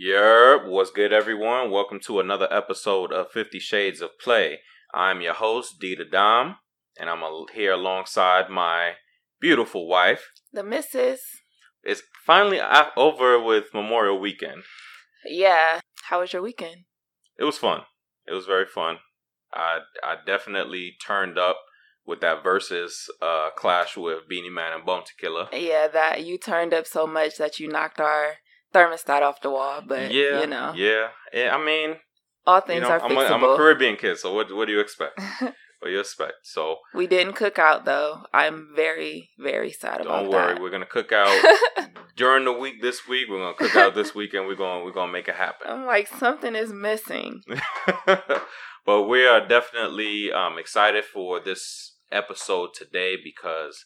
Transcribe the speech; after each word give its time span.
Yerp, 0.00 0.66
what's 0.68 0.90
good, 0.90 1.12
everyone? 1.12 1.70
Welcome 1.70 2.00
to 2.06 2.18
another 2.18 2.48
episode 2.50 3.12
of 3.12 3.30
Fifty 3.30 3.58
Shades 3.58 4.00
of 4.00 4.18
Play. 4.18 4.60
I'm 4.94 5.20
your 5.20 5.34
host, 5.34 5.78
Dita 5.78 6.06
Dom, 6.06 6.56
and 6.98 7.10
I'm 7.10 7.22
here 7.54 7.72
alongside 7.72 8.48
my 8.48 8.92
beautiful 9.38 9.86
wife. 9.86 10.30
The 10.50 10.62
missus. 10.62 11.20
It's 11.82 12.02
finally 12.24 12.58
over 12.96 13.38
with 13.38 13.64
Memorial 13.74 14.18
Weekend. 14.18 14.62
Yeah. 15.26 15.80
How 16.04 16.20
was 16.20 16.32
your 16.32 16.40
weekend? 16.40 16.84
It 17.38 17.44
was 17.44 17.58
fun. 17.58 17.82
It 18.26 18.32
was 18.32 18.46
very 18.46 18.66
fun. 18.66 18.96
I 19.52 19.80
I 20.02 20.16
definitely 20.24 20.94
turned 21.06 21.36
up 21.36 21.58
with 22.06 22.22
that 22.22 22.42
versus 22.42 23.10
uh, 23.20 23.50
clash 23.56 23.98
with 23.98 24.26
Beenie 24.26 24.48
Man 24.48 24.72
and 24.72 24.86
Bounty 24.86 25.12
Killer. 25.20 25.48
Yeah, 25.52 25.86
that 25.88 26.24
you 26.24 26.38
turned 26.38 26.72
up 26.72 26.86
so 26.86 27.06
much 27.06 27.36
that 27.36 27.60
you 27.60 27.68
knocked 27.68 28.00
our 28.00 28.36
thermostat 28.72 29.22
off 29.22 29.40
the 29.40 29.50
wall. 29.50 29.82
But 29.86 30.12
yeah, 30.12 30.40
you 30.40 30.46
know, 30.46 30.72
yeah. 30.74 31.08
yeah. 31.32 31.54
I 31.54 31.64
mean, 31.64 31.96
all 32.46 32.56
you 32.56 32.66
things 32.66 32.82
know, 32.82 32.90
are 32.90 33.02
I'm 33.02 33.16
a, 33.16 33.20
I'm 33.20 33.44
a. 33.44 33.56
Caribbean 33.56 33.96
kid, 33.96 34.18
so 34.18 34.34
what 34.34 34.54
what 34.54 34.66
do 34.66 34.72
you 34.72 34.80
expect? 34.80 35.20
what 35.40 35.54
do 35.84 35.90
you 35.90 36.00
expect? 36.00 36.34
So 36.44 36.76
we 36.94 37.06
didn't 37.06 37.34
cook 37.34 37.58
out 37.58 37.84
though. 37.84 38.24
I'm 38.32 38.68
very, 38.74 39.30
very 39.38 39.70
sad 39.70 40.00
about 40.00 40.04
that. 40.04 40.22
don't 40.22 40.30
worry, 40.30 40.54
that. 40.54 40.62
we're 40.62 40.70
gonna 40.70 40.86
cook 40.86 41.12
out 41.12 41.44
during 42.16 42.44
the 42.44 42.52
week 42.52 42.82
this 42.82 43.06
week. 43.08 43.28
We're 43.28 43.38
gonna 43.38 43.54
cook 43.54 43.76
out 43.76 43.94
this 43.94 44.14
weekend. 44.14 44.46
We're 44.46 44.56
gonna 44.56 44.84
we're 44.84 44.92
gonna 44.92 45.12
make 45.12 45.28
it 45.28 45.34
happen. 45.34 45.68
I'm 45.68 45.86
like 45.86 46.08
something 46.08 46.54
is 46.54 46.72
missing. 46.72 47.42
but 48.86 49.08
we 49.08 49.26
are 49.26 49.46
definitely 49.46 50.32
um, 50.32 50.58
excited 50.58 51.04
for 51.04 51.40
this 51.40 51.96
episode 52.10 52.70
today 52.74 53.16
because 53.22 53.84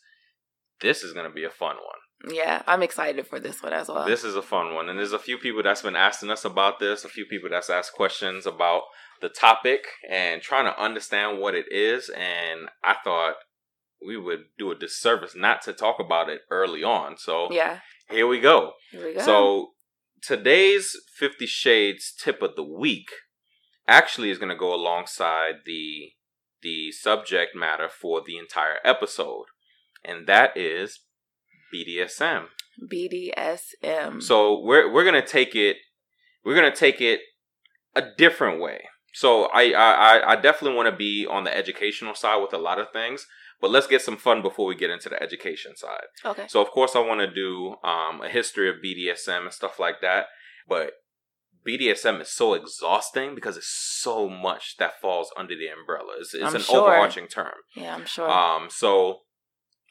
this 0.80 1.03
is 1.03 1.12
gonna 1.12 1.30
be 1.30 1.45
a 1.45 1.50
fun 1.50 1.77
one. 1.77 2.00
Yeah, 2.29 2.62
I'm 2.66 2.83
excited 2.83 3.27
for 3.27 3.38
this 3.38 3.62
one 3.62 3.73
as 3.73 3.88
well. 3.88 4.06
This 4.06 4.25
is 4.25 4.37
a 4.37 4.43
fun 4.43 4.75
one, 4.75 4.88
and 4.88 4.98
there's 4.98 5.12
a 5.12 5.19
few 5.19 5.38
people 5.38 5.62
that's 5.62 5.83
been 5.83 5.97
asking 5.97 6.30
us 6.30 6.45
about 6.45 6.79
this. 6.79 7.05
A 7.05 7.09
few 7.09 7.27
people 7.27 7.51
that's 7.51 7.70
asked 7.70 7.92
questions 7.92 8.47
about 8.47 8.83
the 9.20 9.28
topic 9.28 9.86
and 10.11 10.42
trying 10.42 10.64
to 10.64 10.83
understand 10.83 11.39
what 11.39 11.55
it 11.55 11.67
is. 11.70 12.09
And 12.11 12.69
I 12.83 12.97
thought 13.05 13.34
we 14.05 14.17
would 14.17 14.44
do 14.59 14.70
a 14.70 14.75
disservice 14.78 15.34
not 15.37 15.62
to 15.62 15.72
talk 15.72 15.97
about 16.00 16.28
it 16.28 16.41
early 16.50 16.83
on. 16.83 17.17
So 17.19 17.48
yeah, 17.50 17.81
here 18.11 18.27
we 18.27 18.41
go. 18.41 18.72
here 18.91 19.06
we 19.06 19.14
go. 19.14 19.20
So 19.20 19.69
today's 20.22 20.97
Fifty 21.19 21.47
Shades 21.47 22.12
tip 22.19 22.42
of 22.42 22.56
the 22.56 22.64
week 22.64 23.09
actually 23.87 24.31
is 24.31 24.39
going 24.39 24.50
to 24.50 24.56
go 24.56 24.75
alongside 24.75 25.56
the 25.64 26.12
the 26.62 26.91
subject 26.91 27.55
matter 27.55 27.89
for 27.89 28.22
the 28.27 28.39
entire 28.39 28.78
episode, 28.84 29.44
and 30.05 30.27
that 30.27 30.56
is 30.56 31.00
BDSM. 31.75 32.47
BDSM. 32.92 34.22
So 34.22 34.61
we're 34.61 34.92
we're 34.92 35.05
gonna 35.05 35.27
take 35.27 35.55
it 35.55 35.77
we're 36.45 36.55
gonna 36.55 36.75
take 36.75 37.00
it 37.00 37.20
a 37.95 38.03
different 38.17 38.61
way. 38.61 38.83
So 39.12 39.45
I 39.47 39.72
I 39.72 40.33
I 40.33 40.37
definitely 40.37 40.77
want 40.77 40.91
to 40.91 40.97
be 40.97 41.27
on 41.27 41.44
the 41.44 41.56
educational 41.56 42.14
side 42.14 42.42
with 42.42 42.53
a 42.53 42.59
lot 42.59 42.78
of 42.78 42.92
things, 42.92 43.27
but 43.61 43.70
let's 43.70 43.87
get 43.87 44.03
some 44.03 44.17
fun 44.17 44.42
before 44.42 44.67
we 44.67 44.75
get 44.75 44.91
into 44.91 45.09
the 45.09 45.22
education 45.22 45.75
side. 45.77 46.05
okay. 46.25 46.47
So 46.48 46.61
of 46.61 46.70
course 46.70 46.94
I 46.94 47.00
want 47.00 47.20
to 47.20 47.33
do 47.33 47.77
um, 47.83 48.20
a 48.22 48.28
history 48.28 48.69
of 48.69 48.77
BDSM 48.84 49.42
and 49.42 49.53
stuff 49.53 49.78
like 49.78 50.00
that, 50.03 50.27
but 50.69 50.92
BDSM 51.67 52.20
is 52.20 52.31
so 52.31 52.55
exhausting 52.55 53.34
because 53.34 53.56
it's 53.56 53.67
so 54.00 54.28
much 54.28 54.77
that 54.78 55.00
falls 55.00 55.33
under 55.37 55.55
the 55.56 55.67
umbrella. 55.67 56.14
It's, 56.20 56.33
it's 56.33 56.55
an 56.55 56.61
sure. 56.61 56.83
overarching 56.83 57.27
term. 57.27 57.55
Yeah, 57.75 57.94
I'm 57.97 58.06
sure. 58.06 58.31
Um, 58.31 58.69
so 58.70 59.22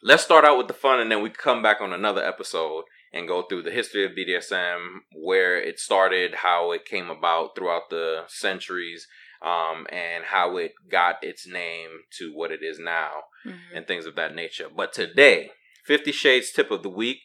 let's 0.05 0.23
start 0.23 0.45
out 0.45 0.55
with 0.57 0.67
the 0.67 0.73
fun, 0.73 0.99
and 0.99 1.11
then 1.11 1.23
we 1.23 1.31
come 1.31 1.63
back 1.63 1.81
on 1.81 1.91
another 1.91 2.23
episode 2.23 2.83
and 3.11 3.27
go 3.27 3.41
through 3.41 3.63
the 3.63 3.71
history 3.71 4.05
of 4.05 4.11
BDSM, 4.11 4.99
where 5.15 5.57
it 5.59 5.79
started, 5.79 6.35
how 6.35 6.71
it 6.71 6.85
came 6.85 7.09
about 7.09 7.55
throughout 7.55 7.89
the 7.89 8.23
centuries, 8.27 9.07
um, 9.41 9.87
and 9.89 10.25
how 10.25 10.57
it 10.57 10.73
got 10.91 11.23
its 11.23 11.47
name 11.47 11.89
to 12.19 12.31
what 12.35 12.51
it 12.51 12.61
is 12.61 12.77
now, 12.77 13.23
Mhm. 13.45 13.59
and 13.73 13.87
things 13.87 14.05
of 14.05 14.15
that 14.15 14.35
nature. 14.35 14.69
But 14.69 14.93
today, 14.93 15.51
Fifty 15.85 16.11
Shades 16.11 16.51
tip 16.51 16.69
of 16.69 16.83
the 16.83 16.89
week 16.89 17.21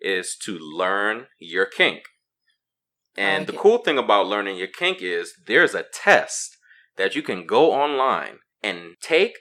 is 0.00 0.36
to 0.44 0.58
learn 0.58 1.28
your 1.38 1.66
kink. 1.66 2.04
And 3.14 3.42
like 3.42 3.46
the 3.48 3.54
it. 3.54 3.60
cool 3.60 3.78
thing 3.78 3.98
about 3.98 4.26
learning 4.26 4.56
your 4.56 4.68
kink 4.68 5.02
is 5.02 5.34
there's 5.46 5.74
a 5.74 5.82
test 5.82 6.56
that 6.96 7.14
you 7.14 7.22
can 7.22 7.46
go 7.46 7.72
online 7.72 8.40
and 8.62 8.96
take 9.02 9.38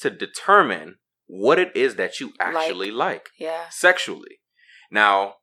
to 0.00 0.08
determine 0.10 0.98
what 1.26 1.58
it 1.58 1.74
is 1.76 1.96
that 1.96 2.20
you 2.20 2.32
actually 2.40 2.90
like, 2.90 3.30
Yeah. 3.38 3.68
sexually. 3.70 4.40
Now, 4.90 5.36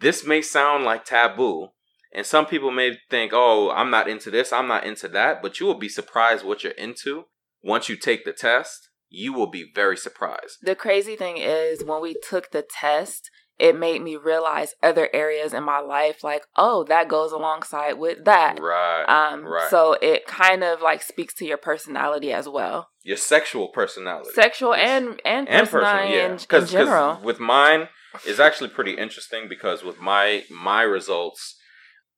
this 0.00 0.26
may 0.26 0.42
sound 0.42 0.84
like 0.84 1.04
taboo, 1.04 1.68
and 2.12 2.26
some 2.26 2.46
people 2.46 2.70
may 2.70 2.98
think, 3.10 3.32
oh, 3.34 3.70
I'm 3.70 3.90
not 3.90 4.08
into 4.08 4.30
this, 4.30 4.52
I'm 4.52 4.66
not 4.66 4.84
into 4.84 5.08
that, 5.08 5.42
but 5.42 5.60
you 5.60 5.66
will 5.66 5.78
be 5.78 5.88
surprised 5.88 6.44
what 6.44 6.64
you're 6.64 6.72
into 6.72 7.24
once 7.62 7.88
you 7.88 7.96
take 7.96 8.24
the 8.24 8.32
test. 8.32 8.88
You 9.08 9.32
will 9.32 9.48
be 9.50 9.70
very 9.74 9.96
surprised. 9.96 10.58
The 10.62 10.76
crazy 10.76 11.16
thing 11.16 11.36
is 11.36 11.84
when 11.84 12.00
we 12.00 12.14
took 12.14 12.52
the 12.52 12.62
test, 12.62 13.28
it 13.58 13.76
made 13.76 14.02
me 14.02 14.16
realize 14.16 14.74
other 14.82 15.10
areas 15.12 15.52
in 15.52 15.64
my 15.64 15.80
life 15.80 16.22
like, 16.24 16.44
oh, 16.56 16.84
that 16.84 17.08
goes 17.08 17.32
alongside 17.32 17.94
with 17.94 18.24
that. 18.24 18.58
Right. 18.60 19.04
Um 19.04 19.44
right. 19.44 19.68
so 19.68 19.96
it 20.00 20.26
kind 20.26 20.62
of 20.64 20.80
like 20.80 21.02
speaks 21.02 21.34
to 21.34 21.44
your 21.44 21.58
personality 21.58 22.32
as 22.32 22.48
well. 22.48 22.89
Your 23.02 23.16
sexual 23.16 23.68
personality. 23.68 24.30
Sexual 24.34 24.74
and 24.74 25.20
and, 25.24 25.48
and 25.48 25.68
personality 25.68 26.12
personal, 26.12 26.30
yeah. 26.30 26.36
Because 26.36 26.70
general. 26.70 27.20
with 27.22 27.40
mine, 27.40 27.88
it's 28.26 28.38
actually 28.40 28.68
pretty 28.70 28.92
interesting 28.94 29.48
because 29.48 29.82
with 29.82 29.98
my 29.98 30.44
my 30.50 30.82
results, 30.82 31.56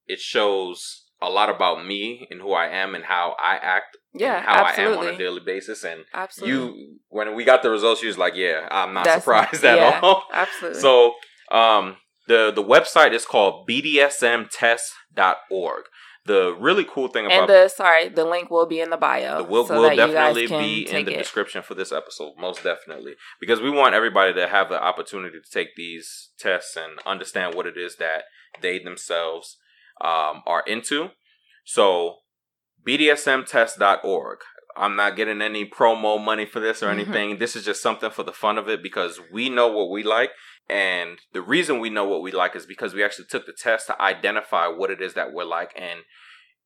it 0.07 0.19
shows 0.19 1.05
a 1.21 1.29
lot 1.29 1.49
about 1.49 1.85
me 1.85 2.27
and 2.29 2.41
who 2.41 2.51
I 2.51 2.67
am 2.67 2.95
and 2.95 3.05
how 3.05 3.35
I 3.41 3.55
act, 3.55 3.95
Yeah, 4.13 4.35
and 4.37 4.45
how 4.45 4.63
I 4.63 4.71
am 4.73 4.79
absolutely. 4.79 5.07
on 5.07 5.15
a 5.15 5.17
daily 5.17 5.39
basis. 5.45 5.85
And 5.85 6.03
Absolutely. 6.13 6.79
you, 6.81 6.99
when 7.07 7.33
we 7.33 7.45
got 7.45 7.63
the 7.63 7.69
results, 7.69 8.01
you 8.01 8.09
was 8.09 8.17
like, 8.17 8.35
"Yeah, 8.35 8.67
I'm 8.69 8.93
not 8.93 9.05
That's- 9.05 9.23
surprised 9.23 9.63
at 9.63 9.77
yeah, 9.77 9.99
all." 10.03 10.23
Absolutely. 10.33 10.81
So, 10.81 11.13
um, 11.49 11.95
the 12.27 12.51
the 12.53 12.63
website 12.63 13.13
is 13.13 13.25
called 13.25 13.65
bdsmtest.org. 13.69 15.83
The 16.25 16.55
really 16.57 16.85
cool 16.85 17.09
thing 17.09 17.25
about 17.25 17.41
and 17.41 17.49
the 17.49 17.67
sorry, 17.67 18.07
the 18.07 18.23
link 18.23 18.49
will 18.49 18.65
be 18.65 18.79
in 18.79 18.89
the 18.89 18.97
bio. 18.97 19.39
the 19.39 19.43
will 19.43 19.65
so 19.65 19.77
will 19.77 19.95
definitely 19.95 20.47
be 20.47 20.87
in 20.89 21.05
the 21.05 21.15
it. 21.15 21.17
description 21.17 21.61
for 21.63 21.75
this 21.75 21.91
episode, 21.91 22.33
most 22.39 22.63
definitely, 22.63 23.15
because 23.41 23.59
we 23.59 23.69
want 23.69 23.93
everybody 23.93 24.33
to 24.33 24.47
have 24.47 24.69
the 24.69 24.81
opportunity 24.81 25.37
to 25.37 25.51
take 25.51 25.75
these 25.75 26.29
tests 26.39 26.77
and 26.77 26.99
understand 27.05 27.55
what 27.55 27.65
it 27.65 27.75
is 27.77 27.97
that 27.97 28.23
they 28.61 28.79
themselves 28.79 29.57
um, 29.99 30.43
are 30.45 30.63
into. 30.65 31.09
So, 31.65 32.17
BDSMtest.org. 32.87 34.39
I'm 34.75 34.95
not 34.95 35.15
getting 35.15 35.41
any 35.41 35.65
promo 35.65 36.23
money 36.23 36.45
for 36.45 36.59
this 36.59 36.81
or 36.81 36.87
Mhm. 36.87 36.91
anything. 36.93 37.37
This 37.37 37.55
is 37.55 37.65
just 37.65 37.81
something 37.81 38.09
for 38.09 38.23
the 38.23 38.33
fun 38.33 38.57
of 38.57 38.67
it 38.69 38.81
because 38.81 39.19
we 39.31 39.49
know 39.49 39.67
what 39.67 39.89
we 39.89 40.03
like. 40.03 40.31
And 40.69 41.19
the 41.33 41.41
reason 41.41 41.79
we 41.79 41.89
know 41.89 42.05
what 42.05 42.21
we 42.21 42.31
like 42.31 42.55
is 42.55 42.65
because 42.65 42.93
we 42.93 43.03
actually 43.03 43.25
took 43.25 43.45
the 43.45 43.53
test 43.53 43.87
to 43.87 44.01
identify 44.01 44.67
what 44.67 44.89
it 44.91 45.01
is 45.01 45.13
that 45.13 45.33
we're 45.33 45.43
like 45.43 45.71
and 45.75 46.01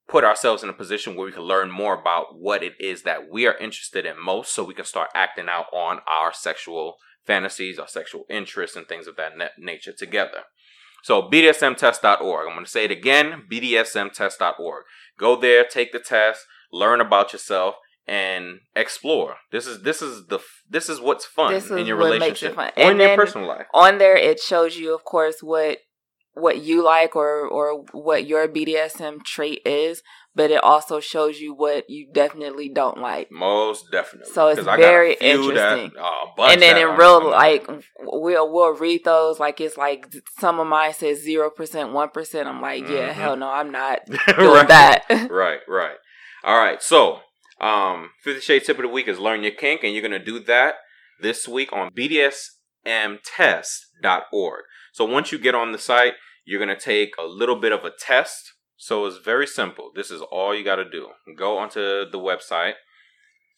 put 0.07 0.23
ourselves 0.23 0.63
in 0.63 0.69
a 0.69 0.73
position 0.73 1.16
where 1.16 1.25
we 1.25 1.31
can 1.34 1.41
learn 1.44 1.69
more 1.69 1.94
about 2.00 2.38
what 2.38 2.63
it 2.63 2.73
is 2.79 3.03
that 3.03 3.29
we 3.29 3.45
are 3.45 3.57
interested 3.57 4.06
in 4.06 4.22
most 4.22 4.53
so 4.53 4.63
we 4.63 4.74
can 4.74 4.85
start 4.85 5.09
acting 5.13 5.50
out 5.50 5.66
on 5.74 6.00
our 6.07 6.31
sexual 6.31 6.97
fantasies, 7.25 7.78
our 7.78 7.88
sexual 7.89 8.25
interests, 8.29 8.78
and 8.78 8.88
things 8.88 9.07
of 9.07 9.18
that 9.18 9.35
na- 9.35 9.50
nature 9.57 9.91
together. 9.91 10.44
So, 11.03 11.24
BDSMtest.org. 11.24 12.47
I'm 12.47 12.53
going 12.53 12.66
to 12.66 12.72
say 12.72 12.85
it 12.85 12.91
again 12.91 13.44
BDSMtest.org. 13.51 14.84
Go 15.18 15.35
there, 15.35 15.63
take 15.63 15.91
the 15.91 16.00
test, 16.00 16.45
learn 16.72 17.01
about 17.01 17.34
yourself. 17.34 17.75
And 18.07 18.59
explore. 18.75 19.35
This 19.51 19.68
is 19.68 19.81
this 19.84 20.01
is 20.01 20.28
the 20.28 20.40
this 20.69 20.88
is 20.88 21.01
what's 21.01 21.25
fun 21.25 21.51
This 21.53 21.69
in 21.69 21.85
your 21.85 21.97
relationship 21.97 22.56
fun. 22.56 22.72
or 22.78 22.91
in 22.91 23.00
your 23.00 23.16
personal 23.18 23.47
life. 23.50 23.66
on 23.73 23.97
there 23.97 24.16
it 24.16 24.40
shows 24.40 24.78
you 24.78 24.95
of 24.95 25.03
course 25.03 25.38
what 25.41 25.79
what 26.34 26.62
you 26.62 26.84
like 26.84 27.16
or 27.18 27.45
or 27.47 27.83
what 27.92 28.25
your 28.27 28.48
BDSM 28.48 29.24
trait 29.25 29.59
is, 29.65 30.04
but 30.36 30.51
it 30.51 30.63
also 30.63 31.00
shows 31.00 31.39
you 31.39 31.54
what 31.54 31.89
you 31.89 32.07
definitely 32.13 32.69
don't 32.69 33.00
like. 33.00 33.30
Most 33.31 33.92
definitely. 33.92 34.31
So 34.31 34.48
it's 34.50 34.62
very 34.63 35.15
got 35.15 35.24
a 35.24 35.33
few 35.33 35.50
interesting. 35.50 35.92
That, 35.95 36.00
oh, 36.00 36.27
a 36.31 36.36
bunch 36.38 36.54
and 36.54 36.62
then 36.62 36.77
in 36.77 36.95
real 36.95 37.21
I'm- 37.24 37.31
like 37.31 37.68
we'll 38.00 38.54
we'll 38.54 38.75
read 38.75 39.04
those 39.04 39.38
like 39.39 39.59
it's 39.59 39.75
like 39.77 40.06
some 40.39 40.59
of 40.62 40.68
mine 40.68 40.94
says 40.94 41.24
zero 41.24 41.50
percent, 41.50 41.92
one 41.92 42.09
percent. 42.09 42.48
I'm 42.48 42.62
like, 42.62 42.88
yeah, 42.88 43.09
Mhm. 43.09 43.13
hell 43.13 43.36
no, 43.36 43.50
I'm 43.50 43.71
not 43.71 44.06
doing 44.06 44.19
right. 44.54 44.68
that. 44.69 45.06
right, 45.30 45.59
right. 45.68 45.98
All 46.44 46.57
right. 46.57 46.81
So, 46.83 47.19
um, 47.59 48.12
Fifty 48.24 48.42
Shades 48.42 48.65
Tip 48.65 48.77
of 48.77 48.83
the 48.83 48.89
Week 48.89 49.07
is 49.07 49.19
Learn 49.19 49.44
Your 49.44 49.51
Kink, 49.51 49.83
and 49.83 49.94
you're 49.94 50.07
going 50.07 50.12
to 50.12 50.24
do 50.24 50.39
that 50.42 50.75
this 51.21 51.48
week 51.48 51.74
on 51.74 51.92
BDSMtest.org. 51.92 54.63
So, 54.94 55.06
once 55.06 55.31
you 55.31 55.39
get 55.39 55.56
on 55.56 55.71
the 55.71 55.77
site, 55.77 56.13
you're 56.45 56.63
going 56.63 56.75
to 56.75 56.81
take 56.81 57.15
a 57.18 57.25
little 57.25 57.59
bit 57.59 57.71
of 57.71 57.83
a 57.83 57.92
test. 57.92 58.54
So, 58.77 59.06
it's 59.06 59.18
very 59.18 59.48
simple. 59.48 59.92
This 59.95 60.12
is 60.12 60.21
all 60.21 60.56
you 60.56 60.63
got 60.63 60.75
to 60.75 60.89
do. 60.89 61.09
Go 61.36 61.57
onto 61.57 62.09
the 62.09 62.19
website. 62.19 62.74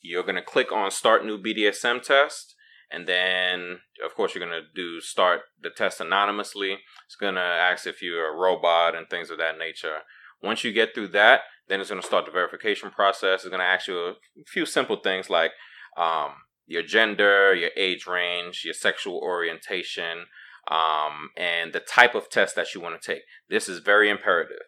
You're 0.02 0.24
going 0.24 0.36
to 0.36 0.42
click 0.42 0.72
on 0.72 0.90
Start 0.92 1.26
New 1.26 1.38
BDSM 1.38 2.02
Test. 2.02 2.56
and 2.92 3.08
then 3.08 3.80
of 4.04 4.16
course 4.16 4.34
you're 4.34 4.44
gonna 4.44 4.66
do 4.74 5.00
start 5.00 5.42
the 5.62 5.70
test 5.70 6.02
anonymously. 6.02 6.80
It's 7.06 7.16
gonna 7.16 7.40
ask 7.40 7.86
if 7.86 8.02
you're 8.02 8.34
a 8.34 8.36
robot 8.36 8.96
and 8.96 9.08
things 9.08 9.30
of 9.30 9.38
that 9.38 9.60
nature. 9.60 10.00
Once 10.42 10.64
you 10.64 10.72
get 10.72 10.96
through 10.96 11.10
that, 11.10 11.42
then 11.70 11.80
it's 11.80 11.90
gonna 11.90 12.02
start 12.02 12.26
the 12.26 12.32
verification 12.32 12.92
process. 12.92 13.44
It's 13.44 13.50
gonna 13.50 13.64
ask 13.64 13.88
you 13.88 13.98
a 14.00 14.14
few 14.48 14.66
simple 14.66 14.98
things 14.98 15.30
like 15.30 15.52
um, 15.98 16.32
your 16.68 16.84
gender, 16.84 17.54
your 17.54 17.72
age 17.78 18.06
range, 18.08 18.64
your 18.66 18.74
sexual 18.74 19.18
orientation, 19.18 20.26
um, 20.70 21.30
and 21.38 21.74
the 21.74 21.80
type 21.80 22.16
of 22.16 22.30
test 22.30 22.56
that 22.56 22.74
you 22.74 22.82
want 22.82 23.02
to 23.02 23.14
take. 23.14 23.24
This 23.50 23.70
is 23.70 23.80
very 23.80 24.10
imperative 24.10 24.64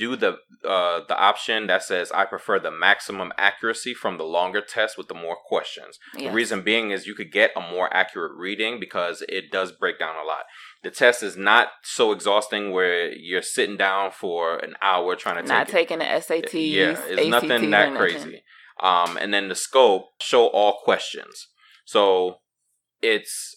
do 0.00 0.16
the 0.16 0.38
uh, 0.66 1.00
the 1.06 1.16
option 1.16 1.66
that 1.66 1.82
says 1.82 2.10
I 2.10 2.24
prefer 2.24 2.58
the 2.58 2.70
maximum 2.70 3.32
accuracy 3.36 3.92
from 3.92 4.16
the 4.16 4.24
longer 4.24 4.62
test 4.62 4.96
with 4.96 5.08
the 5.08 5.14
more 5.14 5.36
questions. 5.36 5.98
Yes. 6.16 6.30
The 6.30 6.34
reason 6.34 6.62
being 6.62 6.90
is 6.90 7.06
you 7.06 7.14
could 7.14 7.30
get 7.30 7.50
a 7.54 7.60
more 7.60 7.94
accurate 7.94 8.32
reading 8.34 8.80
because 8.80 9.22
it 9.28 9.52
does 9.52 9.72
break 9.72 9.98
down 9.98 10.16
a 10.16 10.26
lot. 10.26 10.44
The 10.82 10.90
test 10.90 11.22
is 11.22 11.36
not 11.36 11.68
so 11.82 12.12
exhausting 12.12 12.72
where 12.72 13.12
you're 13.12 13.42
sitting 13.42 13.76
down 13.76 14.10
for 14.10 14.56
an 14.56 14.74
hour 14.80 15.16
trying 15.16 15.42
to 15.42 15.46
not 15.46 15.66
take 15.66 15.88
taking 15.88 16.00
it. 16.00 16.14
the 16.14 16.20
SAT. 16.20 16.54
Yeah, 16.54 16.98
it's 17.06 17.28
nothing 17.28 17.70
that 17.70 17.94
crazy. 17.94 18.42
Um, 18.82 19.18
and 19.18 19.34
then 19.34 19.48
the 19.48 19.54
scope 19.54 20.06
show 20.22 20.46
all 20.46 20.80
questions. 20.82 21.48
So 21.84 22.38
it's 23.02 23.54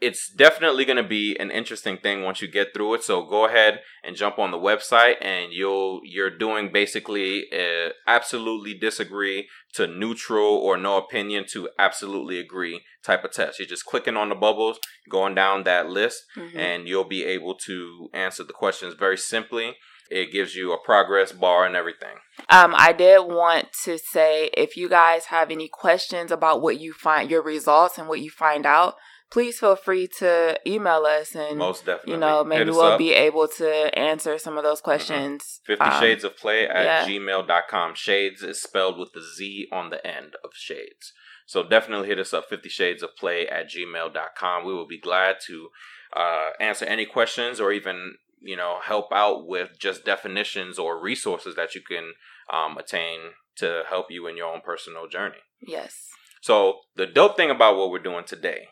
it's 0.00 0.30
definitely 0.30 0.84
going 0.84 0.96
to 0.96 1.02
be 1.02 1.36
an 1.38 1.50
interesting 1.50 1.98
thing 1.98 2.22
once 2.22 2.40
you 2.40 2.48
get 2.48 2.72
through 2.72 2.94
it. 2.94 3.04
So 3.04 3.22
go 3.22 3.44
ahead 3.46 3.80
and 4.02 4.16
jump 4.16 4.38
on 4.38 4.50
the 4.50 4.56
website, 4.56 5.16
and 5.20 5.52
you'll 5.52 6.00
you're 6.04 6.36
doing 6.36 6.70
basically 6.72 7.46
a 7.52 7.90
absolutely 8.06 8.74
disagree 8.74 9.48
to 9.74 9.86
neutral 9.86 10.54
or 10.56 10.76
no 10.76 10.96
opinion 10.96 11.44
to 11.52 11.68
absolutely 11.78 12.38
agree 12.38 12.82
type 13.04 13.24
of 13.24 13.32
test. 13.32 13.58
You're 13.58 13.68
just 13.68 13.84
clicking 13.84 14.16
on 14.16 14.30
the 14.30 14.34
bubbles, 14.34 14.78
going 15.10 15.34
down 15.34 15.64
that 15.64 15.88
list, 15.88 16.24
mm-hmm. 16.36 16.58
and 16.58 16.88
you'll 16.88 17.04
be 17.04 17.24
able 17.24 17.54
to 17.66 18.08
answer 18.14 18.44
the 18.44 18.52
questions 18.52 18.94
very 18.94 19.18
simply. 19.18 19.76
It 20.10 20.32
gives 20.32 20.56
you 20.56 20.72
a 20.72 20.84
progress 20.84 21.30
bar 21.30 21.64
and 21.64 21.76
everything. 21.76 22.16
Um, 22.48 22.74
I 22.76 22.92
did 22.92 23.20
want 23.20 23.68
to 23.84 23.96
say 23.96 24.50
if 24.54 24.76
you 24.76 24.88
guys 24.88 25.26
have 25.26 25.52
any 25.52 25.68
questions 25.68 26.32
about 26.32 26.60
what 26.60 26.80
you 26.80 26.92
find 26.92 27.30
your 27.30 27.42
results 27.42 27.96
and 27.96 28.08
what 28.08 28.20
you 28.20 28.28
find 28.28 28.66
out, 28.66 28.96
please 29.30 29.58
feel 29.58 29.76
free 29.76 30.06
to 30.18 30.58
email 30.66 31.04
us 31.06 31.34
and 31.34 31.58
most 31.58 31.86
definitely 31.86 32.14
you 32.14 32.18
know 32.18 32.44
maybe 32.44 32.70
we'll 32.70 32.82
up. 32.82 32.98
be 32.98 33.12
able 33.12 33.46
to 33.46 33.98
answer 33.98 34.38
some 34.38 34.58
of 34.58 34.64
those 34.64 34.80
questions 34.80 35.60
mm-hmm. 35.68 35.72
50 35.72 35.84
um, 35.84 36.00
shades 36.00 36.24
of 36.24 36.36
play 36.36 36.68
at 36.68 36.84
yeah. 36.84 37.06
gmail.com 37.06 37.94
shades 37.94 38.42
is 38.42 38.60
spelled 38.60 38.98
with 38.98 39.12
the 39.12 39.22
z 39.22 39.66
on 39.72 39.90
the 39.90 40.04
end 40.06 40.34
of 40.44 40.50
shades 40.54 41.12
so 41.46 41.62
definitely 41.66 42.08
hit 42.08 42.18
us 42.18 42.34
up 42.34 42.44
50 42.48 42.68
shades 42.68 43.02
of 43.02 43.10
play 43.18 43.46
at 43.46 43.70
gmail.com 43.70 44.66
we 44.66 44.74
will 44.74 44.88
be 44.88 45.00
glad 45.00 45.36
to 45.46 45.68
uh, 46.16 46.50
answer 46.60 46.84
any 46.84 47.06
questions 47.06 47.60
or 47.60 47.72
even 47.72 48.14
you 48.40 48.56
know 48.56 48.78
help 48.82 49.12
out 49.12 49.46
with 49.46 49.78
just 49.78 50.04
definitions 50.04 50.78
or 50.78 51.00
resources 51.00 51.54
that 51.56 51.74
you 51.74 51.80
can 51.80 52.14
um, 52.52 52.76
attain 52.76 53.20
to 53.56 53.82
help 53.88 54.06
you 54.10 54.26
in 54.26 54.36
your 54.36 54.52
own 54.52 54.60
personal 54.64 55.06
journey 55.06 55.36
yes 55.60 56.08
so 56.40 56.78
the 56.96 57.06
dope 57.06 57.36
thing 57.36 57.50
about 57.50 57.76
what 57.76 57.90
we're 57.90 57.98
doing 57.98 58.24
today 58.24 58.68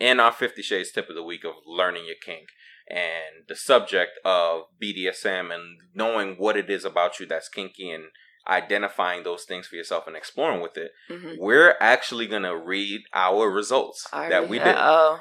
in 0.00 0.20
our 0.20 0.32
50 0.32 0.62
Shades 0.62 0.92
tip 0.92 1.08
of 1.08 1.14
the 1.14 1.22
week 1.22 1.44
of 1.44 1.54
learning 1.66 2.04
your 2.06 2.16
kink 2.24 2.48
and 2.88 3.46
the 3.48 3.56
subject 3.56 4.12
of 4.24 4.62
BDSM 4.82 5.52
and 5.52 5.78
knowing 5.94 6.36
what 6.36 6.56
it 6.56 6.70
is 6.70 6.84
about 6.84 7.18
you 7.18 7.26
that's 7.26 7.48
kinky 7.48 7.90
and 7.90 8.04
identifying 8.48 9.24
those 9.24 9.44
things 9.44 9.66
for 9.66 9.76
yourself 9.76 10.06
and 10.06 10.16
exploring 10.16 10.60
with 10.60 10.76
it, 10.76 10.92
mm-hmm. 11.10 11.34
we're 11.38 11.74
actually 11.80 12.26
going 12.26 12.44
to 12.44 12.56
read 12.56 13.00
our 13.12 13.50
results 13.50 14.06
that 14.12 14.48
we 14.48 14.58
did. 14.58 14.76
Oh. 14.78 15.20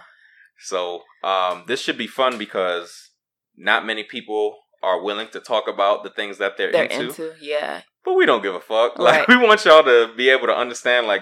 So 0.60 1.02
um, 1.24 1.64
this 1.68 1.82
should 1.82 1.98
be 1.98 2.08
fun 2.08 2.38
because 2.38 3.12
not 3.58 3.86
many 3.86 4.04
people 4.04 4.58
are 4.84 5.02
willing 5.02 5.30
to 5.30 5.40
talk 5.40 5.68
about 5.68 6.04
the 6.04 6.10
things 6.10 6.38
that 6.38 6.58
they're, 6.58 6.72
they're 6.72 6.86
into. 6.86 7.08
into. 7.08 7.34
Yeah. 7.42 7.82
But 8.04 8.14
we 8.14 8.26
don't 8.28 8.44
give 8.44 8.54
a 8.54 8.60
fuck. 8.60 8.94
Like 9.00 9.28
we 9.28 9.38
want 9.38 9.66
y'all 9.66 9.84
to 9.84 10.12
be 10.16 10.30
able 10.30 10.48
to 10.48 10.56
understand 10.56 11.08
like 11.08 11.22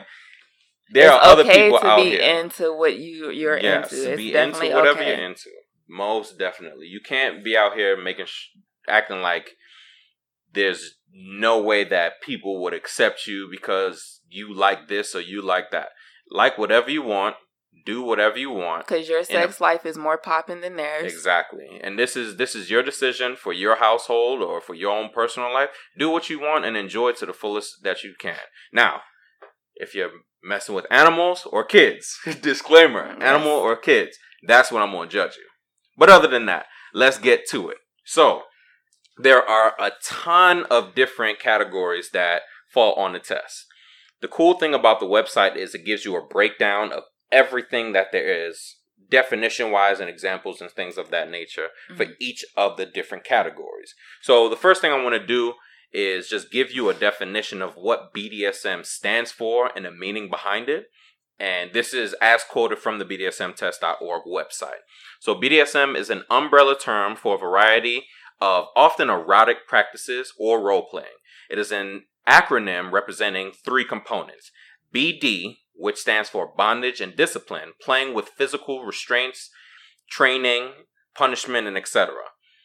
there 0.94 1.08
it's 1.08 1.26
are 1.26 1.32
other 1.32 1.44
people 1.44 1.78
out 1.78 2.00
here 2.00 2.06
okay 2.06 2.12
people 2.12 2.20
to 2.20 2.26
be 2.26 2.40
into 2.40 2.78
what 2.78 2.98
you 2.98 3.30
you're 3.32 3.60
yes, 3.60 3.92
into. 3.92 4.12
It's 4.12 4.18
be 4.18 4.36
into 4.36 4.58
whatever 4.76 5.00
okay. 5.00 5.10
you're 5.10 5.30
into. 5.30 5.50
Most 5.88 6.40
definitely, 6.40 6.88
you 6.88 7.02
can't 7.02 7.44
be 7.44 7.58
out 7.58 7.76
here 7.76 8.02
making 8.02 8.26
sh- 8.26 8.50
acting 8.88 9.22
like 9.22 9.52
there's 10.54 10.96
no 11.12 11.62
way 11.62 11.84
that 11.84 12.22
people 12.22 12.62
would 12.62 12.74
accept 12.74 13.28
you 13.28 13.48
because 13.50 14.22
you 14.30 14.54
like 14.54 14.88
this 14.88 15.16
or 15.16 15.22
you 15.22 15.42
like 15.42 15.72
that. 15.72 15.90
Like 16.30 16.58
whatever 16.58 16.90
you 16.90 17.04
want, 17.04 17.36
do 17.86 18.02
whatever 18.02 18.38
you 18.38 18.50
want 18.50 18.88
because 18.88 19.10
your 19.10 19.24
sex 19.24 19.60
a, 19.60 19.64
life 19.64 19.86
is 19.86 19.98
more 19.98 20.18
popping 20.18 20.62
than 20.62 20.76
theirs 20.76 21.12
exactly 21.12 21.80
and 21.84 21.98
this 22.00 22.16
is 22.16 22.38
this 22.38 22.56
is 22.56 22.70
your 22.70 22.84
decision 22.84 23.36
for 23.36 23.52
your 23.52 23.78
household 23.78 24.42
or 24.42 24.62
for 24.62 24.74
your 24.74 24.92
own 24.92 25.10
personal 25.14 25.52
life 25.52 25.70
do 25.98 26.10
what 26.10 26.30
you 26.30 26.40
want 26.40 26.66
and 26.66 26.78
enjoy 26.78 27.10
it 27.10 27.18
to 27.18 27.26
the 27.26 27.34
fullest 27.34 27.84
that 27.84 28.04
you 28.04 28.14
can 28.18 28.38
now 28.72 29.02
if 29.76 29.94
you're 29.94 30.12
messing 30.44 30.76
with 30.76 30.86
animals 30.92 31.48
or 31.52 31.64
kids. 31.64 32.18
Disclaimer 32.42 33.16
animal 33.22 33.52
or 33.52 33.76
kids. 33.76 34.18
That's 34.46 34.72
when 34.72 34.84
I'm 34.84 34.92
to 34.92 35.08
judge 35.08 35.38
you. 35.38 35.48
But 35.98 36.10
other 36.10 36.28
than 36.28 36.46
that, 36.48 36.66
let's 36.94 37.18
get 37.18 37.48
to 37.50 37.70
it. 37.70 37.78
So, 38.06 38.44
there 39.18 39.48
are 39.48 39.74
a 39.80 39.92
ton 40.04 40.66
of 40.70 40.96
different 40.96 41.40
categories 41.40 42.10
that 42.14 42.42
fall 42.74 42.94
on 42.96 43.14
the 43.14 43.20
test. 43.20 43.66
The 44.22 44.28
cool 44.28 44.56
thing 44.56 44.74
about 44.74 45.00
the 45.00 45.06
website 45.06 45.56
is 45.56 45.76
it 45.76 45.86
gives 45.86 46.06
you 46.06 46.16
a 46.16 46.26
breakdown 46.26 46.92
of 46.92 47.04
everything 47.32 47.94
that 47.94 48.12
there 48.12 48.48
is, 48.48 48.78
definition 49.10 49.72
wise, 49.72 50.00
and 50.00 50.10
examples 50.10 50.62
and 50.62 50.72
things 50.72 50.98
of 50.98 51.12
that 51.12 51.30
nature 51.30 51.68
mm-hmm. 51.90 51.98
for 51.98 52.06
each 52.20 52.44
of 52.58 52.78
the 52.78 52.86
different 52.86 53.24
categories. 53.24 53.94
So, 54.22 54.50
the 54.50 54.56
first 54.56 54.82
thing 54.82 54.92
I 54.92 55.04
want 55.04 55.16
to 55.16 55.26
do 55.26 55.54
is 55.94 56.28
just 56.28 56.52
give 56.52 56.72
you 56.72 56.90
a 56.90 56.94
definition 56.94 57.62
of 57.62 57.76
what 57.76 58.14
BDSM 58.14 58.86
stands 58.86 59.32
for 59.32 59.72
and 59.76 59.86
the 59.86 59.92
meaning 59.92 60.30
behind 60.30 60.70
it. 60.70 60.88
And 61.40 61.74
this 61.74 61.94
is 61.94 62.14
as 62.22 62.44
quoted 62.44 62.80
from 62.80 63.00
the 63.00 63.06
BDSMtest.org 63.06 64.24
website. 64.26 64.84
So, 65.20 65.36
BDSM 65.36 65.98
is 65.98 66.10
an 66.10 66.24
umbrella 66.30 66.78
term 66.80 67.16
for 67.16 67.36
a 67.36 67.40
variety 67.40 68.06
of 68.40 68.66
often 68.76 69.10
erotic 69.10 69.68
practices 69.68 70.34
or 70.40 70.62
role 70.62 70.88
playing. 70.90 71.18
It 71.50 71.58
is 71.58 71.72
an 71.72 72.04
acronym 72.28 72.92
representing 72.92 73.52
three 73.52 73.86
components 73.86 74.52
BD, 74.94 75.58
which 75.76 75.98
stands 75.98 76.30
for 76.30 76.54
bondage 76.56 77.02
and 77.02 77.16
discipline, 77.16 77.74
playing 77.82 78.14
with 78.14 78.30
physical 78.30 78.86
restraints, 78.86 79.50
training, 80.10 80.70
punishment, 81.16 81.68
and 81.68 81.78
etc. 81.78 82.14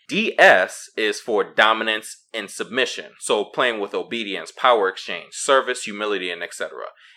DS 0.09 0.91
is 0.97 1.21
for 1.21 1.45
dominance 1.45 2.25
and 2.33 2.51
submission. 2.51 3.13
So 3.21 3.45
playing 3.45 3.79
with 3.79 3.95
obedience, 3.95 4.51
power 4.51 4.89
exchange, 4.89 5.33
service, 5.33 5.85
humility, 5.85 6.31
and 6.31 6.43
etc. 6.43 6.71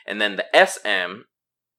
And 0.05 0.19
then 0.19 0.36
the 0.36 0.45
SM 0.53 1.21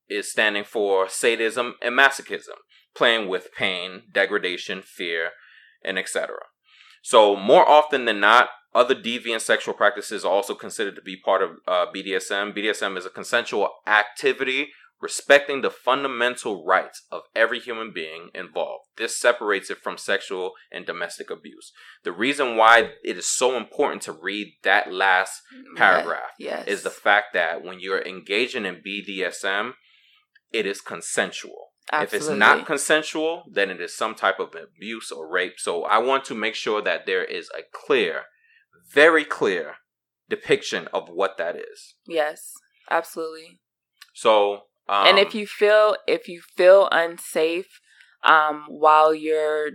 is 0.09 0.31
standing 0.31 0.65
for 0.65 1.09
sadism 1.09 1.75
and 1.83 1.97
masochism, 1.97 2.57
playing 2.97 3.29
with 3.29 3.55
pain, 3.57 4.03
degradation, 4.13 4.83
fear, 4.83 5.31
and 5.85 5.99
etc. 5.99 6.37
So 7.03 7.37
more 7.37 7.69
often 7.69 8.07
than 8.07 8.21
not, 8.21 8.49
other 8.75 8.95
deviant 8.95 9.43
sexual 9.43 9.75
practices 9.75 10.25
are 10.25 10.33
also 10.33 10.55
considered 10.55 10.97
to 10.97 11.03
be 11.03 11.17
part 11.17 11.43
of 11.43 11.51
uh, 11.69 11.87
BDSM. 11.95 12.57
BDSM 12.57 12.97
is 12.97 13.05
a 13.05 13.11
consensual 13.11 13.69
activity 13.87 14.69
respecting 15.03 15.63
the 15.63 15.71
fundamental 15.71 16.65
rights 16.65 17.03
of 17.11 17.23
every 17.35 17.59
human 17.59 17.93
being 17.93 18.31
involved. 18.35 18.85
This 18.97 19.19
separates 19.19 19.69
it 19.69 19.79
from 19.83 19.99
sexual 19.99 20.53
and 20.71 20.87
domestic 20.87 21.29
abuse. 21.29 21.73
The 22.05 22.13
reason 22.13 22.57
why 22.57 22.93
it 23.03 23.19
is 23.19 23.29
so 23.29 23.57
important 23.57 24.03
to 24.03 24.13
read 24.13 24.55
that 24.63 24.93
last 24.93 25.43
paragraph 25.77 26.31
yes. 26.39 26.69
is 26.69 26.85
the 26.85 26.91
fact 26.91 27.35
that 27.35 27.65
when 27.65 27.81
you're 27.81 28.01
engaging 28.01 28.65
in 28.65 28.77
BDSM, 28.77 29.73
it 30.53 30.67
is 30.67 30.81
consensual. 30.81 31.73
Absolutely. 31.91 32.17
If 32.17 32.23
it's 32.23 32.39
not 32.39 32.65
consensual, 32.65 33.43
then 33.51 33.71
it 33.71 33.81
is 33.81 33.97
some 33.97 34.15
type 34.15 34.39
of 34.39 34.55
abuse 34.55 35.11
or 35.11 35.29
rape. 35.29 35.55
So 35.59 35.83
I 35.83 35.99
want 35.99 36.25
to 36.27 36.35
make 36.35 36.55
sure 36.55 36.81
that 36.81 37.07
there 37.07 37.25
is 37.25 37.51
a 37.59 37.63
clear, 37.75 38.23
very 38.95 39.25
clear 39.25 39.75
depiction 40.31 40.87
of 40.95 41.09
what 41.09 41.39
that 41.39 41.57
is. 41.57 41.97
Yes, 42.07 42.53
absolutely. 42.89 43.59
So 44.15 44.63
um, 44.89 45.07
and 45.07 45.19
if 45.19 45.35
um, 45.35 45.41
you 45.41 45.47
feel 45.47 45.97
if 46.07 46.29
you 46.29 46.43
feel 46.57 46.89
unsafe 46.91 47.81
um, 48.25 48.67
while 48.69 49.15
you're 49.15 49.71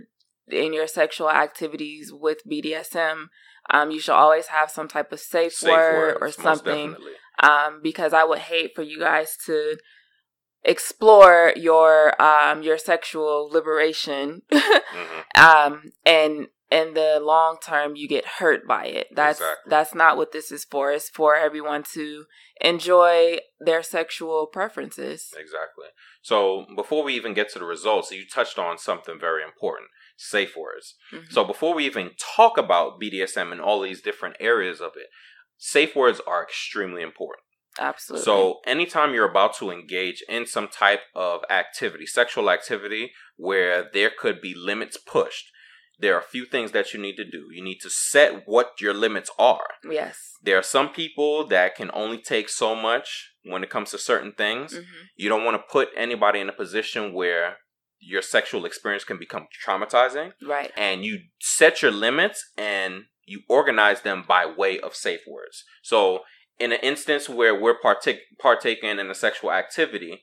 in 0.48 0.72
your 0.72 0.86
sexual 0.86 1.30
activities 1.30 2.12
with 2.12 2.38
BDSM, 2.50 3.26
um, 3.70 3.90
you 3.90 4.00
should 4.00 4.14
always 4.14 4.46
have 4.46 4.70
some 4.70 4.88
type 4.88 5.12
of 5.12 5.20
safe, 5.20 5.52
safe 5.52 5.70
word 5.70 6.18
or 6.20 6.30
something. 6.30 6.96
Um, 7.40 7.80
because 7.82 8.12
I 8.12 8.24
would 8.24 8.40
hate 8.40 8.72
for 8.74 8.82
you 8.82 8.98
guys 8.98 9.36
to 9.46 9.76
explore 10.64 11.52
your 11.54 12.20
um 12.20 12.62
your 12.62 12.76
sexual 12.76 13.48
liberation 13.48 14.42
mm-hmm. 14.52 15.40
um 15.40 15.92
and 16.04 16.48
in 16.70 16.94
the 16.94 17.18
long 17.22 17.56
term 17.64 17.96
you 17.96 18.06
get 18.08 18.24
hurt 18.38 18.66
by 18.66 18.86
it. 18.86 19.08
That's 19.14 19.40
Exactly. 19.40 19.70
that's 19.70 19.94
not 19.94 20.16
what 20.16 20.32
this 20.32 20.52
is 20.52 20.64
for. 20.64 20.92
It's 20.92 21.08
for 21.08 21.34
everyone 21.34 21.82
to 21.94 22.26
enjoy 22.60 23.38
their 23.58 23.82
sexual 23.82 24.46
preferences. 24.46 25.32
Exactly. 25.36 25.86
So 26.22 26.66
before 26.76 27.02
we 27.04 27.14
even 27.14 27.34
get 27.34 27.50
to 27.52 27.58
the 27.58 27.64
results, 27.64 28.10
you 28.10 28.26
touched 28.26 28.58
on 28.58 28.76
something 28.78 29.18
very 29.18 29.42
important: 29.42 29.88
safe 30.16 30.56
words. 30.56 30.96
Mhm. 31.12 31.32
So 31.32 31.44
before 31.44 31.74
we 31.74 31.86
even 31.86 32.14
talk 32.18 32.58
about 32.58 33.00
BDSM 33.00 33.52
and 33.52 33.60
all 33.60 33.80
these 33.80 34.02
different 34.02 34.36
areas 34.40 34.80
of 34.80 34.92
it, 34.96 35.08
safe 35.56 35.96
words 35.96 36.20
are 36.26 36.42
extremely 36.42 37.02
important. 37.02 37.44
Absolutely. 37.80 38.24
So 38.24 38.60
anytime 38.66 39.14
you're 39.14 39.30
about 39.30 39.54
to 39.58 39.70
engage 39.70 40.22
in 40.28 40.46
some 40.46 40.68
type 40.68 41.02
of 41.14 41.44
activity, 41.48 42.06
sexual 42.06 42.50
activity, 42.50 43.12
where 43.36 43.88
there 43.92 44.10
could 44.10 44.40
be 44.40 44.52
limits 44.54 44.96
pushed, 44.96 45.52
there 45.98 46.14
are 46.14 46.20
a 46.20 46.32
few 46.34 46.44
things 46.46 46.72
that 46.72 46.92
you 46.94 47.00
need 47.00 47.16
to 47.16 47.24
do. 47.24 47.46
You 47.52 47.62
need 47.62 47.78
to 47.82 47.90
set 47.90 48.42
what 48.46 48.80
your 48.80 48.94
limits 48.94 49.30
are. 49.38 49.66
yes. 49.90 50.16
There 50.40 50.56
are 50.58 50.62
some 50.62 50.90
people 50.90 51.46
that 51.48 51.74
can 51.74 51.90
only 51.92 52.18
take 52.22 52.48
so 52.48 52.76
much 52.76 53.32
when 53.44 53.64
it 53.64 53.70
comes 53.70 53.90
to 53.90 53.98
certain 53.98 54.32
things. 54.32 54.72
hmm 54.74 54.82
You 55.16 55.28
don't 55.28 55.44
want 55.44 55.56
to 55.56 55.72
put 55.72 55.88
anybody 55.96 56.38
in 56.40 56.48
a 56.48 56.52
position 56.52 57.12
where 57.12 57.56
your 57.98 58.22
sexual 58.22 58.64
experience 58.64 59.02
can 59.04 59.18
become 59.18 59.46
traumatizing 59.64 60.32
Right. 60.54 60.70
and 60.76 61.04
you 61.04 61.14
set 61.40 61.82
your 61.82 61.90
limits 61.90 62.38
and 62.56 62.92
you 63.26 63.42
organize 63.48 64.02
them 64.02 64.24
by 64.26 64.46
way 64.46 64.78
of 64.78 64.94
safe 64.94 65.22
words. 65.26 65.64
So, 65.82 66.20
in 66.60 66.70
an 66.72 66.78
instance 66.82 67.28
where 67.28 67.54
we're 67.60 67.78
partic- 67.86 68.26
partaking 68.40 68.98
in 69.00 69.10
a 69.10 69.14
sexual 69.14 69.50
activity, 69.52 70.22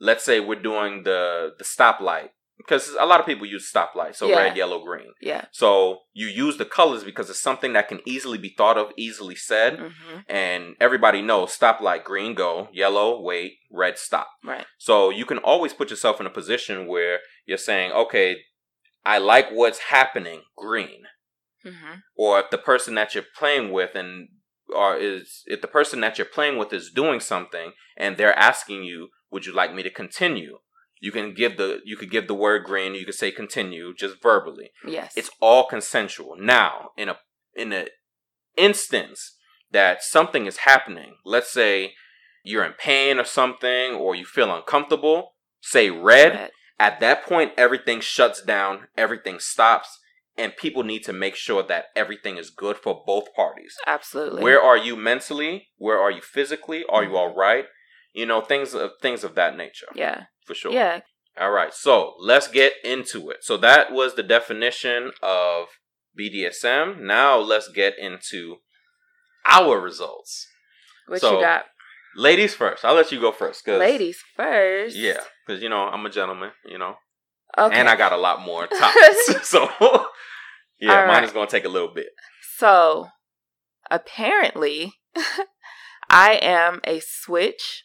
let's 0.00 0.24
say 0.24 0.40
we're 0.40 0.60
doing 0.72 1.02
the 1.04 1.50
the 1.58 1.64
stoplight 1.64 2.30
because 2.56 2.90
a 2.98 3.04
lot 3.06 3.18
of 3.20 3.26
people 3.26 3.46
use 3.46 3.70
stoplight, 3.72 4.14
so 4.14 4.28
Yeah. 4.28 4.36
red, 4.38 4.56
yellow, 4.56 4.84
green. 4.84 5.12
Yeah. 5.20 5.46
So 5.52 6.00
you 6.12 6.28
use 6.28 6.58
the 6.58 6.64
colors 6.64 7.02
because 7.04 7.28
it's 7.30 7.40
something 7.42 7.72
that 7.72 7.88
can 7.88 8.00
easily 8.06 8.38
be 8.38 8.54
thought 8.56 8.78
of, 8.78 8.92
easily 8.96 9.34
said, 9.36 9.78
hmm 9.78 10.18
and 10.28 10.76
everybody 10.80 11.20
knows 11.22 11.56
stoplight, 11.56 12.04
green, 12.04 12.34
go, 12.34 12.68
yellow, 12.72 13.20
wait, 13.20 13.54
red, 13.70 13.98
stop. 13.98 14.28
Right. 14.44 14.66
So 14.78 15.10
you 15.10 15.24
can 15.24 15.38
always 15.38 15.72
put 15.72 15.90
yourself 15.90 16.20
in 16.20 16.26
a 16.26 16.30
position 16.30 16.86
where 16.86 17.18
you're 17.46 17.58
saying, 17.58 17.92
okay, 17.92 18.36
I 19.04 19.18
like 19.18 19.48
what's 19.50 19.78
happening, 19.96 20.42
green. 20.56 21.02
hmm 21.64 21.94
Or 22.16 22.40
if 22.40 22.50
the 22.50 22.58
person 22.58 22.94
that 22.94 23.14
you're 23.14 23.24
playing 23.36 23.72
with 23.72 23.94
and 23.94 24.28
or 24.74 24.96
is 24.96 25.42
if 25.46 25.60
the 25.60 25.68
person 25.68 26.00
that 26.00 26.16
you're 26.18 26.34
playing 26.38 26.56
with 26.56 26.72
is 26.72 26.90
doing 26.94 27.20
something 27.20 27.72
and 27.96 28.16
they're 28.16 28.38
asking 28.38 28.84
you, 28.84 29.08
would 29.30 29.44
you 29.46 29.52
like 29.52 29.74
me 29.74 29.82
to 29.82 29.90
continue? 29.90 30.58
You 31.02 31.10
can 31.10 31.34
give 31.34 31.56
the 31.56 31.80
you 31.84 31.96
could 31.96 32.12
give 32.12 32.28
the 32.28 32.34
word 32.46 32.62
green, 32.64 32.94
you 32.94 33.04
could 33.04 33.16
say 33.16 33.32
continue 33.32 33.92
just 33.92 34.22
verbally. 34.22 34.70
Yes. 34.86 35.12
It's 35.16 35.30
all 35.40 35.66
consensual. 35.66 36.36
Now, 36.38 36.90
in 36.96 37.08
a 37.08 37.16
in 37.56 37.72
a 37.72 37.88
instance 38.56 39.36
that 39.72 40.02
something 40.04 40.46
is 40.46 40.58
happening, 40.58 41.16
let's 41.24 41.50
say 41.52 41.94
you're 42.44 42.64
in 42.64 42.74
pain 42.74 43.18
or 43.18 43.24
something 43.24 43.94
or 43.94 44.14
you 44.14 44.24
feel 44.24 44.54
uncomfortable, 44.54 45.32
say 45.60 45.90
red. 45.90 46.34
Red. 46.34 46.50
At 46.78 47.00
that 47.00 47.24
point 47.24 47.52
everything 47.56 48.00
shuts 48.00 48.40
down, 48.40 48.86
everything 48.96 49.40
stops, 49.40 49.98
and 50.38 50.56
people 50.56 50.84
need 50.84 51.02
to 51.04 51.12
make 51.12 51.34
sure 51.34 51.64
that 51.64 51.86
everything 51.96 52.36
is 52.36 52.50
good 52.50 52.76
for 52.76 53.02
both 53.04 53.34
parties. 53.34 53.74
Absolutely. 53.88 54.42
Where 54.44 54.62
are 54.62 54.76
you 54.78 54.94
mentally? 54.94 55.68
Where 55.78 55.98
are 55.98 56.12
you 56.12 56.20
physically? 56.22 56.84
Are 56.88 57.02
you 57.02 57.10
Mhm. 57.10 57.18
all 57.18 57.34
right? 57.34 57.66
You 58.12 58.26
know, 58.26 58.40
things 58.40 58.72
of 58.74 58.92
things 59.00 59.24
of 59.24 59.34
that 59.34 59.56
nature. 59.56 59.88
Yeah. 59.94 60.26
For 60.46 60.54
sure. 60.54 60.72
Yeah. 60.72 61.00
All 61.40 61.50
right, 61.50 61.72
so 61.72 62.14
let's 62.20 62.46
get 62.46 62.74
into 62.84 63.30
it. 63.30 63.38
So 63.42 63.56
that 63.58 63.90
was 63.92 64.14
the 64.16 64.22
definition 64.22 65.12
of 65.22 65.66
BDSM. 66.18 67.00
Now 67.00 67.38
let's 67.38 67.68
get 67.74 67.98
into 67.98 68.56
our 69.48 69.80
results. 69.80 70.46
What 71.06 71.20
So, 71.22 71.36
you 71.36 71.40
got? 71.42 71.64
Ladies 72.14 72.54
first. 72.54 72.84
I'll 72.84 72.94
let 72.94 73.10
you 73.10 73.18
go 73.20 73.32
first. 73.32 73.64
Cause, 73.64 73.78
Ladies 73.78 74.18
first. 74.36 74.94
Yeah, 74.94 75.20
because 75.46 75.62
you 75.62 75.70
know 75.70 75.84
I'm 75.84 76.04
a 76.04 76.10
gentleman. 76.10 76.50
You 76.66 76.76
know, 76.78 76.96
Okay. 77.56 77.74
and 77.80 77.88
I 77.88 77.96
got 77.96 78.12
a 78.12 78.18
lot 78.18 78.42
more 78.42 78.66
topics. 78.78 79.48
so 79.48 79.70
yeah, 80.78 81.06
mine 81.06 81.24
is 81.24 81.32
gonna 81.32 81.46
take 81.46 81.64
a 81.64 81.68
little 81.70 81.92
bit. 81.94 82.08
So, 82.58 83.08
apparently, 83.90 84.92
I 86.10 86.38
am 86.42 86.80
a 86.84 87.00
switch 87.00 87.84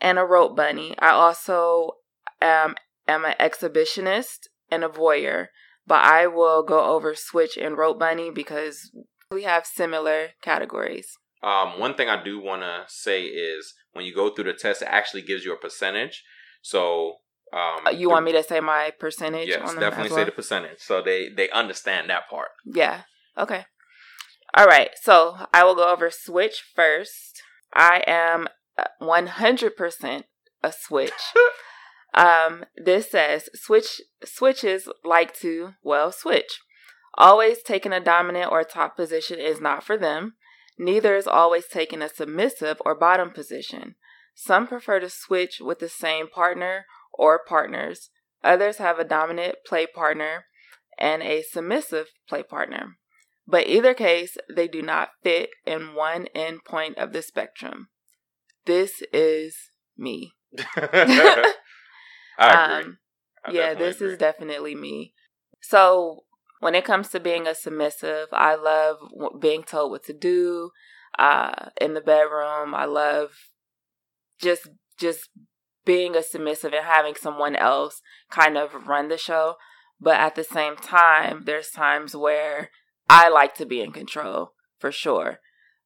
and 0.00 0.18
a 0.18 0.24
rope 0.24 0.56
bunny. 0.56 0.94
I 0.98 1.10
also 1.10 1.92
am, 2.40 2.74
am 3.06 3.24
an 3.24 3.34
exhibitionist 3.40 4.48
and 4.70 4.84
a 4.84 4.88
voyeur, 4.88 5.48
but 5.86 6.00
I 6.04 6.26
will 6.26 6.62
go 6.62 6.84
over 6.94 7.14
switch 7.14 7.56
and 7.56 7.76
rope 7.76 7.98
bunny 7.98 8.30
because 8.30 8.90
we 9.30 9.44
have 9.44 9.66
similar 9.66 10.28
categories. 10.42 11.08
Um, 11.42 11.78
one 11.78 11.94
thing 11.94 12.08
I 12.08 12.22
do 12.22 12.40
want 12.42 12.62
to 12.62 12.84
say 12.88 13.22
is 13.24 13.74
when 13.92 14.04
you 14.04 14.14
go 14.14 14.30
through 14.30 14.44
the 14.44 14.54
test, 14.54 14.82
it 14.82 14.88
actually 14.90 15.22
gives 15.22 15.44
you 15.44 15.52
a 15.52 15.56
percentage. 15.56 16.24
So 16.62 17.14
um, 17.52 17.86
Uh, 17.86 17.90
You 17.90 18.10
want 18.10 18.24
me 18.24 18.32
to 18.32 18.42
say 18.42 18.60
my 18.60 18.92
percentage? 18.98 19.48
Yes, 19.48 19.60
definitely 19.74 20.06
as 20.06 20.10
say 20.10 20.16
well? 20.16 20.24
the 20.26 20.32
percentage, 20.32 20.78
so 20.80 21.00
they 21.00 21.28
they 21.28 21.48
understand 21.50 22.10
that 22.10 22.28
part. 22.28 22.48
Yeah. 22.64 23.02
Okay. 23.38 23.64
All 24.54 24.66
right. 24.66 24.90
So 25.00 25.36
I 25.54 25.64
will 25.64 25.74
go 25.76 25.90
over 25.92 26.10
switch 26.10 26.62
first. 26.74 27.40
I 27.72 28.02
am 28.06 28.48
100% 29.00 30.24
a 30.62 30.72
switch. 30.72 31.12
um, 32.14 32.64
this 32.76 33.10
says 33.10 33.48
switch 33.54 34.00
switches 34.24 34.88
like 35.04 35.38
to 35.40 35.74
well 35.82 36.12
switch. 36.12 36.60
Always 37.14 37.62
taking 37.62 37.92
a 37.92 38.00
dominant 38.00 38.52
or 38.52 38.62
top 38.62 38.96
position 38.96 39.38
is 39.38 39.60
not 39.60 39.82
for 39.82 39.96
them. 39.96 40.34
Neither 40.78 41.16
is 41.16 41.26
always 41.26 41.66
taking 41.66 42.02
a 42.02 42.08
submissive 42.08 42.80
or 42.84 42.94
bottom 42.94 43.30
position. 43.30 43.96
Some 44.34 44.68
prefer 44.68 45.00
to 45.00 45.10
switch 45.10 45.60
with 45.60 45.80
the 45.80 45.88
same 45.88 46.28
partner 46.28 46.86
or 47.12 47.40
partners. 47.44 48.10
Others 48.44 48.76
have 48.76 49.00
a 49.00 49.04
dominant 49.04 49.56
play 49.66 49.86
partner 49.86 50.44
and 50.96 51.22
a 51.22 51.42
submissive 51.42 52.06
play 52.28 52.44
partner. 52.44 52.98
But 53.46 53.66
either 53.66 53.94
case, 53.94 54.36
they 54.54 54.68
do 54.68 54.82
not 54.82 55.10
fit 55.24 55.50
in 55.66 55.94
one 55.94 56.26
end 56.34 56.64
point 56.64 56.98
of 56.98 57.12
the 57.12 57.22
spectrum. 57.22 57.88
This 58.68 59.02
is 59.14 59.70
me. 59.96 60.34
I 60.76 61.42
agree. 62.38 62.84
Um, 62.84 62.98
I 63.46 63.52
yeah, 63.52 63.72
this 63.72 63.96
agree. 63.96 64.12
is 64.12 64.18
definitely 64.18 64.74
me. 64.74 65.14
So, 65.62 66.24
when 66.60 66.74
it 66.74 66.84
comes 66.84 67.08
to 67.08 67.18
being 67.18 67.46
a 67.46 67.54
submissive, 67.54 68.28
I 68.30 68.56
love 68.56 68.98
being 69.40 69.62
told 69.62 69.90
what 69.90 70.04
to 70.04 70.12
do 70.12 70.72
uh, 71.18 71.70
in 71.80 71.94
the 71.94 72.02
bedroom. 72.02 72.74
I 72.74 72.84
love 72.84 73.30
just 74.38 74.68
just 75.00 75.30
being 75.86 76.14
a 76.14 76.22
submissive 76.22 76.74
and 76.74 76.84
having 76.84 77.14
someone 77.14 77.56
else 77.56 78.02
kind 78.30 78.58
of 78.58 78.86
run 78.86 79.08
the 79.08 79.16
show. 79.16 79.54
But 79.98 80.20
at 80.20 80.34
the 80.34 80.44
same 80.44 80.76
time, 80.76 81.44
there's 81.46 81.70
times 81.70 82.14
where 82.14 82.68
I 83.08 83.30
like 83.30 83.54
to 83.54 83.64
be 83.64 83.80
in 83.80 83.92
control 83.92 84.52
for 84.78 84.92
sure. 84.92 85.40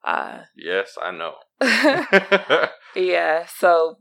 Uh, 0.05 0.43
yes, 0.57 0.97
I 1.01 1.11
know. 1.13 1.35
yeah, 2.97 3.47
so 3.47 3.97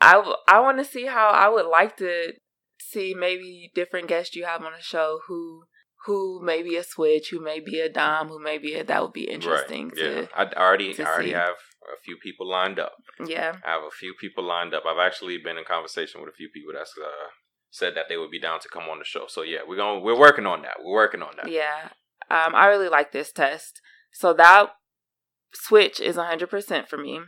I, 0.00 0.12
w- 0.14 0.36
I 0.48 0.60
want 0.60 0.78
to 0.78 0.84
see 0.84 1.06
how 1.06 1.28
I 1.28 1.48
would 1.48 1.66
like 1.66 1.96
to 1.98 2.32
see 2.80 3.14
maybe 3.18 3.70
different 3.74 4.08
guests 4.08 4.36
you 4.36 4.44
have 4.44 4.62
on 4.62 4.72
the 4.76 4.82
show 4.82 5.20
who 5.28 5.64
who 6.06 6.40
may 6.44 6.62
be 6.62 6.76
a 6.76 6.84
switch, 6.84 7.30
who 7.30 7.40
may 7.42 7.58
be 7.58 7.80
a 7.80 7.88
dom, 7.88 8.28
who 8.28 8.40
may 8.40 8.58
be 8.58 8.74
a 8.74 8.84
that 8.84 9.02
would 9.02 9.12
be 9.12 9.28
interesting 9.28 9.88
Right. 9.88 9.98
Yeah, 9.98 10.20
to 10.26 10.28
I 10.36 10.52
already 10.62 10.94
I 11.00 11.04
already 11.04 11.28
see. 11.30 11.34
have 11.34 11.56
a 11.92 12.00
few 12.04 12.16
people 12.22 12.48
lined 12.48 12.78
up. 12.78 12.92
yeah. 13.26 13.54
I 13.64 13.70
have 13.72 13.82
a 13.82 13.90
few 13.90 14.14
people 14.20 14.44
lined 14.44 14.72
up. 14.74 14.84
I've 14.86 15.04
actually 15.04 15.38
been 15.38 15.56
in 15.58 15.64
conversation 15.64 16.20
with 16.20 16.30
a 16.30 16.36
few 16.36 16.48
people 16.54 16.72
that's 16.74 16.94
uh, 17.02 17.30
said 17.70 17.94
that 17.96 18.04
they 18.08 18.16
would 18.16 18.30
be 18.30 18.40
down 18.40 18.60
to 18.60 18.68
come 18.68 18.84
on 18.84 18.98
the 19.00 19.04
show. 19.04 19.24
So 19.28 19.42
yeah, 19.42 19.60
we're 19.66 19.76
going 19.76 20.02
we're 20.04 20.18
working 20.18 20.46
on 20.46 20.62
that. 20.62 20.76
We're 20.84 20.92
working 20.94 21.22
on 21.22 21.32
that. 21.38 21.50
Yeah. 21.50 21.88
Um, 22.30 22.54
I 22.54 22.66
really 22.66 22.88
like 22.88 23.10
this 23.12 23.32
test. 23.32 23.80
So 24.12 24.32
that 24.34 24.70
switch 25.56 26.00
is 26.00 26.16
100% 26.16 26.88
for 26.88 26.96
me. 26.96 27.20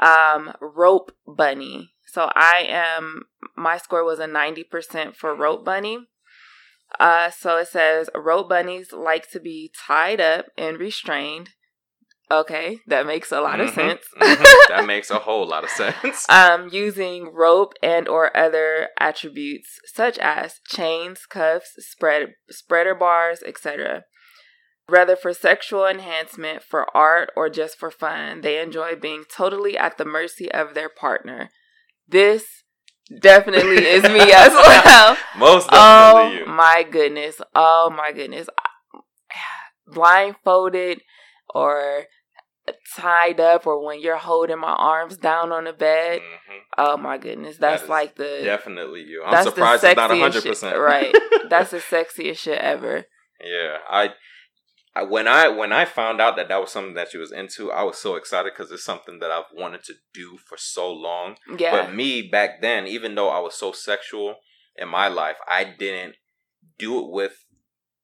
Um, 0.00 0.52
rope 0.60 1.12
bunny. 1.26 1.90
So 2.06 2.30
I 2.34 2.64
am, 2.68 3.22
my 3.56 3.76
score 3.78 4.04
was 4.04 4.18
a 4.18 4.26
90% 4.26 5.14
for 5.16 5.34
rope 5.34 5.64
bunny. 5.64 5.98
Uh, 6.98 7.30
so 7.30 7.58
it 7.58 7.68
says 7.68 8.08
rope 8.14 8.48
bunnies 8.48 8.92
like 8.92 9.30
to 9.30 9.40
be 9.40 9.70
tied 9.76 10.20
up 10.20 10.46
and 10.56 10.78
restrained. 10.78 11.50
Okay, 12.30 12.80
that 12.86 13.06
makes 13.06 13.32
a 13.32 13.40
lot 13.40 13.58
of 13.60 13.70
Mhm, 13.70 13.74
sense. 13.74 14.02
mhm. 14.20 14.44
that 14.68 14.86
makes 14.86 15.10
a 15.10 15.18
whole 15.18 15.46
lot 15.46 15.64
of 15.64 15.70
sense. 15.70 16.28
um, 16.28 16.68
using 16.70 17.32
rope 17.32 17.72
and 17.82 18.06
or 18.06 18.34
other 18.36 18.88
attributes 19.00 19.78
such 19.86 20.18
as 20.18 20.60
chains, 20.68 21.24
cuffs, 21.26 21.72
spread 21.78 22.34
spreader 22.50 22.94
bars, 22.94 23.42
etc. 23.46 24.04
Whether 24.88 25.16
for 25.16 25.34
sexual 25.34 25.86
enhancement, 25.86 26.62
for 26.62 26.86
art, 26.96 27.30
or 27.36 27.50
just 27.50 27.76
for 27.78 27.90
fun, 27.90 28.40
they 28.40 28.58
enjoy 28.60 28.96
being 28.96 29.24
totally 29.30 29.76
at 29.76 29.98
the 29.98 30.04
mercy 30.06 30.50
of 30.50 30.72
their 30.74 30.88
partner. 30.88 31.50
This 32.08 32.44
definitely 33.20 33.84
is 33.84 34.02
me 34.04 34.20
as 34.32 34.50
well. 34.52 35.16
Most 35.36 35.68
oh 35.72 36.12
definitely 36.14 36.38
you. 36.38 36.46
my 36.46 36.86
goodness. 36.90 37.40
Oh 37.54 37.92
my 37.94 38.12
goodness. 38.12 38.48
Blindfolded 39.86 41.00
or 41.54 42.04
tied 42.96 43.40
up 43.40 43.66
or 43.66 43.84
when 43.84 44.00
you're 44.00 44.16
holding 44.16 44.58
my 44.58 44.72
arms 44.72 45.16
down 45.16 45.52
on 45.52 45.64
the 45.64 45.72
bed. 45.72 46.20
Mhm. 46.20 46.58
Oh 46.76 46.96
my 46.96 47.18
goodness. 47.18 47.56
That's 47.58 47.82
is 47.82 47.88
like 47.88 48.16
the 48.16 48.40
Definitely 48.44 49.02
you. 49.02 49.22
I'm 49.24 49.44
surprised 49.44 49.84
it's 49.84 49.96
not 49.96 50.10
sexiest 50.10 50.20
hundred 50.20 50.42
shit- 50.42 50.52
percent. 50.52 50.78
Right. 50.78 51.14
That's 51.50 51.70
the 51.70 51.78
sexiest 51.78 52.38
shit 52.38 52.58
ever. 52.58 53.04
Yeah, 53.44 53.76
I, 53.88 54.10
I 54.98 55.02
when 55.04 55.28
I 55.28 55.48
when 55.48 55.72
I 55.72 55.84
found 55.84 56.20
out 56.20 56.36
that 56.36 56.48
that 56.48 56.60
was 56.60 56.72
something 56.72 56.94
that 56.94 57.10
she 57.10 57.18
was 57.18 57.32
into, 57.32 57.70
I 57.70 57.82
was 57.82 57.98
so 57.98 58.16
excited 58.16 58.52
because 58.56 58.72
it's 58.72 58.84
something 58.84 59.18
that 59.20 59.30
I've 59.30 59.44
wanted 59.54 59.84
to 59.84 59.94
do 60.12 60.38
for 60.38 60.56
so 60.56 60.92
long. 60.92 61.36
Yeah. 61.58 61.70
But 61.70 61.94
me 61.94 62.22
back 62.22 62.60
then, 62.60 62.86
even 62.86 63.14
though 63.14 63.28
I 63.28 63.38
was 63.38 63.54
so 63.54 63.72
sexual 63.72 64.36
in 64.76 64.88
my 64.88 65.08
life, 65.08 65.36
I 65.46 65.64
didn't 65.64 66.16
do 66.78 66.98
it 67.00 67.10
with 67.10 67.44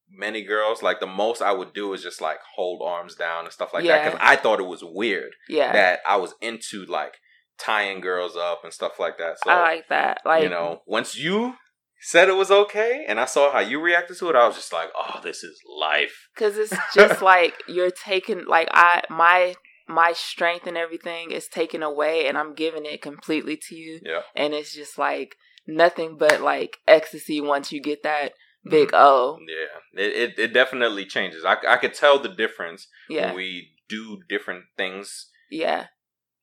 many 0.09 0.43
girls. 0.43 0.83
Like 0.83 1.01
the 1.01 1.07
most 1.07 1.43
I 1.43 1.53
would 1.53 1.73
do 1.73 1.93
is 1.95 2.03
just 2.03 2.21
like 2.21 2.39
hold 2.55 2.83
arms 2.85 3.17
down 3.17 3.45
and 3.45 3.53
stuff 3.53 3.75
like 3.75 3.85
that 3.87 4.05
because 4.05 4.21
I 4.23 4.37
thought 4.37 4.61
it 4.61 4.67
was 4.67 4.85
weird 4.85 5.33
yeah. 5.49 5.73
that 5.73 6.01
I 6.07 6.17
was 6.17 6.35
into 6.41 6.85
like 6.87 7.15
tying 7.59 8.01
girls 8.01 8.37
up 8.37 8.61
and 8.63 8.73
stuff 8.73 8.99
like 8.99 9.19
that. 9.19 9.39
So 9.43 9.51
I 9.51 9.61
like 9.61 9.89
that. 9.89 10.21
Like 10.25 10.43
you 10.45 10.49
know, 10.49 10.83
once 10.87 11.17
you 11.17 11.55
said 12.01 12.29
it 12.29 12.37
was 12.37 12.51
okay 12.51 13.05
and 13.09 13.19
I 13.19 13.25
saw 13.25 13.53
how 13.53 13.61
you 13.61 13.81
reacted 13.81 14.19
to 14.19 14.29
it, 14.31 14.37
I 14.37 14.47
was 14.47 14.57
just 14.57 14.73
like, 14.73 14.91
oh, 14.97 15.21
this 15.23 15.43
is 15.43 15.59
life. 15.79 16.29
Cause 16.37 16.57
it's 16.57 16.75
just 16.95 17.23
like 17.23 17.55
you're 17.69 17.91
taking 17.91 18.45
like 18.47 18.69
I 18.73 19.03
my 19.11 19.55
my 19.89 20.13
strength 20.15 20.67
and 20.67 20.77
everything 20.77 21.31
is 21.31 21.49
taken 21.49 21.83
away 21.83 22.27
and 22.27 22.39
I'm 22.39 22.55
giving 22.55 22.87
it 22.87 23.03
completely 23.03 23.57
to 23.69 23.75
you. 23.75 24.01
Yeah. 24.03 24.21
And 24.35 24.55
it's 24.55 24.75
just 24.75 24.99
like 24.99 25.37
nothing 25.67 26.17
but 26.19 26.41
like 26.41 26.79
ecstasy 26.87 27.41
once 27.41 27.73
you 27.73 27.81
get 27.81 28.03
that 28.03 28.33
big 28.69 28.89
mm-hmm. 28.89 28.97
O. 28.97 29.39
Yeah. 29.47 30.03
It, 30.03 30.13
it, 30.13 30.39
it 30.39 30.53
definitely 30.55 31.05
changes. 31.05 31.45
I, 31.45 31.57
I 31.69 31.77
could 31.77 31.95
tell 31.95 32.19
the 32.19 32.29
difference 32.29 32.89
Yeah. 33.09 33.27
when 33.27 33.37
we 33.37 33.71
do 33.89 34.21
different 34.29 34.65
things 34.77 35.31
Yeah. 35.51 35.87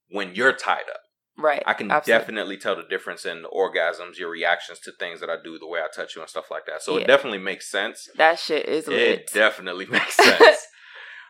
when 0.09 0.35
you're 0.35 0.53
tied 0.53 0.89
up. 0.91 1.01
Right. 1.37 1.63
I 1.65 1.73
can 1.73 1.89
Absolutely. 1.89 2.19
definitely 2.19 2.57
tell 2.57 2.75
the 2.75 2.83
difference 2.83 3.25
in 3.25 3.41
the 3.43 3.49
orgasms, 3.49 4.17
your 4.19 4.29
reactions 4.29 4.79
to 4.79 4.91
things 4.91 5.19
that 5.21 5.29
I 5.29 5.37
do, 5.43 5.57
the 5.57 5.67
way 5.67 5.79
I 5.79 5.87
touch 5.95 6.15
you 6.15 6.21
and 6.21 6.29
stuff 6.29 6.51
like 6.51 6.65
that. 6.67 6.81
So 6.83 6.95
Yeah. 6.97 7.03
it 7.03 7.07
definitely 7.07 7.39
makes 7.39 7.69
sense. 7.71 8.09
That 8.15 8.37
shit 8.37 8.67
is 8.67 8.87
lit. 8.87 8.99
It 8.99 9.29
definitely 9.33 9.85
makes 9.97 10.15
sense. 10.15 10.57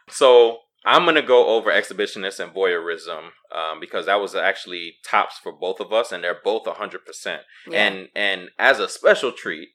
so 0.10 0.60
I'm 0.86 1.06
gonna 1.06 1.22
go 1.22 1.48
over 1.56 1.70
exhibitionist 1.72 2.40
and 2.40 2.54
voyeurism 2.54 3.30
um, 3.56 3.80
because 3.80 4.08
that 4.08 4.20
was 4.20 4.34
actually 4.36 4.96
tops 5.06 5.38
for 5.38 5.52
both 5.52 5.80
of 5.80 5.94
us, 5.94 6.12
and 6.12 6.24
they're 6.24 6.40
both 6.44 6.66
100. 6.66 7.06
percent 7.06 7.44
Yeah. 7.68 7.86
And 7.88 8.10
and 8.16 8.50
as 8.58 8.80
a 8.80 8.90
special 8.90 9.32
treat, 9.32 9.70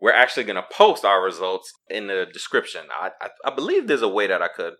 we're 0.00 0.12
actually 0.12 0.44
gonna 0.44 0.64
post 0.70 1.04
our 1.04 1.22
results 1.22 1.72
in 1.90 2.06
the 2.06 2.26
description. 2.32 2.82
I 2.98 3.10
I, 3.20 3.28
I 3.44 3.50
believe 3.54 3.88
there's 3.88 4.02
a 4.02 4.08
way 4.08 4.28
that 4.28 4.40
I 4.40 4.48
could 4.48 4.74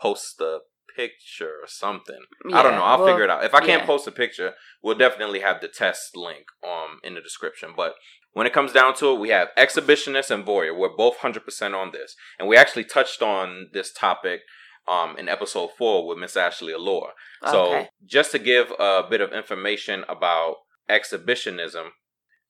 post 0.00 0.38
the 0.38 0.60
picture 0.96 1.54
or 1.62 1.66
something. 1.66 2.20
I 2.52 2.62
don't 2.62 2.74
know. 2.74 2.82
I'll 2.84 2.98
well, 2.98 3.08
figure 3.08 3.24
it 3.24 3.30
out. 3.30 3.44
If 3.44 3.54
I 3.54 3.60
can't 3.60 3.82
yeah. 3.82 3.86
post 3.86 4.06
a 4.06 4.12
picture, 4.12 4.54
we'll 4.82 4.96
definitely 4.98 5.40
have 5.40 5.60
the 5.60 5.68
test 5.68 6.16
link 6.16 6.44
um 6.66 7.00
in 7.02 7.14
the 7.14 7.20
description. 7.20 7.70
But 7.76 7.94
when 8.32 8.46
it 8.46 8.52
comes 8.52 8.72
down 8.72 8.94
to 8.96 9.12
it, 9.12 9.20
we 9.20 9.28
have 9.30 9.48
exhibitionist 9.56 10.30
and 10.30 10.44
voyeur. 10.44 10.76
We're 10.76 10.96
both 10.96 11.18
hundred 11.18 11.44
percent 11.44 11.74
on 11.74 11.92
this, 11.92 12.16
and 12.38 12.48
we 12.48 12.56
actually 12.56 12.84
touched 12.84 13.22
on 13.22 13.68
this 13.72 13.92
topic 13.92 14.40
um 14.86 15.16
in 15.16 15.28
episode 15.28 15.70
four 15.78 16.06
with 16.06 16.18
Miss 16.18 16.36
Ashley 16.36 16.72
Allure. 16.72 17.12
So 17.50 17.66
Okay. 17.66 17.88
just 18.06 18.32
to 18.32 18.38
give 18.38 18.72
a 18.78 19.02
bit 19.08 19.20
of 19.20 19.32
information 19.32 20.04
about 20.08 20.56
exhibitionism. 20.88 21.92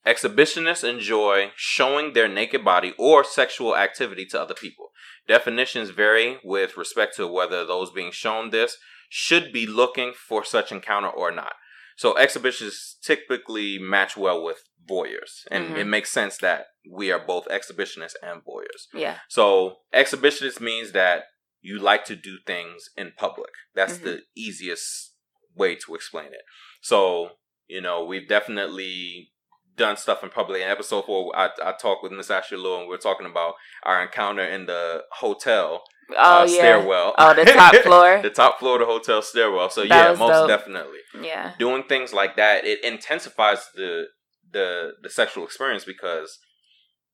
Exhibitionists 0.06 0.88
enjoy 0.88 1.52
showing 1.56 2.12
their 2.12 2.28
naked 2.28 2.64
body 2.64 2.94
or 2.98 3.24
sexual 3.24 3.76
activity 3.76 4.26
to 4.26 4.40
other 4.40 4.54
people. 4.54 4.90
Definitions 5.26 5.90
vary 5.90 6.38
with 6.44 6.76
respect 6.76 7.16
to 7.16 7.26
whether 7.26 7.64
those 7.64 7.90
being 7.90 8.12
shown 8.12 8.50
this 8.50 8.76
should 9.08 9.52
be 9.52 9.66
looking 9.66 10.12
for 10.12 10.44
such 10.44 10.70
encounter 10.70 11.08
or 11.08 11.30
not. 11.30 11.54
So 11.96 12.14
exhibitionists 12.14 13.00
typically 13.00 13.78
match 13.78 14.16
well 14.16 14.42
with 14.42 14.64
voyeurs, 14.86 15.46
and 15.50 15.70
Mhm. 15.70 15.78
it 15.78 15.84
makes 15.84 16.10
sense 16.10 16.36
that 16.38 16.66
we 16.90 17.10
are 17.10 17.24
both 17.24 17.46
exhibitionists 17.46 18.16
and 18.22 18.42
voyeurs. 18.44 18.88
Yeah. 18.92 19.20
So 19.28 19.80
exhibitionist 19.94 20.60
means 20.60 20.92
that 20.92 21.28
you 21.60 21.78
like 21.78 22.04
to 22.06 22.16
do 22.16 22.38
things 22.46 22.90
in 22.96 23.12
public. 23.12 23.50
That's 23.74 23.98
Mhm. 23.98 24.02
the 24.04 24.22
easiest 24.34 25.14
way 25.54 25.76
to 25.76 25.94
explain 25.94 26.34
it. 26.34 26.42
So, 26.82 27.38
you 27.66 27.80
know, 27.80 28.04
we've 28.04 28.28
definitely 28.28 29.32
done 29.76 29.96
stuff 29.96 30.22
in 30.22 30.30
public. 30.30 30.62
In 30.62 30.68
episode 30.68 31.04
four, 31.06 31.34
I, 31.36 31.50
I 31.64 31.72
talked 31.72 32.02
with 32.02 32.12
Miss 32.12 32.30
Ashley 32.30 32.58
Lou 32.58 32.78
and 32.80 32.88
we 32.88 32.94
are 32.94 32.98
talking 32.98 33.26
about 33.26 33.54
our 33.82 34.02
encounter 34.02 34.44
in 34.44 34.66
the 34.66 35.04
hotel 35.12 35.82
Oh 36.10 36.42
uh, 36.42 36.44
yeah. 36.46 36.54
stairwell. 36.54 37.14
Oh, 37.16 37.32
the 37.34 37.44
top 37.46 37.74
floor. 37.82 38.20
the 38.22 38.28
top 38.30 38.58
floor 38.58 38.74
of 38.74 38.80
the 38.80 38.86
hotel 38.92 39.22
stairwell. 39.22 39.70
So 39.70 39.82
That 39.86 39.88
yeah, 40.12 40.18
most 40.18 40.32
dope. 40.32 40.48
definitely 40.48 40.98
yeah. 41.22 41.54
doing 41.58 41.84
things 41.84 42.12
like 42.12 42.36
that 42.36 42.64
it 42.66 42.84
intensifies 42.84 43.68
the 43.74 44.04
the 44.52 44.92
the 45.02 45.08
sexual 45.08 45.44
experience 45.44 45.84
because 45.84 46.38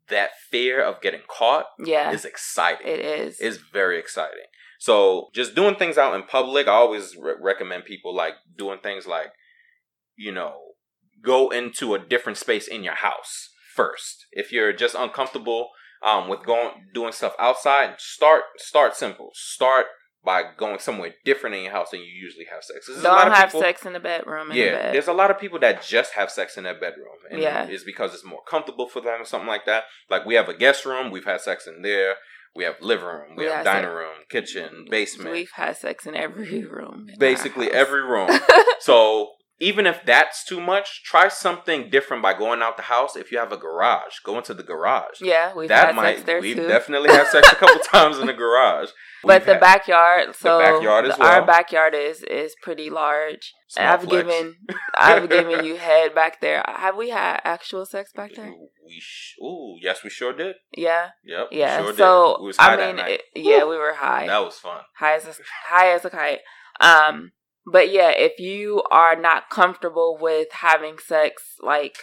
that 0.09 0.31
fear 0.51 0.83
of 0.83 1.01
getting 1.01 1.21
caught 1.29 1.67
Yeah. 1.79 2.11
is 2.11 2.25
exciting. 2.25 2.87
It 2.87 2.99
is. 3.01 3.39
It's 3.39 3.59
very 3.59 3.99
exciting. 3.99 4.47
So 4.81 5.29
just 5.35 5.55
doing 5.55 5.77
things 5.77 5.97
out 5.97 6.15
in 6.15 6.25
public, 6.25 6.67
I 6.67 6.73
always 6.73 7.15
re- 7.17 7.35
recommend 7.41 7.85
people 7.85 8.13
like 8.15 8.35
doing 8.59 8.81
things 8.83 9.07
like, 9.07 9.31
you 10.17 10.33
know, 10.33 10.59
go 11.23 11.51
into 11.51 11.95
a 11.95 11.99
different 11.99 12.39
space 12.39 12.67
in 12.69 12.83
your 12.85 12.95
house 12.97 13.51
first. 13.75 14.27
If 14.33 14.53
you're 14.53 14.73
just 14.73 14.95
uncomfortable 14.95 15.69
um, 16.03 16.29
with 16.29 16.45
going 16.45 16.71
doing 16.95 17.13
stuff 17.13 17.35
outside, 17.39 17.95
start 17.99 18.43
start 18.57 18.97
simple. 18.97 19.31
Start 19.35 19.87
by 20.23 20.43
going 20.59 20.79
somewhere 20.79 21.15
different 21.25 21.57
in 21.57 21.63
your 21.63 21.73
house 21.73 21.91
than 21.93 22.01
you 22.01 22.07
usually 22.07 22.45
have 22.53 22.63
sex. 22.63 22.87
there's 22.87 23.01
a 23.01 23.09
lot 23.09 23.25
Don't 23.25 23.33
have 23.35 23.49
people- 23.49 23.61
sex 23.63 23.87
in 23.87 23.95
the 23.95 24.01
bedroom. 24.01 24.51
In 24.51 24.57
yeah, 24.59 24.65
the 24.65 24.71
bed. 24.77 24.95
there's 24.95 25.09
a 25.09 25.15
lot 25.15 25.31
of 25.31 25.39
people 25.39 25.59
that 25.61 25.83
just 25.83 26.13
have 26.13 26.31
sex 26.31 26.59
in 26.59 26.65
their 26.65 26.75
bedroom, 26.79 27.17
and 27.31 27.41
Yeah. 27.41 27.65
it's 27.65 27.85
because 27.85 28.13
it's 28.13 28.25
more 28.25 28.43
comfortable 28.47 28.87
for 28.87 29.01
them 29.01 29.23
or 29.23 29.25
something 29.25 29.49
like 29.49 29.65
that. 29.65 29.85
Like 30.11 30.27
we 30.27 30.35
have 30.35 30.49
a 30.51 30.55
guest 30.55 30.85
room, 30.85 31.11
we've 31.11 31.25
had 31.25 31.41
sex 31.41 31.67
in 31.67 31.81
there. 31.83 32.17
We 32.55 32.65
have 32.65 32.75
living 32.83 33.07
room, 33.07 33.37
we, 33.37 33.45
We 33.45 33.49
have 33.49 33.57
have 33.59 33.65
dining 33.65 33.85
sex- 33.85 33.95
room, 33.95 34.15
kitchen, 34.29 34.85
basement, 34.91 35.31
We've 35.31 35.53
had 35.55 35.77
sex 35.77 36.05
in 36.05 36.15
every 36.17 36.65
room. 36.77 37.07
in 37.11 37.19
basically 37.19 37.71
every 37.71 38.03
room. 38.03 38.29
so 38.81 39.31
even 39.63 39.87
if 39.87 40.05
that's 40.07 40.43
too 40.45 40.61
much, 40.61 41.03
try 41.05 41.29
something 41.29 41.91
different 41.91 42.23
by 42.23 42.33
going 42.33 42.63
out 42.63 42.77
the 42.79 42.85
house. 42.85 43.15
If 43.15 43.31
you 43.31 43.39
have 43.39 43.53
a 43.53 43.57
garage, 43.59 44.15
go 44.25 44.39
into 44.39 44.55
the 44.55 44.63
garage. 44.63 45.21
yeah, 45.21 45.53
we've 45.55 45.69
that 45.69 45.89
had 45.89 45.95
might 45.97 46.15
sex 46.17 46.27
there 46.27 46.41
we've 46.41 46.57
too. 46.57 46.67
definitely 46.67 47.11
had 47.11 47.27
sex 47.27 47.47
a 47.53 47.57
couple 47.57 47.79
times 47.93 48.19
in 48.19 48.27
the 48.27 48.33
garage. 48.33 48.89
but 49.23 49.41
We've 49.43 49.47
the 49.47 49.61
backyard, 49.61 50.35
so 50.35 50.59
backyard 50.61 51.05
as 51.07 51.17
the- 51.17 51.25
our 51.25 51.45
backyard 51.45 51.95
is 51.95 52.23
is 52.25 52.55
pretty 52.63 52.89
large. 52.91 53.53
Small 53.69 53.87
I've 53.87 54.03
flex. 54.03 54.27
given 54.27 54.55
I've 54.99 55.29
given 55.29 55.65
you 55.65 55.77
head 55.77 56.15
back 56.15 56.41
there. 56.41 56.65
Have 56.67 56.97
we 56.97 57.11
had 57.11 57.41
actual 57.45 57.85
sex 57.87 58.13
back 58.13 58.35
there? 58.35 58.51
We 58.87 58.99
sh- 58.99 59.35
ooh 59.43 59.77
yes 59.81 60.03
we 60.03 60.11
sure 60.11 60.33
did. 60.33 60.57
Yeah, 60.77 61.11
Yep. 61.25 61.49
yeah. 61.53 61.79
sure 61.83 61.95
so 61.95 62.35
did. 62.39 62.43
We 62.43 62.47
was 62.49 62.57
high 62.57 62.75
I 62.75 62.93
mean, 62.93 63.05
it, 63.07 63.23
yeah, 63.37 63.65
we 63.65 63.77
were 63.77 63.95
high. 63.95 64.27
that 64.27 64.39
was 64.43 64.57
fun. 64.59 64.81
high 64.99 65.15
as 65.17 65.27
a, 65.27 65.35
high 65.69 65.91
as 65.93 66.05
a 66.05 66.11
kite. 66.11 66.41
Um, 66.81 67.33
but 67.67 67.93
yeah, 67.93 68.11
if 68.11 68.39
you 68.39 68.83
are 68.91 69.17
not 69.17 69.51
comfortable 69.51 70.19
with 70.21 70.49
having 70.53 70.99
sex 70.99 71.55
like 71.63 71.97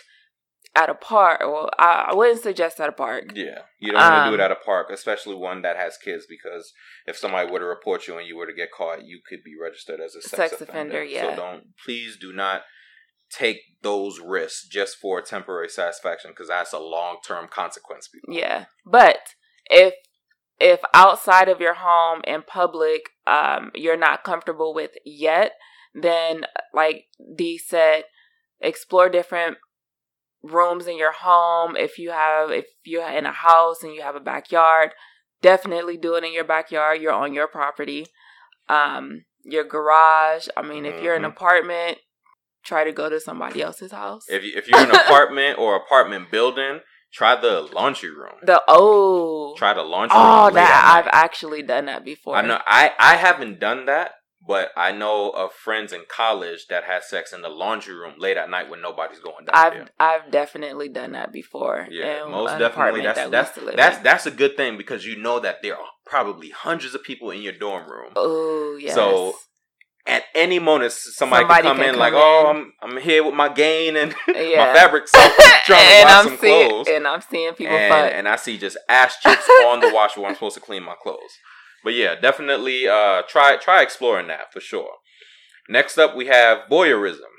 at 0.76 0.90
a 0.90 0.94
park, 0.94 1.40
well, 1.42 1.70
I, 1.80 2.10
I 2.10 2.14
wouldn't 2.14 2.42
suggest 2.42 2.80
at 2.80 2.90
a 2.90 2.92
park. 2.92 3.32
Yeah, 3.34 3.62
you 3.80 3.92
don't 3.92 4.02
want 4.02 4.26
to 4.26 4.30
do 4.30 4.36
it 4.36 4.40
Um, 4.46 4.46
at 4.46 4.52
a 4.52 4.64
park, 4.64 4.90
especially 4.92 5.36
one 5.36 5.64
that 5.64 5.76
has 5.76 5.98
kids, 5.98 6.26
because 6.30 6.72
if 7.08 7.18
somebody 7.18 7.50
were 7.52 7.60
to 7.60 7.66
report 7.66 8.08
you 8.08 8.18
and 8.18 8.28
you 8.28 8.38
were 8.38 8.46
to 8.46 8.54
get 8.54 8.72
caught, 8.72 9.04
you 9.04 9.20
could 9.28 9.44
be 9.44 9.54
registered 9.60 10.00
as 10.00 10.14
a 10.14 10.22
sex, 10.22 10.52
Sex 10.52 10.62
offender. 10.62 11.00
offender, 11.00 11.04
yeah. 11.04 11.32
So 11.32 11.36
don't, 11.36 11.64
please 11.84 12.18
do 12.20 12.32
not 12.32 12.62
take 13.32 13.58
those 13.82 14.20
risks 14.20 14.68
just 14.68 14.98
for 14.98 15.20
temporary 15.22 15.70
satisfaction, 15.70 16.32
because 16.32 16.50
that's 16.50 16.74
a 16.74 16.80
long 16.80 17.18
term 17.28 17.48
consequence. 17.50 18.08
People. 18.08 18.36
Yeah, 18.36 18.66
but 18.86 19.18
if 19.66 19.96
if 20.60 20.80
outside 20.94 21.50
of 21.50 21.62
your 21.62 21.76
home 21.76 22.22
in 22.26 22.42
public, 22.42 23.10
um, 23.26 23.72
you're 23.76 23.98
not 23.98 24.24
comfortable 24.24 24.74
with 24.74 24.92
yet, 25.06 25.54
then 25.94 26.46
like 26.74 27.06
Dee 27.36 27.58
said, 27.58 28.04
explore 28.60 29.10
different 29.10 29.58
rooms 30.44 30.88
in 30.88 30.98
your 30.98 31.12
home. 31.12 31.76
If 31.76 31.98
you 31.98 32.12
have, 32.12 32.52
if 32.52 32.66
you're 32.84 33.10
in 33.10 33.26
a 33.26 33.32
house 33.32 33.84
and 33.84 33.94
you 33.94 34.02
have 34.02 34.16
a 34.16 34.20
backyard, 34.20 34.92
definitely 35.42 35.98
do 35.98 36.16
it 36.16 36.24
in 36.24 36.34
your 36.34 36.44
backyard. 36.44 37.02
You're 37.02 37.14
on 37.14 37.34
your 37.34 37.48
property. 37.48 38.08
Um, 38.70 39.26
your 39.44 39.64
garage. 39.64 40.48
I 40.58 40.62
mean, 40.62 40.86
if 40.86 41.02
you're 41.02 41.16
in 41.16 41.24
an 41.24 41.32
Mhm. 41.32 41.36
apartment, 41.36 42.00
try 42.66 42.84
to 42.84 42.92
go 42.92 43.10
to 43.10 43.20
somebody 43.20 43.62
else's 43.62 43.92
house. 43.94 44.26
If 44.28 44.44
you, 44.44 44.52
if 44.56 44.68
you're 44.68 44.82
in 44.82 44.90
an 44.90 44.96
apartment 45.06 45.58
or 45.58 45.76
apartment 45.76 46.30
building, 46.32 46.82
try 47.18 47.40
the 47.40 47.62
laundry 47.74 48.12
room. 48.12 48.36
the 48.44 48.62
oh, 48.68 49.56
Try 49.58 49.74
the 49.74 49.82
laundry 49.84 50.16
oh, 50.18 50.52
that 50.52 50.94
I've 50.96 51.10
actually 51.12 51.64
done 51.64 51.86
that 51.86 52.06
before. 52.06 52.36
I 52.36 52.42
know. 52.42 52.60
I 52.66 52.92
I 53.00 53.16
haven't 53.16 53.60
done 53.60 53.88
that, 53.88 54.12
but 54.46 54.70
I 54.78 54.92
know 54.92 55.32
of 55.32 55.52
friends 55.52 55.92
in 55.92 56.04
college 56.08 56.68
that 56.70 56.84
had 56.84 57.04
sex 57.04 57.34
in 57.34 57.42
the 57.42 57.50
laundry 57.50 57.96
room 57.96 58.14
late 58.20 58.38
at 58.38 58.50
night 58.50 58.70
when 58.70 58.82
nobody's 58.82 59.20
going 59.20 59.46
down 59.46 59.56
I've 59.56 59.74
there. 59.74 59.88
I've 60.00 60.32
definitely 60.32 60.90
done 60.90 61.14
that 61.14 61.34
before. 61.34 61.88
Yeah, 61.90 62.26
most 62.30 62.60
definitely. 62.60 63.02
That's 63.02 63.20
that 63.20 63.32
that's 63.32 63.58
live 63.58 63.76
that's 63.76 63.98
that's 64.00 64.26
a 64.28 64.32
good 64.32 64.56
thing 64.56 64.78
because 64.78 65.06
you 65.06 65.18
know 65.18 65.40
that 65.40 65.64
there 65.64 65.76
are 65.76 65.88
probably 66.06 66.52
hundreds 66.52 66.94
of 66.94 67.04
people 67.04 67.32
in 67.32 67.42
your 67.42 67.54
dorm 67.54 67.90
room. 67.90 68.14
Oh 68.16 68.78
yes. 68.80 68.94
So, 68.94 69.34
At 70.08 70.24
any 70.34 70.58
moment, 70.58 70.94
somebody, 70.94 71.42
Somebody 71.42 71.64
can 71.64 71.72
come 71.72 71.78
can 71.78 71.86
in 71.88 71.92
come 71.96 72.00
like, 72.00 72.14
in. 72.14 72.20
"Oh, 72.20 72.46
I'm 72.48 72.74
I'm 72.82 73.02
here 73.02 73.24
with 73.26 73.34
my 73.34 73.50
gain 73.50 73.98
and 73.98 74.16
yeah. 74.28 74.58
my 74.68 74.74
fabric 74.74 75.06
trying 75.08 75.32
to 75.66 75.76
and 75.76 76.06
wash 76.06 76.14
I'm 76.14 76.26
some 76.30 76.38
seeing 76.38 76.70
clothes." 76.70 76.88
and 76.90 77.08
I'm 77.08 77.22
seeing 77.22 77.54
people 77.54 77.76
and, 77.76 77.94
fuck. 77.94 78.12
and 78.14 78.28
I 78.28 78.36
see 78.38 78.58
just 78.58 78.78
ass 78.88 79.18
cheeks 79.22 79.48
on 79.66 79.82
the 79.82 79.92
washer 79.94 80.22
when 80.22 80.30
I'm 80.30 80.36
supposed 80.36 80.56
to 80.56 80.62
clean 80.62 80.84
my 80.84 80.96
clothes. 81.02 81.20
But 81.84 81.94
yeah, 81.94 82.16
definitely 82.16 82.88
uh, 82.88 83.24
try 83.28 83.58
try 83.58 83.82
exploring 83.82 84.28
that 84.28 84.54
for 84.54 84.62
sure. 84.62 84.92
Next 85.70 85.98
up, 85.98 86.16
we 86.16 86.28
have 86.28 86.70
voyeurism. 86.72 87.32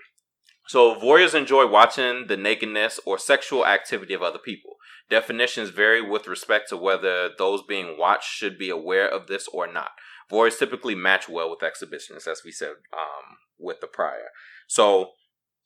So 0.66 0.94
voyeurs 0.96 1.34
enjoy 1.34 1.66
watching 1.66 2.26
the 2.26 2.36
nakedness 2.36 3.00
or 3.06 3.16
sexual 3.18 3.66
activity 3.66 4.12
of 4.12 4.20
other 4.22 4.38
people. 4.38 4.72
Definitions 5.08 5.70
vary 5.70 6.02
with 6.02 6.28
respect 6.28 6.68
to 6.68 6.76
whether 6.76 7.30
those 7.38 7.62
being 7.62 7.96
watched 7.98 8.28
should 8.30 8.58
be 8.58 8.68
aware 8.68 9.08
of 9.08 9.26
this 9.26 9.48
or 9.48 9.66
not. 9.66 9.92
Voyeurs 10.30 10.58
typically 10.58 10.94
match 10.94 11.28
well 11.28 11.48
with 11.50 11.60
exhibitionists, 11.60 12.26
as 12.28 12.42
we 12.44 12.52
said 12.52 12.72
um, 12.92 13.36
with 13.58 13.80
the 13.80 13.86
prior. 13.86 14.28
So, 14.66 15.12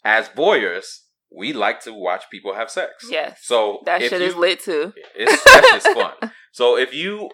as 0.05 0.29
voyeurs, 0.29 1.01
we 1.37 1.53
like 1.53 1.81
to 1.83 1.92
watch 1.92 2.25
people 2.31 2.55
have 2.55 2.70
sex. 2.70 3.07
yes. 3.11 3.40
So 3.42 3.81
that 3.87 4.01
shit 4.03 4.20
you- 4.20 4.27
is 4.29 4.37
lit 4.37 4.61
too. 4.61 4.92
it's 5.16 5.87
fun. 5.94 6.31
So 6.53 6.77
if 6.77 6.92
you 6.94 7.31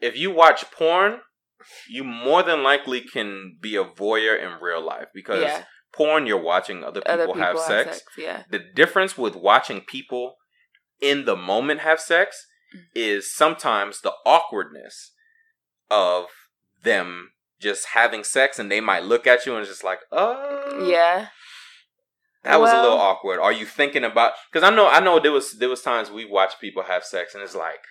if 0.00 0.16
you 0.16 0.30
watch 0.30 0.70
porn, 0.70 1.20
you 1.88 2.04
more 2.04 2.42
than 2.42 2.62
likely 2.62 3.00
can 3.00 3.56
be 3.60 3.76
a 3.76 3.84
voyeur 3.84 4.36
in 4.40 4.60
real 4.60 4.84
life 4.84 5.06
because 5.14 5.42
Yeah. 5.42 5.64
porn 5.94 6.26
you're 6.26 6.42
watching 6.42 6.84
other 6.84 7.00
people, 7.00 7.12
Other 7.14 7.26
people 7.28 7.40
have, 7.40 7.58
sex. 7.58 8.02
Yeah. 8.18 8.42
The 8.50 8.58
difference 8.74 9.16
with 9.16 9.34
watching 9.36 9.80
people 9.80 10.34
in 11.00 11.24
the 11.24 11.36
moment 11.36 11.80
have 11.80 12.00
sex 12.00 12.46
Mm. 12.74 12.80
is 12.96 13.32
sometimes 13.32 14.00
the 14.00 14.12
awkwardness 14.26 15.12
of 15.88 16.26
them 16.86 17.32
just 17.60 17.88
having 17.88 18.24
sex 18.24 18.58
and 18.58 18.70
they 18.70 18.80
might 18.80 19.02
look 19.02 19.26
at 19.26 19.44
you 19.44 19.52
and 19.52 19.60
it's 19.60 19.70
just 19.70 19.84
like, 19.84 19.98
oh 20.12 20.86
Yeah. 20.88 21.28
that 22.44 22.60
was 22.60 22.70
a 22.72 22.80
little 22.80 22.98
awkward. 22.98 23.40
Are 23.40 23.52
you 23.52 23.66
thinking 23.66 24.04
about? 24.04 24.32
Because 24.50 24.66
I 24.66 24.74
know, 24.74 24.88
I 24.88 25.00
know 25.00 25.18
there 25.20 25.32
was 25.32 25.58
there 25.58 25.68
was 25.68 25.82
times 25.82 26.10
we 26.10 26.24
watched 26.24 26.60
people 26.60 26.84
have 26.84 27.02
sex, 27.04 27.34
and 27.34 27.42
it's 27.42 27.54
like, 27.56 27.82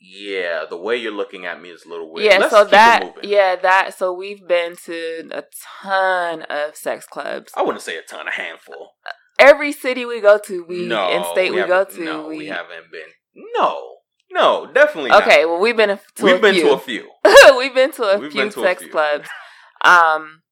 yeah, 0.00 0.64
the 0.68 0.76
way 0.76 0.96
you're 0.96 1.12
looking 1.12 1.46
at 1.46 1.60
me 1.62 1.70
is 1.70 1.84
a 1.84 1.88
little 1.88 2.12
weird. 2.12 2.32
Yeah, 2.32 2.38
Let's 2.38 2.50
so 2.50 2.64
that 2.64 3.14
yeah, 3.22 3.56
that 3.56 3.94
so 3.98 4.12
we've 4.12 4.46
been 4.46 4.74
to 4.86 5.28
a 5.32 5.44
ton 5.82 6.42
of 6.42 6.76
sex 6.76 7.06
clubs. 7.06 7.52
I 7.56 7.62
wouldn't 7.62 7.82
say 7.82 7.96
a 7.98 8.02
ton, 8.02 8.26
a 8.28 8.32
handful. 8.32 8.92
Every 9.38 9.70
city 9.72 10.04
we 10.04 10.20
go 10.20 10.38
to, 10.38 10.64
we 10.64 10.86
no, 10.86 11.10
in 11.10 11.24
state 11.32 11.52
we, 11.52 11.62
go 11.64 11.84
to, 11.84 12.04
no, 12.04 12.26
we, 12.26 12.38
we 12.38 12.46
haven't 12.46 12.90
been. 12.90 13.10
No, 13.56 13.97
no, 14.30 14.66
definitely. 14.72 15.10
not. 15.10 15.22
Okay, 15.22 15.44
well 15.44 15.60
we've 15.60 15.76
been 15.76 15.88
to 15.90 16.00
we've 16.24 16.36
a 16.36 16.40
been 16.40 16.54
few. 16.54 16.64
to 16.64 16.72
a 16.72 16.78
few. 16.78 17.10
we've 17.58 17.74
been 17.74 17.92
to 17.92 18.02
a 18.04 18.18
We've 18.18 18.32
few 18.32 18.50
to 18.50 18.60
a 18.60 18.62
sex 18.62 18.82
few. 18.82 18.90
clubs. 18.92 19.28
Um 19.84 20.42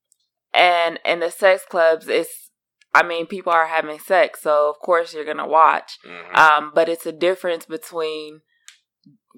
and 0.55 0.99
in 1.05 1.21
the 1.21 1.31
sex 1.31 1.65
clubs 1.69 2.09
it's 2.09 2.51
I 2.95 3.03
mean 3.03 3.27
people 3.27 3.53
are 3.53 3.67
having 3.67 3.99
sex, 3.99 4.41
so 4.43 4.71
of 4.71 4.77
course 4.85 5.13
you're 5.13 5.25
going 5.25 5.37
to 5.37 5.47
watch. 5.47 5.99
Mhm. 6.07 6.35
Um 6.37 6.73
but 6.75 6.89
it's 6.89 7.07
a 7.07 7.13
difference 7.13 7.67
between 7.67 8.41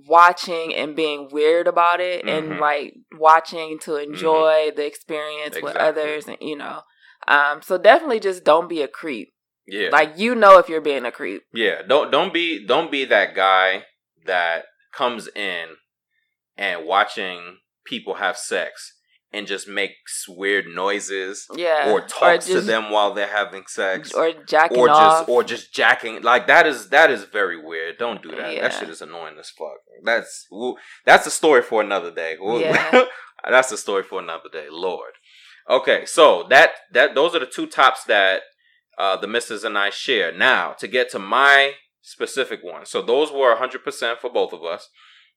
watching 0.07 0.74
and 0.74 0.94
being 0.94 1.29
weird 1.33 1.66
about 1.66 2.01
it 2.01 2.24
and 2.24 2.53
Mhm. 2.53 2.61
like 2.61 2.94
watching 3.18 3.79
to 3.81 3.96
enjoy 3.96 4.70
the 4.74 4.87
experience 4.87 5.61
with 5.61 5.74
others 5.77 6.29
and 6.29 6.37
you 6.40 6.57
know. 6.57 6.83
Um 7.27 7.62
so 7.62 7.79
definitely 7.79 8.20
just 8.20 8.44
don't 8.44 8.68
be 8.68 8.83
a 8.83 8.88
creep. 8.88 9.33
yeah, 9.66 9.88
Like 9.90 10.12
you 10.16 10.35
know 10.35 10.59
if 10.59 10.68
you're 10.68 10.81
being 10.81 11.05
a 11.05 11.11
creep. 11.12 11.42
yeah. 11.53 11.83
Don't 11.83 12.11
don't 12.12 12.33
be 12.33 12.64
don't 12.64 12.90
be 12.92 13.05
that 13.07 13.35
guy 13.35 13.85
that 14.28 14.64
comes 14.94 15.28
in 15.34 15.66
and 16.56 16.86
watching 16.86 17.58
people 17.84 18.14
have 18.14 18.36
sex 18.36 18.94
and 19.30 19.46
just 19.46 19.68
makes 19.68 20.24
weird 20.26 20.66
noises 20.66 21.46
Yeah. 21.54 21.90
or 21.90 22.00
talks 22.00 22.46
to 22.46 22.52
just- 22.54 22.66
them 22.66 22.90
while 22.90 23.12
they're 23.12 23.26
having 23.42 23.66
sex 23.66 24.12
or 24.14 24.32
jacking 24.46 24.78
or 24.78 24.88
off. 24.88 25.20
just 25.20 25.28
or 25.28 25.44
just 25.44 25.74
jacking 25.74 26.22
like 26.22 26.46
that 26.46 26.66
is 26.66 26.88
that 26.88 27.10
is 27.10 27.24
very 27.24 27.60
weird 27.62 27.98
don't 27.98 28.22
do 28.22 28.30
that 28.34 28.54
Yeah. 28.54 28.62
that 28.62 28.72
shit 28.78 28.88
is 28.88 29.02
annoying 29.02 29.36
as 29.38 29.50
fuck 29.50 29.78
that's 30.04 30.46
well, 30.50 30.78
that's 31.04 31.26
a 31.26 31.30
story 31.30 31.60
for 31.62 31.82
another 31.82 32.10
day 32.10 32.36
We'll- 32.40 32.60
Yeah. 32.60 33.04
that's 33.48 33.70
a 33.72 33.76
story 33.76 34.02
for 34.02 34.18
another 34.18 34.48
day 34.50 34.68
lord 34.70 35.12
okay 35.68 36.06
so 36.06 36.44
that 36.48 36.70
that 36.92 37.14
those 37.14 37.34
are 37.34 37.40
the 37.40 37.46
two 37.46 37.66
tops 37.66 38.04
that 38.04 38.40
uh 38.96 39.16
the 39.18 39.26
missus 39.28 39.62
and 39.62 39.76
i 39.76 39.90
share 39.90 40.32
now 40.32 40.72
to 40.72 40.88
get 40.88 41.10
to 41.10 41.18
my 41.18 41.74
specific 42.08 42.60
one 42.62 42.84
so 42.86 43.02
those 43.02 43.30
were 43.30 43.54
100% 43.56 44.18
for 44.18 44.30
both 44.30 44.52
of 44.52 44.64
us 44.64 44.88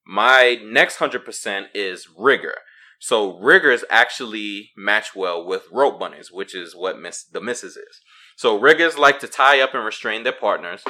my 0.05 0.57
next 0.63 0.97
100% 0.97 1.65
is 1.73 2.07
rigger 2.17 2.55
so 3.03 3.39
riggers 3.39 3.84
actually 3.89 4.73
match 4.77 5.15
well 5.15 5.43
with 5.43 5.67
rope 5.71 5.99
bunnies, 5.99 6.31
which 6.31 6.53
is 6.53 6.75
what 6.75 6.99
miss 6.99 7.23
the 7.23 7.41
misses 7.41 7.75
is. 7.75 7.99
So 8.36 8.60
riggers 8.60 8.95
like 8.95 9.19
to 9.21 9.27
tie 9.27 9.60
up 9.60 9.73
and 9.73 9.84
restrain 9.84 10.21
their 10.21 10.34
partners 10.34 10.84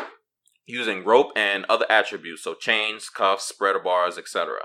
using 0.66 1.06
rope 1.06 1.32
and 1.38 1.66
other 1.70 1.86
attributes, 1.90 2.44
so 2.44 2.54
chains, 2.54 3.08
cuffs, 3.08 3.48
spreader 3.48 3.80
bars, 3.80 4.18
etc. 4.18 4.56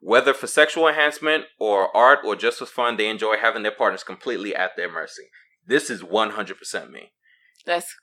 Whether 0.00 0.32
for 0.32 0.46
sexual 0.46 0.86
enhancement 0.86 1.46
or 1.58 1.94
art 1.96 2.20
or 2.24 2.36
just 2.36 2.60
for 2.60 2.66
fun, 2.66 2.96
they 2.96 3.08
enjoy 3.08 3.38
having 3.38 3.64
their 3.64 3.72
partners 3.72 4.04
completely 4.04 4.54
at 4.54 4.76
their 4.76 4.90
mercy. 4.90 5.24
This 5.66 5.90
is 5.90 6.02
100% 6.02 6.90
me. 6.92 7.10
That's 7.66 7.94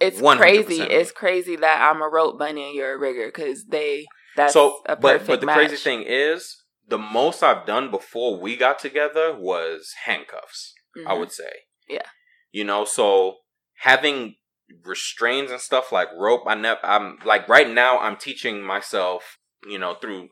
it's 0.00 0.20
100% 0.20 0.36
crazy. 0.38 0.80
It's 0.82 1.12
crazy 1.12 1.56
that 1.56 1.90
I'm 1.90 2.02
a 2.02 2.08
rope 2.08 2.38
bunny 2.38 2.66
and 2.66 2.74
you're 2.74 2.94
a 2.94 2.98
rigger 2.98 3.26
because 3.26 3.64
they 3.66 4.06
that's 4.36 4.52
so, 4.54 4.80
a 4.86 4.96
but 4.96 5.26
but 5.26 5.40
the 5.40 5.46
match. 5.46 5.56
crazy 5.56 5.76
thing 5.76 6.04
is, 6.06 6.56
the 6.88 6.98
most 6.98 7.42
I've 7.42 7.66
done 7.66 7.90
before 7.90 8.40
we 8.40 8.56
got 8.56 8.78
together 8.78 9.34
was 9.36 9.92
handcuffs. 10.04 10.74
I 11.06 11.12
Mhm. 11.14 11.18
would 11.20 11.32
say. 11.32 11.50
Yeah. 11.88 12.06
You 12.50 12.64
know, 12.64 12.84
so 12.84 13.38
having 13.80 14.36
restraints 14.84 15.50
and 15.52 15.60
stuff 15.60 15.90
like 15.92 16.08
rope, 16.18 16.42
I 16.46 16.54
never. 16.54 16.80
I'm 16.84 17.18
like 17.24 17.48
right 17.48 17.68
now. 17.68 17.98
I'm 17.98 18.16
teaching 18.16 18.62
myself. 18.62 19.38
You 19.66 19.78
know, 19.78 19.94
through 19.94 20.28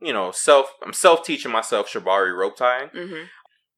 you 0.00 0.12
know 0.12 0.30
self. 0.30 0.72
I'm 0.84 0.92
self 0.92 1.24
teaching 1.24 1.52
myself 1.52 1.88
shibari 1.88 2.36
rope 2.36 2.56
tying. 2.56 2.88
Mhm. 2.90 3.28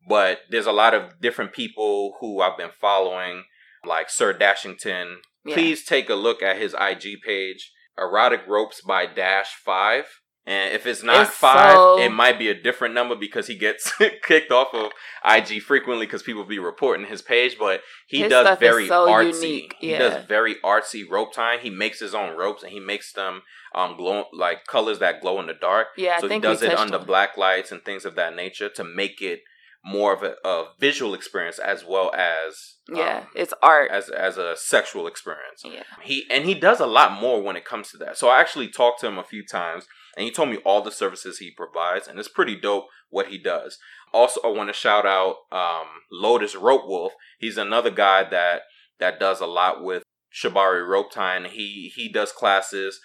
But 0.09 0.41
there's 0.51 0.67
a 0.67 0.73
lot 0.73 0.95
of 0.95 1.21
different 1.21 1.53
people 1.53 2.17
who 2.21 2.41
I've 2.41 2.57
been 2.57 2.71
following, 2.81 3.45
like 3.87 4.11
Sir 4.11 4.33
Dashington. 4.33 5.19
Yeah. 5.45 5.55
Please 5.55 5.85
take 5.85 6.11
a 6.11 6.15
look 6.15 6.43
at 6.43 6.59
his 6.59 6.75
IG 6.79 7.19
page, 7.25 7.73
Erotic 7.99 8.47
Ropes 8.47 8.81
by 8.81 9.07
Dash 9.07 9.51
Five. 9.65 10.07
And 10.49 10.73
if 10.73 10.87
it's 10.87 11.03
not 11.03 11.27
It's 11.27 11.35
five, 11.37 11.75
so- 11.75 11.99
it 11.99 12.11
might 12.11 12.39
be 12.39 12.49
a 12.49 12.55
different 12.55 12.95
number 12.95 13.17
because 13.17 13.49
he 13.49 13.57
gets 13.57 13.93
kicked 14.23 14.53
off 14.53 14.69
of 14.75 14.93
IG 15.29 15.61
frequently 15.61 16.07
because 16.07 16.23
people 16.23 16.45
be 16.45 16.61
reporting 16.61 17.07
his 17.07 17.21
page. 17.21 17.57
But 17.59 17.81
he 18.07 18.21
His 18.21 18.31
does 18.31 18.57
very 18.61 18.87
so 18.87 19.09
artsy. 19.09 19.43
unique, 19.43 19.75
He 19.81 19.91
does 19.97 20.25
very 20.27 20.55
artsy 20.65 21.03
rope 21.11 21.35
tying. 21.35 21.61
He 21.61 21.71
makes 21.71 21.99
his 21.99 22.15
own 22.15 22.37
ropes 22.37 22.63
and 22.63 22.71
he 22.71 22.79
makes 22.79 23.13
them 23.13 23.43
um 23.75 23.97
glow 23.97 24.27
like 24.33 24.67
colors 24.69 25.01
that 25.01 25.21
glow 25.21 25.41
in 25.41 25.47
the 25.47 25.55
dark. 25.55 25.89
Yeah, 25.97 26.21
so 26.21 26.29
he 26.29 26.39
does 26.39 26.63
it 26.63 26.73
under 26.79 26.99
on- 26.99 27.07
black 27.07 27.37
lights 27.37 27.73
and 27.73 27.85
things 27.85 28.05
of 28.05 28.15
that 28.15 28.37
nature 28.37 28.69
to 28.69 28.85
make 28.85 29.21
it 29.21 29.41
more 29.87 30.13
of 30.13 30.23
a, 30.25 30.35
a 30.45 30.65
visual 30.81 31.15
experience 31.15 31.61
as 31.61 31.85
well 31.89 32.13
as 32.15 32.75
Yeah, 32.93 33.19
um, 33.19 33.27
it's 33.37 33.55
art. 33.63 33.89
as 33.91 34.09
as 34.11 34.37
a 34.37 34.57
sexual 34.57 35.07
experience. 35.07 35.63
yeah. 35.65 35.85
He 36.03 36.25
and 36.31 36.45
he 36.45 36.55
does 36.55 36.81
a 36.81 36.87
lot 36.87 37.21
more 37.21 37.41
when 37.41 37.57
it 37.57 37.65
comes 37.65 37.91
to 37.91 37.97
that. 37.99 38.19
So 38.19 38.29
I 38.29 38.41
actually 38.41 38.69
talked 38.69 39.01
to 39.01 39.07
him 39.07 39.19
a 39.19 39.25
few 39.25 39.45
times, 39.47 39.87
and 40.17 40.25
he 40.25 40.33
told 40.33 40.49
me 40.51 40.57
all 40.65 40.83
the 40.83 40.91
services 40.91 41.39
he 41.39 41.51
provides, 41.57 42.09
and 42.09 42.19
it's 42.19 42.29
pretty 42.29 42.59
dope 42.61 42.87
what 43.11 43.29
he 43.29 43.39
does. 43.39 43.79
Also, 44.13 44.41
I 44.43 44.49
want 44.49 44.69
to 44.69 44.73
shout 44.73 45.07
out 45.07 45.37
um, 45.53 45.87
Lotus 46.11 46.57
Rope 46.57 46.87
Wolf. 46.87 47.13
He's 47.39 47.57
another 47.59 47.91
guy 47.91 48.25
that 48.29 48.63
that 48.99 49.21
does 49.21 49.41
a 49.41 49.47
lot 49.47 49.85
with 49.85 50.03
shibari 50.33 50.87
rope 50.87 51.13
tying. 51.13 51.45
He 51.45 51.93
he 51.95 52.09
does 52.11 52.33
classes. 52.33 52.99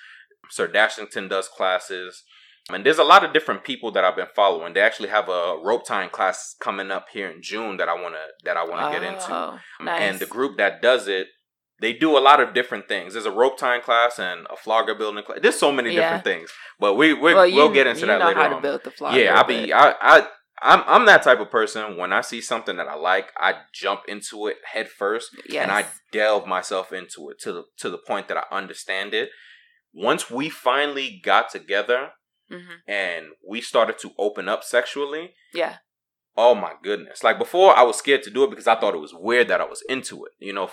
Sir 0.50 0.68
Dashington 0.68 1.28
does 1.28 1.48
classes. 1.48 2.24
And 2.74 2.86
there's 2.86 2.98
a 2.98 3.04
lot 3.04 3.24
of 3.24 3.34
different 3.34 3.64
people 3.64 3.92
that 3.92 4.04
I've 4.04 4.16
been 4.16 4.28
following. 4.36 4.74
They 4.74 4.82
actually 4.82 5.10
have 5.10 5.30
a 5.30 5.58
rope 5.64 5.86
tying 5.86 6.10
class 6.10 6.56
coming 6.60 6.92
up 6.92 7.08
here 7.14 7.30
in 7.30 7.42
June 7.42 7.78
that 7.78 7.90
I 7.90 7.94
wanna 7.94 8.18
that 8.46 8.58
I 8.58 8.64
wanna 8.66 8.92
get 8.92 9.04
into. 9.04 9.34
Oh, 9.34 9.60
nice. 9.82 10.02
And 10.02 10.20
the 10.20 10.26
group 10.26 10.58
that 10.58 10.82
does 10.82 11.08
it, 11.08 11.28
they 11.82 11.94
do 11.94 12.18
a 12.18 12.20
lot 12.20 12.40
of 12.40 12.54
different 12.54 12.88
things. 12.88 13.14
There's 13.14 13.26
a 13.26 13.32
rope 13.32 13.58
tying 13.58 13.82
class 13.82 14.20
and 14.20 14.46
a 14.50 14.56
flogger 14.56 14.96
building 14.96 15.24
class. 15.24 15.40
There's 15.42 15.58
so 15.60 15.72
many 15.72 15.94
Yeah. 15.94 16.02
different 16.02 16.24
things. 16.24 16.52
But 16.80 16.94
we 16.96 17.14
we 17.14 17.34
well, 17.34 17.52
will 17.52 17.70
get 17.74 17.88
into 17.88 18.02
you 18.02 18.08
that 18.08 18.20
know 18.20 18.28
later 18.28 18.40
how 18.40 18.50
to 18.50 18.56
on. 18.56 18.62
build 18.62 18.84
the 18.84 18.92
flogger. 18.92 19.20
yeah, 19.20 19.40
I 19.40 19.44
be 19.44 19.74
I 19.74 19.96
I 20.02 20.28
I'm 20.62 20.84
I'm 20.86 21.06
that 21.08 21.24
type 21.24 21.40
of 21.40 21.50
person. 21.50 21.98
When 21.98 22.14
I 22.14 22.22
see 22.22 22.40
something 22.40 22.78
that 22.78 22.88
I 22.88 22.94
like, 22.96 23.32
I 23.38 23.56
jump 23.74 24.02
into 24.08 24.48
it 24.48 24.58
head 24.72 24.90
first 24.90 25.30
yes. 25.50 25.64
and 25.64 25.72
I 25.72 25.86
delve 26.12 26.46
myself 26.46 26.94
into 26.94 27.30
it 27.32 27.40
to 27.40 27.52
the 27.52 27.64
to 27.80 27.90
the 27.90 27.98
point 27.98 28.28
that 28.28 28.38
I 28.38 28.44
understand 28.56 29.14
it. 29.16 29.30
Once 29.94 30.30
we 30.30 30.50
finally 30.50 31.20
got 31.24 31.50
together 31.50 32.12
Mhm. 32.52 32.78
and 32.88 33.26
we 33.48 33.62
started 33.62 33.98
to 34.00 34.12
open 34.18 34.50
up 34.50 34.64
sexually, 34.64 35.34
Yeah. 35.54 35.78
oh 36.38 36.54
my 36.56 36.74
goodness. 36.84 37.24
Like 37.24 37.38
before, 37.38 37.76
I 37.76 37.84
was 37.84 37.98
scared 37.98 38.24
to 38.24 38.30
do 38.30 38.44
it 38.44 38.50
because 38.50 38.68
I 38.68 38.76
thought 38.76 38.94
it 38.96 39.00
was 39.00 39.14
weird 39.14 39.48
that 39.50 39.62
I 39.62 39.66
was 39.66 39.82
into 39.90 40.26
it. 40.26 40.32
You 40.40 40.54
know, 40.54 40.70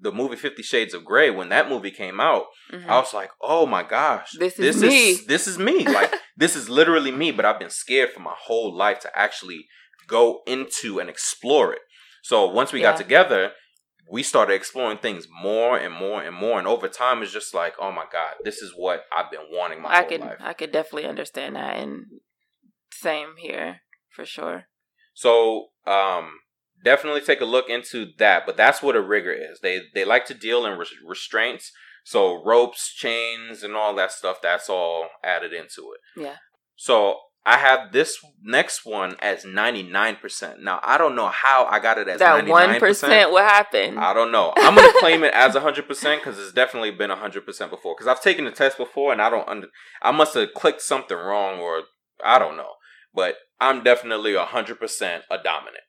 the 0.00 0.12
movie 0.12 0.36
Fifty 0.36 0.62
Shades 0.62 0.94
of 0.94 1.04
Grey, 1.04 1.30
when 1.30 1.48
that 1.50 1.68
movie 1.68 1.90
came 1.90 2.20
out, 2.20 2.44
mm-hmm. 2.72 2.88
I 2.90 2.98
was 2.98 3.12
like, 3.14 3.30
oh 3.40 3.66
my 3.66 3.82
gosh, 3.82 4.30
this 4.38 4.58
is 4.58 4.80
this 4.80 4.90
me. 4.90 5.10
Is, 5.10 5.26
this 5.26 5.46
is 5.46 5.58
me. 5.58 5.86
like 5.86 6.12
this 6.36 6.56
is 6.56 6.68
literally 6.68 7.10
me. 7.12 7.32
But 7.32 7.44
I've 7.44 7.58
been 7.60 7.70
scared 7.70 8.10
for 8.12 8.20
my 8.20 8.34
whole 8.46 8.74
life 8.76 9.00
to 9.00 9.18
actually 9.18 9.66
go 10.06 10.42
into 10.46 10.98
and 11.00 11.08
explore 11.10 11.72
it. 11.72 11.80
So 12.22 12.46
once 12.48 12.72
we 12.72 12.80
yeah. 12.80 12.90
got 12.90 12.96
together, 12.98 13.52
we 14.10 14.22
started 14.22 14.54
exploring 14.54 14.98
things 14.98 15.26
more 15.42 15.76
and 15.78 15.92
more 15.92 16.22
and 16.22 16.34
more, 16.34 16.58
and 16.58 16.66
over 16.66 16.88
time, 16.88 17.22
it's 17.22 17.32
just 17.32 17.54
like, 17.54 17.74
oh 17.80 17.92
my 17.92 18.04
god, 18.12 18.34
this 18.44 18.58
is 18.58 18.72
what 18.76 19.04
I've 19.16 19.30
been 19.30 19.46
wanting 19.50 19.82
my 19.82 19.90
I 19.90 20.00
whole 20.00 20.08
could, 20.08 20.20
life. 20.20 20.38
I 20.40 20.52
could 20.52 20.72
definitely 20.72 21.08
understand 21.08 21.56
that, 21.56 21.76
and 21.76 22.06
same 22.92 23.36
here 23.38 23.80
for 24.10 24.24
sure. 24.24 24.64
So, 25.14 25.68
um, 25.86 26.30
definitely 26.84 27.20
take 27.20 27.40
a 27.40 27.46
look 27.46 27.68
into 27.68 28.06
that. 28.18 28.44
But 28.46 28.56
that's 28.56 28.82
what 28.82 28.96
a 28.96 29.00
rigger 29.02 29.32
is. 29.32 29.60
They 29.60 29.82
they 29.94 30.04
like 30.04 30.26
to 30.26 30.34
deal 30.34 30.64
in 30.66 30.78
restraints. 31.06 31.72
So 32.04 32.42
ropes, 32.44 32.94
chains, 32.94 33.64
and 33.64 33.74
all 33.74 33.94
that 33.96 34.12
stuff. 34.12 34.38
That's 34.40 34.70
all 34.70 35.08
added 35.24 35.52
into 35.52 35.92
it. 35.92 36.22
Yeah. 36.22 36.36
So 36.76 37.18
I 37.48 37.58
have 37.58 37.92
this 37.92 38.18
next 38.42 38.84
one 38.84 39.14
as 39.22 39.44
99%. 39.44 40.62
Now, 40.62 40.80
I 40.82 40.98
don't 40.98 41.14
know 41.14 41.28
how 41.28 41.64
I 41.66 41.78
got 41.78 41.96
it 41.96 42.08
as 42.08 42.18
that 42.18 42.44
99%. 42.44 42.80
1%. 42.80 43.30
What 43.30 43.44
happened? 43.44 44.00
I 44.00 44.12
don't 44.12 44.32
know. 44.32 44.52
I'm 44.56 44.74
going 44.74 44.92
to 44.92 44.98
claim 44.98 45.22
it 45.22 45.32
as 45.32 45.54
100% 45.54 45.86
because 45.86 46.40
it's 46.40 46.52
definitely 46.52 46.90
been 46.90 47.10
100% 47.10 47.70
before. 47.70 47.94
Because 47.94 48.08
I've 48.08 48.20
taken 48.20 48.46
the 48.46 48.50
test 48.50 48.76
before 48.76 49.12
and 49.12 49.22
I 49.22 49.30
don't 49.30 49.48
under. 49.48 49.68
I 50.02 50.10
must 50.10 50.34
have 50.34 50.54
clicked 50.54 50.82
something 50.82 51.16
wrong 51.16 51.60
or 51.60 51.82
I 52.24 52.40
don't 52.40 52.56
know. 52.56 52.72
But 53.14 53.36
I'm 53.60 53.84
definitely 53.84 54.32
100% 54.32 55.20
a 55.30 55.38
dominant. 55.38 55.84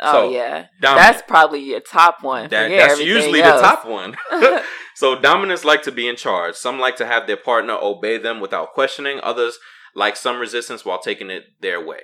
Oh, 0.00 0.12
so, 0.12 0.30
yeah. 0.30 0.68
Dominant. 0.80 1.14
That's 1.14 1.22
probably 1.28 1.60
your 1.60 1.80
top 1.80 2.24
one. 2.24 2.48
That, 2.48 2.70
that's 2.70 2.98
usually 2.98 3.42
else. 3.42 3.60
the 3.60 3.66
top 3.66 3.86
one. 3.86 4.16
so, 4.94 5.20
dominants 5.20 5.66
like 5.66 5.82
to 5.82 5.92
be 5.92 6.08
in 6.08 6.16
charge. 6.16 6.54
Some 6.54 6.80
like 6.80 6.96
to 6.96 7.04
have 7.04 7.26
their 7.26 7.36
partner 7.36 7.76
obey 7.80 8.16
them 8.16 8.40
without 8.40 8.72
questioning. 8.72 9.20
Others 9.22 9.58
like 9.94 10.16
some 10.16 10.38
resistance 10.38 10.84
while 10.84 11.00
taking 11.00 11.30
it 11.30 11.44
their 11.60 11.84
way. 11.84 12.00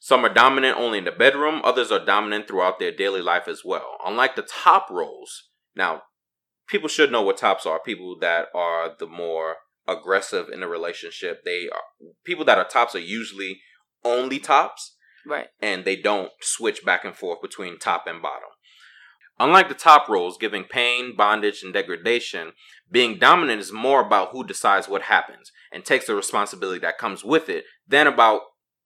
Some 0.00 0.24
are 0.24 0.34
dominant 0.34 0.78
only 0.78 0.98
in 0.98 1.04
the 1.04 1.12
bedroom, 1.12 1.60
others 1.62 1.92
are 1.92 2.04
dominant 2.04 2.48
throughout 2.48 2.78
their 2.78 2.90
daily 2.90 3.22
life 3.22 3.46
as 3.46 3.62
well. 3.64 3.98
Unlike 4.04 4.34
the 4.36 4.42
top 4.42 4.90
roles, 4.90 5.50
now 5.76 6.02
people 6.68 6.88
should 6.88 7.12
know 7.12 7.22
what 7.22 7.36
tops 7.36 7.66
are. 7.66 7.78
People 7.78 8.16
that 8.20 8.48
are 8.54 8.90
the 8.98 9.06
more 9.06 9.56
aggressive 9.86 10.48
in 10.48 10.62
a 10.62 10.68
relationship, 10.68 11.44
they 11.44 11.68
are 11.72 11.82
people 12.24 12.44
that 12.46 12.58
are 12.58 12.66
tops 12.66 12.94
are 12.94 13.00
usually 13.00 13.60
only 14.04 14.38
tops. 14.38 14.96
Right. 15.24 15.46
And 15.60 15.84
they 15.84 15.94
don't 15.94 16.32
switch 16.40 16.84
back 16.84 17.04
and 17.04 17.14
forth 17.14 17.40
between 17.40 17.78
top 17.78 18.08
and 18.08 18.20
bottom. 18.20 18.48
Unlike 19.38 19.68
the 19.68 19.74
top 19.74 20.08
roles 20.08 20.36
giving 20.36 20.64
pain, 20.64 21.14
bondage, 21.16 21.62
and 21.62 21.72
degradation, 21.72 22.52
being 22.90 23.18
dominant 23.18 23.60
is 23.60 23.72
more 23.72 24.04
about 24.04 24.30
who 24.32 24.44
decides 24.44 24.88
what 24.88 25.02
happens 25.02 25.52
and 25.72 25.84
takes 25.84 26.06
the 26.06 26.14
responsibility 26.14 26.78
that 26.80 26.98
comes 26.98 27.24
with 27.24 27.48
it 27.48 27.64
than 27.86 28.06
about, 28.06 28.40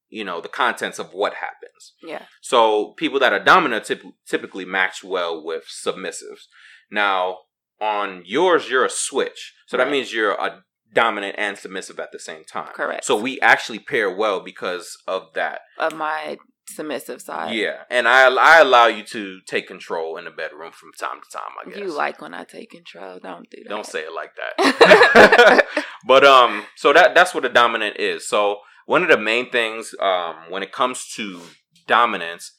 you 0.09 0.25
know, 0.25 0.41
the 0.41 0.49
contents 0.49 0.99
of 0.99 1.13
what 1.13 1.35
happens. 1.35 1.95
Yeah. 2.03 2.23
So 2.41 2.93
people 2.97 3.19
that 3.21 3.33
are 3.33 3.43
dominant 3.43 3.85
typ- 3.85 4.13
typically 4.27 4.65
match 4.65 5.03
well 5.03 5.45
with 5.45 5.65
submissives. 5.65 6.47
Now, 6.91 7.39
on 7.81 8.23
yours, 8.25 8.71
you're 8.71 8.85
a 8.85 8.91
switch. 8.91 9.55
So 9.67 9.77
right. 9.77 9.85
that 9.85 9.91
means 9.91 10.13
you're 10.13 10.33
a 10.33 10.63
dominant 10.93 11.35
and 11.39 11.59
submissive 11.59 11.99
at 11.99 12.13
the 12.13 12.19
same 12.19 12.45
time. 12.45 12.73
Correct. 12.75 13.05
So 13.05 13.21
we 13.21 13.41
actually 13.41 13.79
pair 13.79 14.15
well 14.15 14.41
because 14.41 14.97
of 15.07 15.35
that. 15.35 15.61
Of 15.79 15.95
my 15.95 16.39
submissive 16.69 17.23
side. 17.23 17.55
Yeah, 17.55 17.83
and 17.91 18.09
I 18.09 18.29
I 18.29 18.61
allow 18.61 18.87
you 18.87 19.05
to 19.05 19.41
take 19.47 19.67
control 19.69 20.17
in 20.17 20.25
the 20.25 20.31
bedroom 20.31 20.73
from 20.73 20.91
time 20.99 21.21
to 21.23 21.39
time. 21.39 21.51
I 21.65 21.69
guess 21.69 21.79
you 21.79 21.93
like 21.93 22.21
when 22.21 22.35
I 22.35 22.45
take 22.45 22.71
control. 22.71 23.19
Don't 23.23 23.49
do 23.51 23.63
that. 23.63 23.69
Don't 23.69 23.87
say 23.87 24.01
it 24.01 24.13
like 24.13 24.33
that. 24.37 25.67
but 26.07 26.25
um, 26.25 26.67
so 26.77 26.93
that 26.93 27.15
that's 27.15 27.35
what 27.35 27.45
a 27.45 27.49
dominant 27.49 27.97
is. 27.99 28.29
So 28.29 28.59
one 28.87 29.03
of 29.03 29.09
the 29.09 29.19
main 29.19 29.51
things 29.51 29.95
um 30.01 30.37
when 30.49 30.63
it 30.63 30.73
comes 30.73 31.07
to 31.17 31.43
dominance 31.87 32.53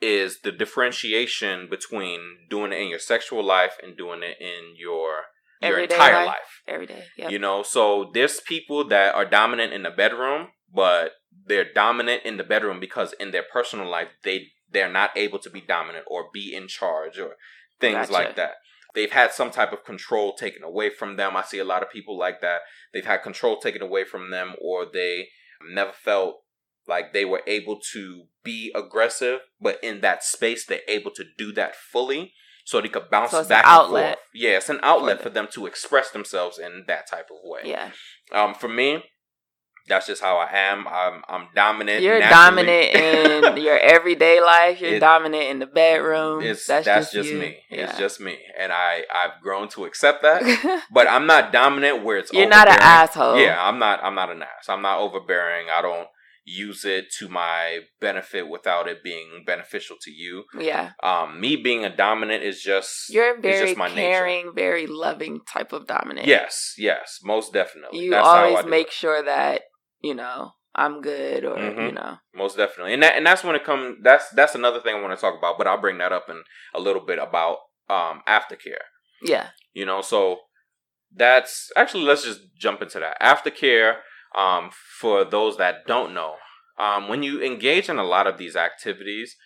is 0.00 0.40
the 0.42 0.52
differentiation 0.52 1.68
between 1.68 2.20
doing 2.48 2.72
it 2.72 2.80
in 2.80 2.88
your 2.88 2.98
sexual 2.98 3.44
life 3.44 3.76
and 3.82 3.96
doing 3.96 4.22
it 4.22 4.36
in 4.40 4.74
your 4.76 5.24
your 5.60 5.72
Everyday 5.72 5.94
entire 5.94 6.14
life. 6.14 6.26
life. 6.26 6.62
Every 6.66 6.86
day. 6.86 7.04
Yep. 7.18 7.30
You 7.30 7.38
know, 7.38 7.62
so 7.62 8.10
there's 8.14 8.40
people 8.40 8.88
that 8.88 9.14
are 9.14 9.26
dominant 9.26 9.74
in 9.74 9.82
the 9.82 9.90
bedroom, 9.90 10.48
but 10.74 11.12
they're 11.46 11.72
dominant 11.72 12.22
in 12.24 12.36
the 12.36 12.44
bedroom 12.44 12.80
because 12.80 13.14
in 13.18 13.30
their 13.30 13.44
personal 13.52 13.88
life 13.88 14.08
they 14.24 14.48
they're 14.72 14.92
not 14.92 15.10
able 15.16 15.38
to 15.38 15.50
be 15.50 15.60
dominant 15.60 16.04
or 16.08 16.26
be 16.32 16.54
in 16.54 16.68
charge 16.68 17.18
or 17.18 17.36
things 17.80 18.08
gotcha. 18.08 18.12
like 18.12 18.36
that. 18.36 18.52
They've 18.94 19.10
had 19.10 19.32
some 19.32 19.50
type 19.50 19.72
of 19.72 19.84
control 19.84 20.34
taken 20.34 20.62
away 20.62 20.90
from 20.90 21.16
them. 21.16 21.36
I 21.36 21.42
see 21.42 21.58
a 21.58 21.64
lot 21.64 21.82
of 21.82 21.90
people 21.90 22.18
like 22.18 22.40
that. 22.40 22.60
They've 22.92 23.04
had 23.04 23.22
control 23.22 23.58
taken 23.58 23.82
away 23.82 24.04
from 24.04 24.30
them 24.30 24.54
or 24.60 24.86
they 24.92 25.28
never 25.72 25.92
felt 25.92 26.42
like 26.88 27.12
they 27.12 27.24
were 27.24 27.42
able 27.46 27.78
to 27.92 28.24
be 28.42 28.72
aggressive, 28.74 29.40
but 29.60 29.78
in 29.82 30.00
that 30.00 30.24
space 30.24 30.66
they're 30.66 30.80
able 30.88 31.10
to 31.12 31.24
do 31.36 31.52
that 31.52 31.74
fully 31.74 32.32
so 32.64 32.80
they 32.80 32.88
could 32.88 33.10
bounce 33.10 33.32
so 33.32 33.44
back 33.44 33.66
and 33.66 33.88
forth. 33.88 34.16
Yeah, 34.34 34.56
it's 34.56 34.68
an 34.68 34.80
outlet 34.82 35.18
for, 35.18 35.24
for 35.24 35.30
them 35.30 35.48
to 35.52 35.66
express 35.66 36.10
themselves 36.10 36.58
in 36.58 36.84
that 36.86 37.08
type 37.08 37.28
of 37.30 37.38
way. 37.42 37.62
Yeah. 37.64 37.90
Um, 38.32 38.54
for 38.54 38.68
me, 38.68 39.04
that's 39.88 40.06
just 40.06 40.22
how 40.22 40.36
I 40.36 40.48
am. 40.52 40.86
I'm 40.88 41.22
I'm 41.28 41.48
dominant. 41.54 42.02
You're 42.02 42.18
naturally. 42.20 42.66
dominant 42.66 43.56
in 43.56 43.56
your 43.62 43.78
everyday 43.78 44.40
life. 44.40 44.80
You're 44.80 44.94
it, 44.94 45.00
dominant 45.00 45.44
in 45.44 45.58
the 45.58 45.66
bedroom. 45.66 46.42
It's 46.42 46.66
that's, 46.66 46.86
that's 46.86 47.12
just, 47.12 47.28
just 47.28 47.40
me. 47.40 47.58
Yeah. 47.70 47.90
It's 47.90 47.98
just 47.98 48.20
me, 48.20 48.38
and 48.58 48.72
I 48.72 49.04
I've 49.14 49.42
grown 49.42 49.68
to 49.70 49.84
accept 49.84 50.22
that. 50.22 50.82
but 50.92 51.08
I'm 51.08 51.26
not 51.26 51.52
dominant 51.52 52.04
where 52.04 52.18
it's. 52.18 52.32
You're 52.32 52.48
not 52.48 52.68
an 52.68 52.78
asshole. 52.80 53.38
Yeah, 53.38 53.56
I'm 53.60 53.78
not. 53.78 54.02
I'm 54.02 54.14
not 54.14 54.30
an 54.30 54.42
ass. 54.42 54.68
I'm 54.68 54.82
not 54.82 55.00
overbearing. 55.00 55.66
I 55.72 55.82
don't 55.82 56.08
use 56.44 56.84
it 56.84 57.06
to 57.18 57.28
my 57.28 57.80
benefit 58.00 58.48
without 58.48 58.88
it 58.88 59.02
being 59.02 59.44
beneficial 59.46 59.96
to 60.02 60.10
you. 60.10 60.44
Yeah. 60.58 60.90
Um, 61.02 61.40
me 61.40 61.56
being 61.56 61.84
a 61.84 61.94
dominant 61.94 62.42
is 62.42 62.60
just 62.60 63.10
you're 63.10 63.40
very 63.40 63.74
just 63.74 63.94
caring, 63.94 64.46
nature. 64.46 64.52
very 64.54 64.86
loving 64.86 65.40
type 65.50 65.72
of 65.72 65.86
dominant. 65.86 66.26
Yes, 66.26 66.74
yes, 66.78 67.20
most 67.22 67.52
definitely. 67.52 68.00
You 68.00 68.10
That's 68.10 68.26
always 68.26 68.66
make 68.66 68.88
it. 68.88 68.92
sure 68.92 69.22
that 69.22 69.62
you 70.00 70.14
know 70.14 70.52
I'm 70.74 71.00
good 71.00 71.44
or 71.44 71.56
mm-hmm. 71.56 71.80
you 71.80 71.92
know 71.92 72.16
most 72.34 72.56
definitely, 72.56 72.94
and 72.94 73.02
that 73.02 73.16
and 73.16 73.26
that's 73.26 73.44
when 73.44 73.56
it 73.56 73.64
comes. 73.64 73.98
That's 74.02 74.30
that's 74.30 74.54
another 74.54 74.80
thing 74.80 74.96
I 74.96 75.00
want 75.00 75.16
to 75.16 75.20
talk 75.20 75.36
about, 75.36 75.58
but 75.58 75.66
I'll 75.66 75.80
bring 75.80 75.98
that 75.98 76.12
up 76.12 76.26
in 76.28 76.42
a 76.74 76.80
little 76.80 77.04
bit 77.04 77.18
about 77.18 77.58
um 77.88 78.22
aftercare. 78.28 78.84
Yeah. 79.22 79.48
You 79.72 79.84
know, 79.84 80.00
so 80.00 80.38
that's 81.14 81.70
actually 81.76 82.04
let's 82.04 82.24
just 82.24 82.40
jump 82.58 82.82
into 82.82 82.98
that 83.00 83.20
aftercare 83.20 83.96
um, 84.36 84.70
for 84.72 85.24
those 85.24 85.56
that 85.58 85.86
don't 85.86 86.14
know, 86.14 86.36
um, 86.78 87.08
when 87.08 87.22
you 87.22 87.42
engage 87.42 87.88
in 87.88 87.98
a 87.98 88.04
lot 88.04 88.26
of 88.26 88.38
these 88.38 88.56
activities, 88.56 89.36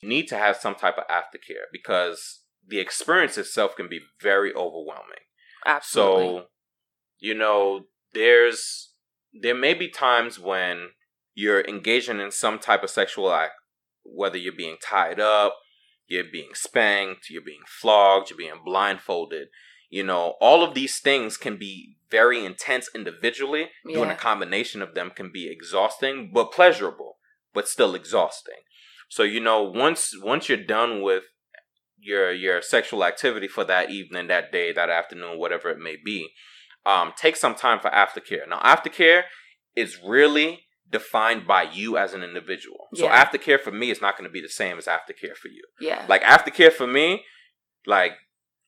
you 0.00 0.08
need 0.08 0.28
to 0.28 0.36
have 0.36 0.56
some 0.56 0.74
type 0.74 0.96
of 0.96 1.04
aftercare 1.08 1.66
because 1.72 2.40
the 2.66 2.78
experience 2.78 3.36
itself 3.36 3.74
can 3.76 3.88
be 3.88 4.00
very 4.22 4.54
overwhelming. 4.54 5.24
Absolutely. 5.66 6.38
So, 6.38 6.44
you 7.18 7.34
know, 7.34 7.86
there's 8.14 8.87
there 9.32 9.54
may 9.54 9.74
be 9.74 9.88
times 9.88 10.38
when 10.38 10.90
you're 11.34 11.62
engaging 11.62 12.20
in 12.20 12.30
some 12.30 12.58
type 12.58 12.82
of 12.82 12.90
sexual 12.90 13.32
act, 13.32 13.52
whether 14.04 14.36
you're 14.36 14.52
being 14.56 14.76
tied 14.82 15.20
up, 15.20 15.56
you're 16.08 16.24
being 16.30 16.50
spanked, 16.54 17.30
you're 17.30 17.42
being 17.42 17.62
flogged, 17.66 18.30
you're 18.30 18.38
being 18.38 18.62
blindfolded. 18.64 19.48
You 19.90 20.02
know, 20.02 20.34
all 20.40 20.64
of 20.64 20.74
these 20.74 20.98
things 21.00 21.36
can 21.36 21.56
be 21.56 21.96
very 22.10 22.44
intense 22.44 22.88
individually. 22.94 23.68
Yeah. 23.84 23.96
Doing 23.96 24.10
a 24.10 24.16
combination 24.16 24.82
of 24.82 24.94
them 24.94 25.10
can 25.10 25.30
be 25.32 25.50
exhausting, 25.50 26.30
but 26.32 26.52
pleasurable, 26.52 27.18
but 27.54 27.68
still 27.68 27.94
exhausting. 27.94 28.62
So, 29.08 29.22
you 29.22 29.40
know, 29.40 29.62
once 29.62 30.12
once 30.20 30.48
you're 30.48 30.58
done 30.58 31.02
with 31.02 31.24
your 31.98 32.32
your 32.32 32.60
sexual 32.62 33.04
activity 33.04 33.48
for 33.48 33.64
that 33.64 33.90
evening, 33.90 34.28
that 34.28 34.52
day, 34.52 34.72
that 34.72 34.90
afternoon, 34.90 35.38
whatever 35.38 35.70
it 35.70 35.78
may 35.78 35.96
be, 36.02 36.28
um, 36.88 37.12
take 37.16 37.36
some 37.36 37.54
time 37.54 37.78
for 37.80 37.90
aftercare. 37.90 38.48
Now, 38.48 38.60
aftercare 38.60 39.24
is 39.76 39.98
really 40.04 40.60
defined 40.90 41.46
by 41.46 41.64
you 41.64 41.98
as 41.98 42.14
an 42.14 42.22
individual. 42.22 42.88
Yeah. 42.94 43.02
So 43.02 43.38
aftercare 43.38 43.60
for 43.60 43.70
me 43.70 43.90
is 43.90 44.00
not 44.00 44.16
going 44.16 44.28
to 44.28 44.32
be 44.32 44.40
the 44.40 44.48
same 44.48 44.78
as 44.78 44.86
aftercare 44.86 45.36
for 45.36 45.48
you. 45.48 45.62
Yeah. 45.80 46.04
Like 46.08 46.22
aftercare 46.22 46.72
for 46.72 46.86
me, 46.86 47.24
like 47.86 48.12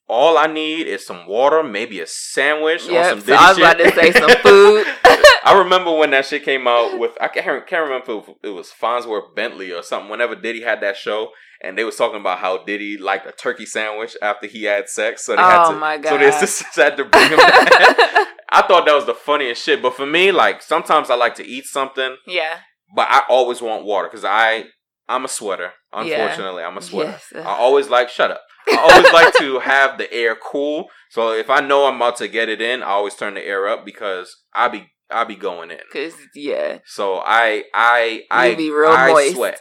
all 0.06 0.36
I 0.36 0.46
need 0.46 0.86
is 0.86 1.06
some 1.06 1.26
water, 1.26 1.62
maybe 1.62 2.00
a 2.00 2.06
sandwich 2.06 2.86
yep, 2.86 3.06
or 3.06 3.08
some 3.08 3.20
so 3.26 3.34
I 3.34 3.48
was 3.48 3.56
shit. 3.56 3.64
about 3.64 3.78
to 3.78 3.92
say 3.94 4.12
some 4.12 4.30
food. 4.42 4.86
I 5.44 5.58
remember 5.58 5.96
when 5.96 6.10
that 6.10 6.26
shit 6.26 6.44
came 6.44 6.66
out 6.66 6.98
with 6.98 7.12
I 7.20 7.28
can't, 7.28 7.66
can't 7.66 7.84
remember 7.84 8.18
if 8.18 8.36
it 8.42 8.50
was 8.50 8.70
Fonzworth 8.70 9.34
Bentley 9.34 9.72
or 9.72 9.82
something. 9.82 10.10
Whenever 10.10 10.34
Diddy 10.34 10.62
had 10.62 10.80
that 10.82 10.96
show, 10.96 11.30
and 11.62 11.76
they 11.76 11.84
was 11.84 11.96
talking 11.96 12.20
about 12.20 12.38
how 12.38 12.64
Diddy 12.64 12.96
liked 12.96 13.26
a 13.26 13.32
turkey 13.32 13.66
sandwich 13.66 14.16
after 14.22 14.46
he 14.46 14.64
had 14.64 14.88
sex, 14.88 15.24
so 15.26 15.36
they 15.36 15.42
oh 15.42 15.48
had 15.48 15.68
to. 15.70 15.76
My 15.76 15.98
God. 15.98 16.10
So 16.10 16.18
they 16.18 16.30
just 16.30 16.76
had 16.76 16.96
to 16.96 17.04
bring 17.04 17.30
him. 17.30 17.36
back. 17.36 17.66
I 18.52 18.62
thought 18.66 18.84
that 18.86 18.94
was 18.94 19.06
the 19.06 19.14
funniest 19.14 19.62
shit, 19.62 19.80
but 19.80 19.94
for 19.94 20.06
me, 20.06 20.32
like 20.32 20.62
sometimes 20.62 21.08
I 21.08 21.14
like 21.14 21.36
to 21.36 21.46
eat 21.46 21.66
something. 21.66 22.16
Yeah. 22.26 22.58
But 22.94 23.08
I 23.08 23.22
always 23.28 23.62
want 23.62 23.84
water 23.84 24.08
because 24.08 24.24
I 24.24 24.64
I'm 25.08 25.24
a 25.24 25.28
sweater. 25.28 25.72
Unfortunately, 25.92 26.62
yeah. 26.62 26.68
I'm 26.68 26.76
a 26.76 26.82
sweater. 26.82 27.18
Yes. 27.32 27.44
I 27.46 27.50
always 27.50 27.88
like 27.88 28.08
shut 28.08 28.30
up. 28.30 28.42
I 28.68 28.76
always 28.76 29.12
like 29.12 29.34
to 29.38 29.58
have 29.60 29.98
the 29.98 30.12
air 30.12 30.36
cool. 30.36 30.86
So 31.10 31.32
if 31.32 31.50
I 31.50 31.60
know 31.60 31.86
I'm 31.86 31.96
about 31.96 32.16
to 32.18 32.28
get 32.28 32.48
it 32.48 32.60
in, 32.60 32.82
I 32.82 32.86
always 32.86 33.14
turn 33.14 33.34
the 33.34 33.44
air 33.44 33.68
up 33.68 33.84
because 33.84 34.36
I 34.54 34.68
be 34.68 34.86
I 35.12 35.24
be 35.24 35.36
going 35.36 35.70
in. 35.70 35.78
Cause 35.92 36.14
yeah. 36.34 36.78
So 36.84 37.16
I 37.24 37.64
I 37.74 38.22
I 38.30 38.48
you 38.50 38.56
be 38.56 38.70
real 38.70 38.90
I 38.92 39.12
moist. 39.12 39.34
sweat. 39.34 39.60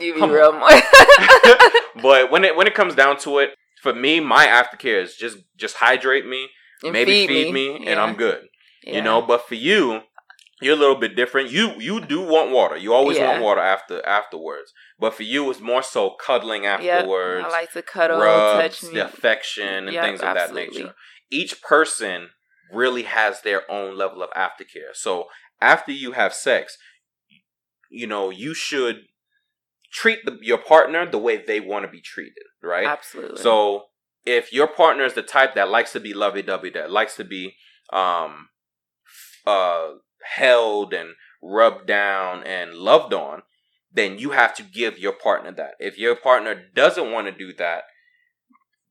You 0.00 0.14
be 0.14 0.20
Come 0.20 0.30
real 0.30 0.52
on. 0.52 0.60
moist. 0.60 0.84
but 2.02 2.30
when 2.30 2.44
it 2.44 2.56
when 2.56 2.66
it 2.66 2.74
comes 2.74 2.94
down 2.94 3.18
to 3.20 3.38
it, 3.38 3.50
for 3.82 3.94
me, 3.94 4.20
my 4.20 4.46
aftercare 4.46 5.02
is 5.02 5.14
just 5.16 5.38
just 5.56 5.76
hydrate 5.76 6.26
me, 6.26 6.48
And 6.82 6.92
maybe 6.92 7.26
feed, 7.26 7.52
me, 7.52 7.76
and 7.76 7.84
Yeah. 7.84 8.02
I'm 8.02 8.14
good. 8.16 8.48
Yeah. 8.82 8.96
You 8.96 9.02
know, 9.02 9.22
but 9.22 9.48
for 9.48 9.54
you, 9.54 10.02
you're 10.60 10.74
a 10.74 10.78
little 10.78 10.96
bit 10.96 11.16
different. 11.16 11.50
You 11.50 11.72
you 11.78 12.00
do 12.00 12.20
want 12.22 12.50
water. 12.50 12.76
You 12.76 12.92
always 12.94 13.18
Yeah. 13.18 13.28
want 13.30 13.42
water 13.42 13.60
after 13.60 14.04
afterwards. 14.06 14.72
But 14.98 15.14
for 15.14 15.22
you, 15.22 15.50
it's 15.50 15.60
more 15.60 15.82
so 15.82 16.10
cuddling 16.10 16.64
Yep. 16.64 16.80
afterwards, 16.80 17.46
I 17.46 17.50
like 17.50 17.72
to 17.72 17.82
cuddle, 17.82 18.18
rubs, 18.18 18.80
touch 18.80 18.90
me. 18.90 18.98
the 18.98 19.06
affection, 19.06 19.86
and 19.88 19.92
Yep, 19.92 20.04
things 20.04 20.20
of 20.22 20.28
absolutely. 20.28 20.66
that 20.78 20.82
nature. 20.84 20.94
Each 21.30 21.60
person 21.62 22.30
really 22.72 23.02
has 23.04 23.42
their 23.42 23.70
own 23.70 23.96
level 23.96 24.22
of 24.22 24.30
aftercare. 24.30 24.94
So 24.94 25.26
after 25.60 25.92
you 25.92 26.12
have 26.12 26.34
sex, 26.34 26.76
you 27.90 28.06
know 28.06 28.30
you 28.30 28.54
should 28.54 29.02
treat 29.92 30.24
the, 30.24 30.38
your 30.42 30.58
partner 30.58 31.08
the 31.10 31.18
way 31.18 31.36
they 31.36 31.60
want 31.60 31.84
to 31.84 31.90
be 31.90 32.00
treated, 32.00 32.44
right? 32.62 32.86
Absolutely. 32.86 33.42
So 33.42 33.84
if 34.24 34.52
your 34.52 34.66
partner 34.66 35.04
is 35.04 35.14
the 35.14 35.22
type 35.22 35.54
that 35.54 35.70
likes 35.70 35.92
to 35.92 36.00
be 36.00 36.12
lovey 36.12 36.42
dovey, 36.42 36.70
that 36.70 36.90
likes 36.90 37.16
to 37.16 37.24
be 37.24 37.54
um 37.92 38.48
uh 39.46 39.90
held 40.34 40.92
and 40.92 41.10
rubbed 41.42 41.86
down 41.86 42.42
and 42.42 42.74
loved 42.74 43.14
on, 43.14 43.42
then 43.92 44.18
you 44.18 44.30
have 44.30 44.54
to 44.54 44.62
give 44.62 44.98
your 44.98 45.12
partner 45.12 45.52
that. 45.52 45.74
If 45.78 45.96
your 45.98 46.16
partner 46.16 46.54
doesn't 46.74 47.12
want 47.12 47.28
to 47.28 47.32
do 47.32 47.52
that, 47.54 47.84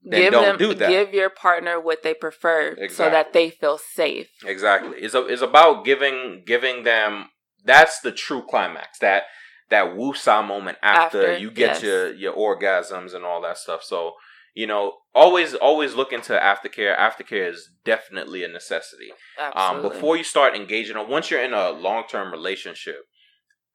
then 0.05 0.21
give 0.21 0.31
don't 0.31 0.43
them, 0.43 0.57
do 0.57 0.73
that. 0.75 0.89
Give 0.89 1.13
your 1.13 1.29
partner 1.29 1.79
what 1.79 2.03
they 2.03 2.13
prefer, 2.13 2.75
so 2.89 3.09
that 3.09 3.33
they 3.33 3.49
feel 3.49 3.77
safe. 3.77 4.29
Exactly. 4.45 4.97
It's 4.99 5.15
a, 5.15 5.25
it's 5.25 5.41
about 5.41 5.83
giving 5.83 6.43
giving 6.45 6.83
them 6.83 7.29
that's 7.63 7.99
the 8.01 8.11
true 8.11 8.43
climax. 8.47 8.99
That 8.99 9.23
that 9.69 9.95
woosah 9.95 10.45
moment 10.47 10.77
after, 10.81 11.31
After, 11.31 11.37
you 11.37 11.49
get 11.51 11.81
yes. 11.81 11.83
your 11.83 12.13
your 12.13 12.33
orgasms 12.33 13.13
and 13.15 13.25
all 13.25 13.41
that 13.41 13.57
stuff. 13.57 13.83
So, 13.83 14.13
you 14.53 14.67
know, 14.67 14.93
always 15.13 15.55
always 15.55 15.95
look 15.95 16.13
into 16.13 16.33
aftercare. 16.33 16.97
Aftercare 16.97 17.49
is 17.49 17.69
definitely 17.83 18.43
a 18.43 18.47
necessity. 18.47 19.11
Um 19.39 19.51
Absolutely. 19.55 19.89
before 19.89 20.17
you 20.17 20.23
start 20.23 20.55
engaging 20.55 20.95
or 20.97 21.05
once 21.05 21.31
you're 21.31 21.43
in 21.43 21.53
a 21.53 21.71
long-term 21.71 22.31
relationship, 22.31 23.05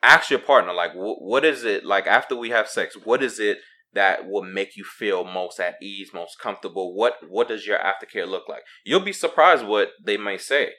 ask 0.03 0.31
your 0.31 0.39
partner 0.39 0.73
like 0.73 0.93
wh- 0.93 1.21
what 1.21 1.45
is 1.45 1.65
it 1.65 1.85
like 1.85 2.07
after 2.07 2.37
we 2.37 2.51
have 2.51 2.69
sex? 2.69 2.97
What 3.03 3.23
is 3.23 3.41
it 3.41 3.59
that 3.95 4.29
will 4.29 4.43
make 4.43 4.77
you 4.77 4.85
feel 4.85 5.25
most 5.25 5.61
at 5.61 5.75
ease, 5.83 6.11
most 6.15 6.39
comfortable? 6.39 6.95
What 6.95 7.15
what 7.29 7.49
does 7.49 7.67
your 7.67 7.79
aftercare 7.79 8.29
look 8.29 8.49
like? 8.49 8.63
You'll 8.85 9.01
be 9.01 9.13
surprised 9.13 9.67
what 9.67 9.91
they 10.05 10.17
may 10.17 10.39
say. 10.39 10.73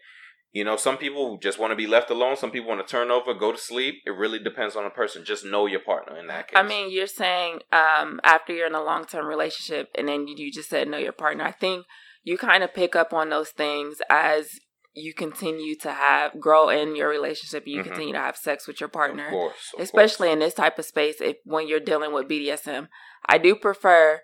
You 0.53 0.65
know, 0.65 0.75
some 0.75 0.97
people 0.97 1.37
just 1.37 1.59
want 1.59 1.71
to 1.71 1.77
be 1.77 1.87
left 1.87 2.09
alone. 2.09 2.35
Some 2.35 2.51
people 2.51 2.67
want 2.67 2.85
to 2.85 2.91
turn 2.91 3.09
over, 3.09 3.33
go 3.33 3.53
to 3.53 3.57
sleep. 3.57 3.95
It 4.05 4.11
really 4.11 4.37
depends 4.37 4.75
on 4.75 4.83
the 4.83 4.89
person. 4.89 5.23
Just 5.23 5.45
know 5.45 5.65
your 5.65 5.79
partner 5.79 6.17
in 6.17 6.27
that 6.27 6.49
case. 6.49 6.57
I 6.57 6.63
mean, 6.63 6.91
you're 6.91 7.07
saying 7.07 7.59
um, 7.71 8.19
after 8.25 8.53
you're 8.53 8.67
in 8.67 8.75
a 8.75 8.83
long 8.83 9.05
term 9.05 9.27
relationship, 9.27 9.89
and 9.97 10.09
then 10.09 10.27
you, 10.27 10.35
you 10.37 10.51
just 10.51 10.69
said 10.69 10.89
know 10.89 10.97
your 10.97 11.13
partner. 11.13 11.45
I 11.45 11.51
think 11.51 11.85
you 12.23 12.37
kind 12.37 12.63
of 12.63 12.73
pick 12.73 12.97
up 12.97 13.13
on 13.13 13.29
those 13.29 13.49
things 13.49 13.97
as 14.09 14.59
you 14.93 15.13
continue 15.13 15.75
to 15.77 15.91
have 15.91 16.39
grow 16.39 16.69
in 16.69 16.95
your 16.95 17.07
relationship. 17.09 17.63
and 17.63 17.73
You 17.73 17.81
Mhm. 17.81 17.83
continue 17.85 18.13
to 18.13 18.19
have 18.19 18.37
sex 18.37 18.67
with 18.67 18.79
your 18.81 18.87
of 18.87 18.93
partner, 18.93 19.29
course, 19.29 19.73
of 19.73 19.81
especially 19.81 20.31
in 20.31 20.39
this 20.39 20.53
type 20.53 20.77
of 20.77 20.85
space. 20.85 21.21
If 21.21 21.37
when 21.45 21.67
you're 21.67 21.79
dealing 21.79 22.11
with 22.11 22.27
BDSM, 22.27 22.89
I 23.25 23.37
do 23.37 23.55
prefer 23.55 24.21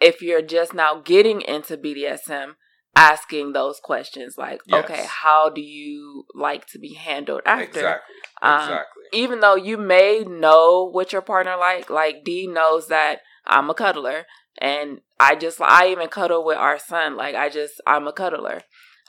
if 0.00 0.20
you're 0.22 0.42
just 0.42 0.74
now 0.74 0.96
getting 1.00 1.40
into 1.42 1.76
BDSM. 1.76 2.56
Asking 2.96 3.52
those 3.52 3.78
questions 3.78 4.36
like, 4.36 4.60
Yes. 4.66 4.82
okay, 4.84 5.04
how 5.06 5.50
do 5.50 5.60
you 5.60 6.24
like 6.34 6.66
to 6.68 6.80
be 6.80 6.94
handled 6.94 7.42
after? 7.46 7.62
exactly, 7.62 8.16
Um, 8.42 8.60
exactly. 8.60 9.04
even 9.12 9.38
though 9.38 9.54
you 9.54 9.76
may 9.76 10.24
know 10.24 10.88
what 10.90 11.12
your 11.12 11.22
partner 11.22 11.56
like, 11.56 11.90
like 11.90 12.24
D 12.24 12.48
knows 12.48 12.88
that 12.88 13.20
I'm 13.46 13.70
a 13.70 13.74
cuddler, 13.74 14.26
and 14.60 15.00
I 15.20 15.36
just 15.36 15.60
I 15.60 15.88
even 15.90 16.08
cuddle 16.08 16.44
with 16.44 16.56
our 16.56 16.78
son. 16.78 17.16
Like 17.16 17.36
I 17.36 17.50
just 17.50 17.74
I'm 17.86 18.08
a 18.08 18.12
cuddler, 18.12 18.62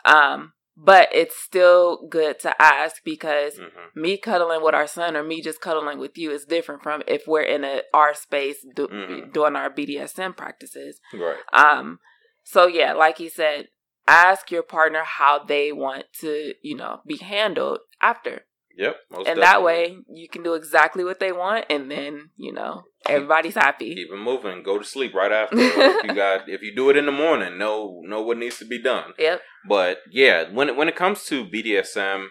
um, 0.05 0.53
but 0.83 1.09
it's 1.11 1.35
still 1.37 2.07
good 2.09 2.39
to 2.39 2.61
ask 2.61 3.03
because 3.03 3.57
hmm 3.57 3.65
me 3.95 4.17
cuddling 4.17 4.63
with 4.63 4.75
our 4.75 4.87
son 4.87 5.17
or 5.17 5.23
me 5.23 5.41
just 5.41 5.59
cuddling 5.59 5.97
with 5.99 6.15
you 6.17 6.31
is 6.31 6.45
different 6.45 6.81
from 6.81 7.01
if 7.07 7.23
we're 7.27 7.41
in 7.41 7.63
a 7.63 7.81
our 7.93 8.13
space 8.13 8.63
do, 8.75 8.87
Mhm. 8.87 9.33
doing 9.33 9.55
our 9.55 9.69
BDSM 9.69 10.33
practices. 10.37 11.01
Right. 11.13 11.39
Um, 11.51 11.99
so 12.43 12.67
yeah, 12.67 12.93
like 12.93 13.17
he 13.17 13.29
said, 13.29 13.69
ask 14.07 14.51
your 14.51 14.63
partner 14.63 15.03
how 15.03 15.39
they 15.43 15.71
want 15.71 16.05
to 16.21 16.53
you 16.61 16.75
know 16.75 17.01
be 17.05 17.17
handled 17.17 17.79
after 18.01 18.45
Yep. 18.77 18.95
most 19.12 19.27
and 19.27 19.41
that 19.41 19.63
way 19.63 19.97
you 20.08 20.29
can 20.29 20.43
do 20.43 20.53
exactly 20.53 21.03
what 21.03 21.19
they 21.19 21.32
want 21.32 21.65
and 21.69 21.89
then 21.91 22.29
you 22.38 22.53
know 22.53 22.84
everybody's 23.05 23.55
happy 23.55 23.95
keep 23.95 24.12
it 24.12 24.17
moving. 24.17 24.63
Go 24.63 24.77
to 24.77 24.86
sleep 24.86 25.13
right 25.13 25.32
after. 25.32 25.55
if 25.60 26.03
you 26.03 26.13
got, 26.13 26.47
if 26.47 26.62
you 26.62 26.75
do 26.75 26.89
it 26.89 26.97
in 26.97 27.05
the 27.05 27.12
morning, 27.12 27.58
know 27.58 28.01
know 28.03 28.21
what 28.21 28.38
needs 28.38 28.60
to 28.60 28.65
be 28.65 28.82
done. 28.82 29.13
yep 29.17 29.41
But 29.67 29.99
yeah, 30.12 30.49
when 30.51 30.69
it, 30.69 30.75
when 30.75 30.88
it 30.88 30.95
comes 30.95 31.25
to 31.25 31.45
BDSM 31.45 32.27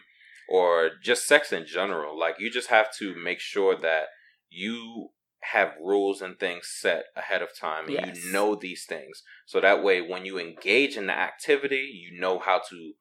or 0.48 0.90
just 1.02 1.26
sex 1.26 1.52
in 1.52 1.66
general, 1.66 2.18
like 2.18 2.36
you 2.38 2.50
just 2.50 2.68
have 2.68 2.88
to 2.98 3.14
make 3.14 3.40
sure 3.40 3.76
that 3.80 4.06
you 4.50 5.10
have 5.52 5.72
rules 5.82 6.20
and 6.20 6.38
things 6.38 6.68
set 6.68 7.04
ahead 7.16 7.42
of 7.42 7.48
time 7.58 7.84
and 7.86 7.94
Yes. 7.94 8.24
you 8.24 8.32
know 8.32 8.54
these 8.54 8.84
things 8.86 9.22
so 9.46 9.60
that 9.60 9.82
way 9.84 10.00
when 10.00 10.24
you 10.26 10.38
engage 10.38 10.96
in 10.96 11.06
the 11.06 11.12
activity 11.16 11.88
you 11.94 12.20
know 12.20 12.38
how 12.40 12.58
to 12.68 12.94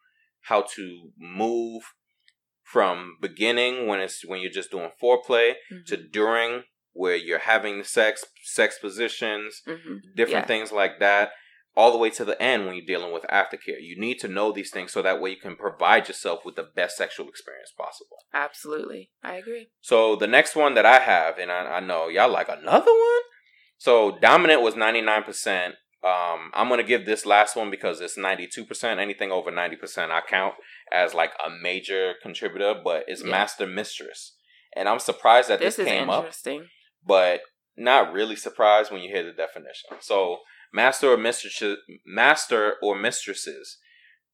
how 0.44 0.62
to 0.76 1.12
move 1.18 1.82
from 2.72 3.18
beginning 3.22 3.88
when 3.88 4.00
it's 4.00 4.26
when 4.26 4.40
you're 4.42 4.52
just 4.52 4.72
doing 4.72 4.90
foreplay 5.02 5.54
to 5.86 5.96
during 5.98 6.64
where 6.94 7.16
you're 7.16 7.40
having 7.54 7.78
the 7.78 7.84
sex 7.84 8.26
sex 8.44 8.78
positions 8.80 9.62
Mhm. 9.68 10.00
different 10.16 10.44
Yeah. 10.44 10.48
things 10.54 10.72
like 10.72 11.00
that, 11.00 11.32
all 11.76 11.92
the 11.92 11.98
way 11.98 12.10
to 12.10 12.26
the 12.26 12.42
end 12.42 12.66
when 12.66 12.76
you're 12.76 12.86
dealing 12.94 13.14
with 13.14 13.24
aftercare. 13.40 13.80
You 13.80 13.96
need 14.00 14.18
to 14.22 14.28
know 14.28 14.52
these 14.52 14.72
things 14.72 14.92
so 14.92 15.02
that 15.04 15.22
way 15.22 15.30
you 15.30 15.40
can 15.40 15.56
provide 15.56 16.08
yourself 16.08 16.44
with 16.44 16.56
the 16.56 16.64
best 16.64 16.98
sexual 16.98 17.30
experience 17.30 17.72
possible. 17.78 18.18
absolutely 18.34 19.12
i 19.24 19.36
agree 19.36 19.68
So 19.80 20.16
the 20.16 20.28
next 20.28 20.56
one 20.56 20.74
that 20.74 20.86
I 20.86 21.00
have, 21.00 21.38
and 21.38 21.52
I, 21.52 21.60
I 21.78 21.80
know 21.80 22.08
y'all 22.10 22.30
like 22.40 22.50
another 22.50 22.92
one. 22.92 23.22
So 23.78 24.18
dominant 24.20 24.62
was 24.64 24.74
99%. 24.76 25.76
Um, 26.08 26.52
I'm 26.54 26.70
gonna 26.70 26.84
give 26.84 27.06
this 27.06 27.26
last 27.26 27.56
one 27.56 27.70
because 27.70 28.00
it's 28.00 28.18
92%. 28.18 29.00
Anything 29.00 29.32
over 29.32 29.52
90%, 29.52 30.12
I 30.12 30.22
count 30.22 30.56
as 30.92 31.14
like 31.14 31.34
a 31.46 31.50
major 31.50 32.14
contributor, 32.22 32.74
but 32.82 33.04
it's 33.08 33.24
Yeah. 33.24 33.32
master 33.32 33.68
mistress. 33.68 34.36
And 34.76 34.88
I'm 34.88 35.00
surprised 35.00 35.50
that 35.50 35.60
this, 35.60 35.76
this 35.76 35.88
is 35.88 35.92
came 35.92 36.10
up 36.10 36.32
but 37.06 37.42
not 37.76 38.14
really 38.14 38.36
surprised 38.36 38.92
when 38.92 39.02
you 39.02 39.10
hear 39.10 39.24
the 39.24 39.32
definition. 39.34 39.90
So, 40.00 40.42
master 40.72 41.12
or 41.12 41.18
mistresses, 41.18 41.78
master 42.06 42.78
or 42.82 42.96
mistresses 42.96 43.78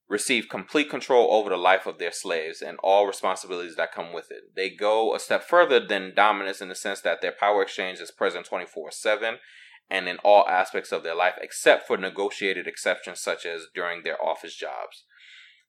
receive 0.08 0.50
complete 0.50 0.90
control 0.90 1.34
over 1.34 1.50
the 1.50 1.58
life 1.58 1.86
of 1.86 1.98
their 1.98 2.12
slaves 2.12 2.62
and 2.62 2.78
all 2.84 3.08
responsibilities 3.08 3.76
that 3.78 3.92
come 3.94 4.14
with 4.14 4.32
it. 4.32 4.56
They 4.56 4.70
go 4.70 5.16
a 5.16 5.20
step 5.20 5.44
further 5.44 5.80
than 5.80 6.14
dominance 6.14 6.62
in 6.62 6.70
the 6.70 6.76
sense 6.76 7.02
that 7.02 7.22
their 7.22 7.32
power 7.32 7.64
exchange 7.64 8.00
is 8.00 8.12
present 8.12 8.46
24/7 8.46 9.40
and 9.90 10.08
in 10.08 10.18
all 10.24 10.48
aspects 10.48 10.92
of 10.92 11.04
their 11.04 11.16
life 11.16 11.36
except 11.42 11.88
for 11.88 11.98
negotiated 11.98 12.68
exceptions 12.68 13.22
such 13.22 13.46
as 13.46 13.68
during 13.74 14.04
their 14.04 14.22
office 14.24 14.56
jobs. 14.56 15.04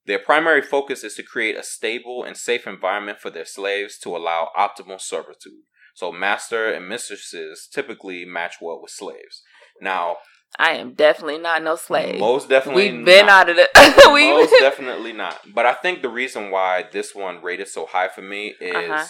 Their 0.07 0.19
primary 0.19 0.61
focus 0.63 1.03
is 1.03 1.15
to 1.15 1.23
create 1.23 1.57
a 1.57 1.63
stable 1.63 2.25
and 2.25 2.37
safe 2.37 2.67
environment 2.67 3.21
for 3.21 3.31
their 3.31 3.47
slaves 3.47 3.99
to 4.01 4.15
allow 4.17 4.51
optimal 4.57 5.01
servitude. 5.01 5.65
So 5.95 6.13
master 6.13 6.71
and 6.71 6.89
mistresses 6.89 7.69
typically 7.73 8.25
match 8.25 8.57
well 8.61 8.81
with 8.83 8.91
slaves. 8.91 9.43
Now, 9.81 10.17
i 10.57 10.73
am 10.73 10.93
definitely 10.93 11.39
not 11.39 11.65
no 11.65 11.75
slave 11.75 12.21
most 12.21 12.49
definitely 12.49 12.93
we've 12.93 13.05
been 13.05 13.27
not. 13.27 13.49
out 13.49 13.51
of 13.51 13.57
the 13.57 14.11
we 14.13 14.31
most 14.31 14.55
definitely 14.61 15.13
not. 15.13 15.41
But 15.53 15.67
I 15.67 15.75
think 15.75 16.03
the 16.03 16.09
reason 16.09 16.51
why 16.51 16.85
this 16.93 17.15
one 17.15 17.43
rated 17.43 17.69
so 17.69 17.87
high 17.87 18.09
for 18.09 18.23
me 18.23 18.55
is 18.61 18.91
Uh-huh. 18.91 19.05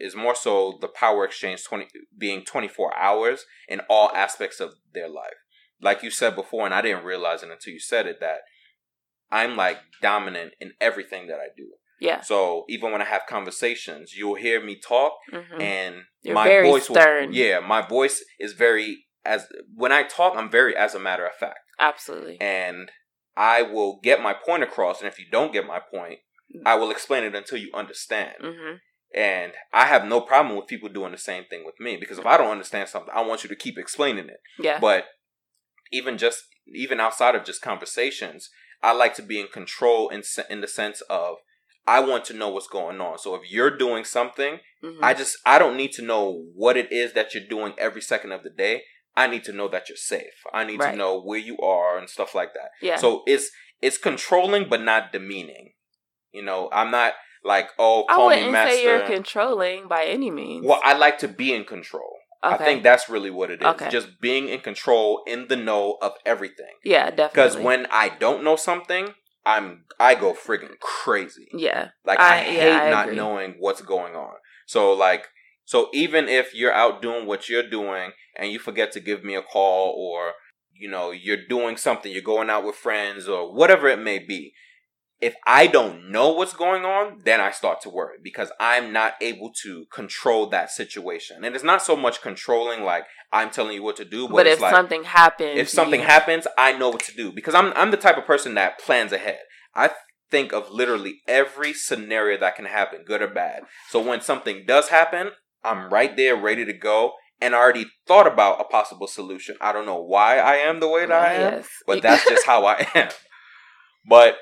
Is 0.00 0.14
more 0.14 0.34
so 0.34 0.78
the 0.80 0.88
power 0.88 1.24
exchange 1.24 1.64
twenty 1.64 1.86
being 2.16 2.44
twenty 2.44 2.68
four 2.68 2.96
hours 2.96 3.44
in 3.68 3.80
all 3.88 4.10
aspects 4.14 4.60
of 4.60 4.74
their 4.94 5.08
life. 5.08 5.34
Like 5.82 6.02
you 6.02 6.10
said 6.10 6.36
before, 6.36 6.66
and 6.66 6.74
I 6.74 6.82
didn't 6.82 7.04
realize 7.04 7.42
it 7.42 7.50
until 7.50 7.72
you 7.72 7.80
said 7.80 8.06
it 8.06 8.18
that 8.20 8.40
I'm 9.30 9.56
like 9.56 9.78
dominant 10.02 10.52
in 10.60 10.72
everything 10.80 11.26
that 11.28 11.36
I 11.38 11.48
do. 11.56 11.68
yeah 12.00 12.20
So 12.20 12.64
even 12.68 12.92
when 12.92 13.02
I 13.02 13.04
have 13.06 13.22
conversations, 13.28 14.14
you'll 14.16 14.34
hear 14.46 14.62
me 14.64 14.78
talk 14.80 15.12
Mhm. 15.32 15.60
and 15.60 15.94
You're 16.22 16.34
my 16.34 16.48
voice 16.62 16.84
stern. 16.84 17.28
will 17.28 17.34
yeah 17.34 17.60
my 17.60 17.82
voice 17.82 18.24
is 18.38 18.52
very 18.54 19.06
as 19.24 19.46
when 19.74 19.92
i 19.92 20.02
talk 20.02 20.34
i'm 20.36 20.50
very 20.50 20.74
as 20.74 20.94
a 20.94 20.98
matter 20.98 21.26
of 21.26 21.34
fact 21.34 21.58
absolutely 21.78 22.38
and 22.40 22.90
i 23.36 23.60
will 23.60 24.00
get 24.02 24.22
my 24.22 24.32
point 24.32 24.62
across 24.62 25.00
and 25.00 25.08
if 25.12 25.18
you 25.18 25.26
don't 25.30 25.52
get 25.52 25.66
my 25.66 25.78
point 25.94 26.20
i 26.64 26.74
will 26.74 26.90
explain 26.90 27.22
it 27.24 27.34
until 27.34 27.58
you 27.58 27.70
understand 27.74 28.34
hmm 28.40 28.76
And 29.14 29.52
I 29.72 29.86
have 29.86 30.04
no 30.04 30.20
problem 30.20 30.56
with 30.56 30.68
people 30.68 30.88
doing 30.88 31.12
the 31.12 31.18
same 31.18 31.44
thing 31.44 31.64
with 31.64 31.80
me 31.80 31.96
because 31.96 32.18
if 32.18 32.26
I 32.26 32.36
don't 32.36 32.50
understand 32.50 32.88
something, 32.88 33.12
I 33.14 33.22
want 33.22 33.42
you 33.42 33.48
to 33.48 33.56
keep 33.56 33.76
explaining 33.78 34.28
it. 34.28 34.40
Yeah. 34.58 34.78
But 34.78 35.06
even 35.92 36.18
just 36.18 36.44
even 36.72 37.00
outside 37.00 37.34
of 37.34 37.44
just 37.44 37.60
conversations, 37.62 38.50
I 38.82 38.92
like 38.92 39.14
to 39.14 39.22
be 39.22 39.40
in 39.40 39.48
control 39.48 40.08
in 40.08 40.22
in 40.48 40.60
the 40.60 40.68
sense 40.68 41.00
of 41.10 41.36
I 41.86 41.98
want 42.00 42.24
to 42.26 42.34
know 42.34 42.50
what's 42.50 42.68
going 42.68 43.00
on. 43.00 43.18
So 43.18 43.34
if 43.34 43.50
you're 43.50 43.76
doing 43.76 44.04
something, 44.04 44.60
Mhm. 44.84 44.98
I 45.02 45.14
just 45.14 45.38
I 45.44 45.58
don't 45.58 45.76
need 45.76 45.92
to 45.92 46.02
know 46.02 46.44
what 46.54 46.76
it 46.76 46.92
is 46.92 47.12
that 47.14 47.34
you're 47.34 47.46
doing 47.48 47.74
every 47.78 48.02
second 48.02 48.32
of 48.32 48.44
the 48.44 48.50
day. 48.50 48.84
I 49.16 49.26
need 49.26 49.42
to 49.44 49.52
know 49.52 49.66
that 49.68 49.88
you're 49.88 49.96
safe. 49.96 50.44
I 50.52 50.62
need 50.64 50.80
to 50.80 50.96
know 50.96 51.20
where 51.20 51.38
you 51.40 51.58
are 51.58 51.98
and 51.98 52.08
stuff 52.08 52.32
like 52.34 52.54
that. 52.54 52.70
yeah. 52.80 52.96
So 52.96 53.24
it's 53.26 53.50
it's 53.82 53.98
controlling 53.98 54.68
but 54.68 54.82
not 54.82 55.10
demeaning. 55.10 55.72
You 56.32 56.42
know, 56.42 56.68
I'm 56.72 56.90
not 56.92 57.14
like, 57.44 57.68
oh, 57.78 58.04
I 58.08 58.14
call 58.14 58.28
me 58.30 58.36
wouldn't 58.36 58.52
master. 58.52 58.74
say 58.76 58.82
you're 58.84 59.06
controlling 59.06 59.88
by 59.88 60.04
any 60.04 60.30
means. 60.30 60.66
well, 60.66 60.80
I 60.84 60.94
like 60.96 61.18
to 61.18 61.28
be 61.28 61.54
in 61.54 61.64
control. 61.64 62.10
okay. 62.44 62.54
I 62.54 62.58
think 62.58 62.82
that's 62.82 63.08
really 63.08 63.30
what 63.30 63.50
it 63.50 63.60
is. 63.60 63.66
Okay. 63.66 63.88
Just 63.90 64.20
being 64.20 64.48
in 64.48 64.60
control, 64.60 65.22
in 65.26 65.48
the 65.48 65.56
know 65.56 65.96
of 66.02 66.12
everything. 66.26 66.74
yeah, 66.84 67.10
definitely. 67.10 67.28
Because 67.30 67.56
when 67.56 67.86
I 67.90 68.08
don't 68.10 68.44
know 68.44 68.56
something, 68.56 69.14
I'm 69.46 69.84
I 69.98 70.14
go 70.14 70.34
friggin' 70.34 70.78
crazy. 70.80 71.48
yeah, 71.52 71.88
Like 72.04 72.18
I, 72.20 72.36
I- 72.36 72.42
hate 72.42 72.56
yeah, 72.68 72.82
I 72.82 72.90
not 72.90 73.04
agree. 73.06 73.16
knowing 73.16 73.54
what's 73.58 73.80
going 73.82 74.14
on. 74.14 74.34
So 74.66 74.92
like 74.92 75.26
so 75.64 75.88
even 75.94 76.28
if 76.28 76.54
you're 76.54 76.72
out 76.74 77.00
doing 77.00 77.26
what 77.26 77.48
you're 77.48 77.68
doing 77.68 78.10
and 78.36 78.50
you 78.52 78.58
forget 78.58 78.92
to 78.92 79.00
give 79.00 79.22
me 79.24 79.34
a 79.34 79.42
call 79.42 79.94
or 79.96 80.32
you 80.74 80.88
know 80.90 81.10
you're 81.10 81.46
doing 81.48 81.76
something, 81.76 82.12
you're 82.12 82.22
going 82.22 82.50
out 82.50 82.64
with 82.66 82.74
friends 82.76 83.28
or 83.28 83.54
whatever 83.54 83.88
it 83.88 83.98
may 83.98 84.18
be. 84.18 84.52
If 85.20 85.34
I 85.46 85.66
don't 85.66 86.10
know 86.10 86.32
what's 86.32 86.54
going 86.54 86.84
on, 86.84 87.20
then 87.24 87.40
I 87.40 87.50
start 87.50 87.82
to 87.82 87.90
worry 87.90 88.16
because 88.22 88.50
I'm 88.58 88.92
not 88.92 89.14
able 89.20 89.52
to 89.62 89.84
control 89.92 90.48
that 90.48 90.70
situation. 90.70 91.44
And 91.44 91.54
it's 91.54 91.64
not 91.64 91.82
so 91.82 91.94
much 91.94 92.22
controlling 92.22 92.84
like 92.84 93.04
I'm 93.32 93.50
telling 93.50 93.74
you 93.74 93.82
what 93.82 93.96
to 93.96 94.04
do, 94.04 94.26
but, 94.26 94.34
but, 94.34 94.46
if 94.46 94.60
like 94.60 94.74
something 94.74 95.04
happens, 95.04 95.58
if 95.58 95.68
something 95.68 96.00
happens, 96.00 96.46
I 96.56 96.72
know 96.72 96.88
what 96.88 97.04
to 97.04 97.14
do 97.14 97.32
because 97.32 97.54
I'm 97.54 97.72
I'm 97.74 97.90
the 97.90 97.96
type 97.96 98.16
of 98.16 98.24
person 98.24 98.54
that 98.54 98.78
plans 98.78 99.12
ahead. 99.12 99.40
I 99.74 99.90
think 100.30 100.52
of 100.52 100.70
literally 100.70 101.20
every 101.28 101.72
scenario 101.72 102.38
that 102.40 102.56
can 102.56 102.64
happen, 102.64 103.04
good 103.06 103.20
or 103.20 103.28
bad. 103.28 103.62
So 103.90 104.00
when 104.00 104.20
something 104.20 104.64
does 104.66 104.88
happen, 104.88 105.30
I'm 105.62 105.92
right 105.92 106.16
there 106.16 106.36
ready 106.36 106.64
to 106.64 106.72
go 106.72 107.12
and 107.40 107.54
I 107.54 107.58
already 107.58 107.86
thought 108.06 108.26
about 108.26 108.60
a 108.60 108.64
possible 108.64 109.06
solution. 109.06 109.56
I 109.60 109.72
don't 109.72 109.86
know 109.86 110.00
why 110.00 110.38
I 110.38 110.56
am 110.56 110.80
the 110.80 110.88
way 110.88 111.06
that 111.06 111.12
I 111.22 111.32
am, 111.34 111.52
Yes. 111.54 111.68
but 111.86 112.02
that's 112.02 112.28
just 112.28 112.46
how 112.46 112.64
I 112.66 112.86
am. 112.94 113.10
But 114.08 114.36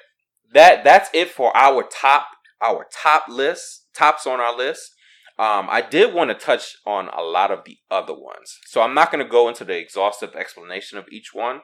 that 0.54 0.84
that's 0.84 1.10
it 1.12 1.30
for 1.30 1.56
our 1.56 1.82
top 1.82 2.26
our 2.60 2.86
top 2.92 3.28
list, 3.28 3.86
tops 3.94 4.26
on 4.26 4.40
our 4.40 4.56
list. 4.56 4.94
Um, 5.38 5.68
I 5.70 5.82
did 5.82 6.12
want 6.12 6.30
to 6.30 6.34
touch 6.34 6.76
on 6.84 7.08
a 7.08 7.22
lot 7.22 7.52
of 7.52 7.60
the 7.64 7.76
other 7.90 8.14
ones, 8.14 8.58
so 8.66 8.82
I'm 8.82 8.94
not 8.94 9.12
going 9.12 9.24
to 9.24 9.30
go 9.30 9.48
into 9.48 9.64
the 9.64 9.78
exhaustive 9.78 10.34
explanation 10.34 10.98
of 10.98 11.06
each 11.12 11.32
one, 11.32 11.60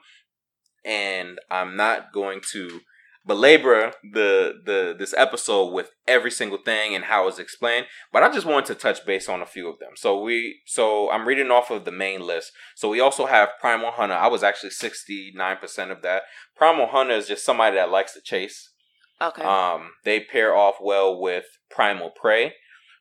and 0.84 1.38
I'm 1.50 1.76
not 1.76 2.12
going 2.12 2.40
to 2.52 2.80
belabor 3.26 3.92
the 4.12 4.60
the 4.64 4.94
this 4.98 5.14
episode 5.16 5.72
with 5.72 5.90
every 6.06 6.30
single 6.30 6.58
thing 6.58 6.94
and 6.94 7.04
how 7.04 7.26
it's 7.26 7.38
explained. 7.38 7.86
But 8.12 8.22
I 8.22 8.32
just 8.32 8.46
wanted 8.46 8.66
to 8.66 8.74
touch 8.74 9.04
base 9.06 9.28
on 9.28 9.40
a 9.40 9.46
few 9.46 9.68
of 9.68 9.78
them. 9.78 9.92
So 9.96 10.20
we 10.20 10.60
so 10.66 11.10
I'm 11.10 11.26
reading 11.26 11.50
off 11.50 11.70
of 11.70 11.84
the 11.84 11.92
main 11.92 12.26
list. 12.26 12.52
So 12.76 12.88
we 12.88 13.00
also 13.00 13.26
have 13.26 13.50
Primal 13.60 13.92
Hunter. 13.92 14.14
I 14.14 14.28
was 14.28 14.42
actually 14.42 14.70
69% 14.70 15.90
of 15.90 16.02
that. 16.02 16.22
Primal 16.56 16.88
Hunter 16.88 17.14
is 17.14 17.28
just 17.28 17.44
somebody 17.44 17.76
that 17.76 17.90
likes 17.90 18.12
to 18.14 18.20
chase. 18.20 18.70
Okay, 19.20 19.42
Um, 19.42 19.92
they 20.04 20.20
pair 20.20 20.54
off 20.56 20.76
well 20.80 21.18
with 21.20 21.44
Primal 21.70 22.10
Prey. 22.10 22.54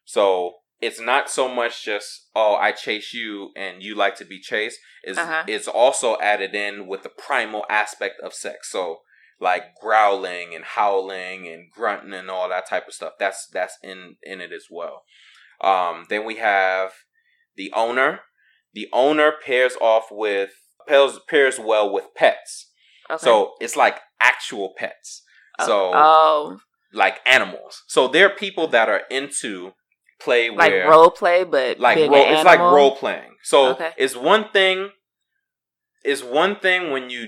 So 0.05 0.55
it's 0.81 0.99
not 0.99 1.29
so 1.29 1.47
much 1.47 1.83
just 1.85 2.27
oh 2.35 2.55
I 2.55 2.71
chase 2.73 3.13
you 3.13 3.51
and 3.55 3.81
you 3.81 3.95
like 3.95 4.15
to 4.17 4.25
be 4.25 4.39
chased. 4.39 4.79
Is 5.03 5.17
Uh-huh. 5.17 5.43
it's 5.47 5.67
also 5.67 6.17
added 6.19 6.53
in 6.55 6.87
with 6.87 7.03
the 7.03 7.09
primal 7.09 7.65
aspect 7.69 8.19
of 8.21 8.33
sex. 8.33 8.69
So 8.69 9.01
like 9.39 9.75
growling 9.81 10.53
and 10.53 10.63
howling 10.63 11.47
and 11.47 11.69
grunting 11.71 12.13
and 12.13 12.29
all 12.29 12.49
that 12.49 12.67
type 12.67 12.87
of 12.87 12.93
stuff. 12.93 13.13
That's 13.19 13.47
that's 13.47 13.77
in 13.81 14.17
in 14.23 14.41
it 14.41 14.51
as 14.51 14.67
well. 14.69 15.03
Um, 15.61 16.05
then 16.09 16.25
we 16.25 16.35
have 16.37 16.91
the 17.55 17.71
owner. 17.73 18.21
The 18.73 18.89
owner 18.91 19.31
pairs 19.45 19.75
off 19.79 20.05
with 20.11 20.51
pairs 20.87 21.19
pairs 21.29 21.59
well 21.59 21.91
with 21.93 22.13
pets. 22.15 22.71
okay. 23.09 23.23
So 23.23 23.53
it's 23.61 23.75
like 23.77 23.99
actual 24.19 24.73
pets. 24.77 25.22
Oh, 25.59 25.65
So 25.65 25.91
oh, 25.93 26.57
like 26.93 27.19
animals. 27.25 27.83
So 27.87 28.07
there 28.07 28.27
are 28.27 28.35
people 28.35 28.67
that 28.69 28.89
are 28.89 29.01
into 29.09 29.73
play 30.19 30.49
like 30.49 30.71
where 30.71 30.89
role 30.89 31.11
play, 31.11 31.43
but 31.43 31.79
like 31.79 31.97
role, 31.97 32.15
an 32.15 32.33
it's 32.33 32.45
like 32.45 32.59
role 32.59 32.95
playing. 32.95 33.35
So 33.43 33.71
Okay. 33.71 33.91
it's 33.97 34.15
one 34.15 34.49
thing 34.51 34.89
it's 36.03 36.23
one 36.23 36.59
thing 36.59 36.91
when 36.91 37.09
you 37.09 37.27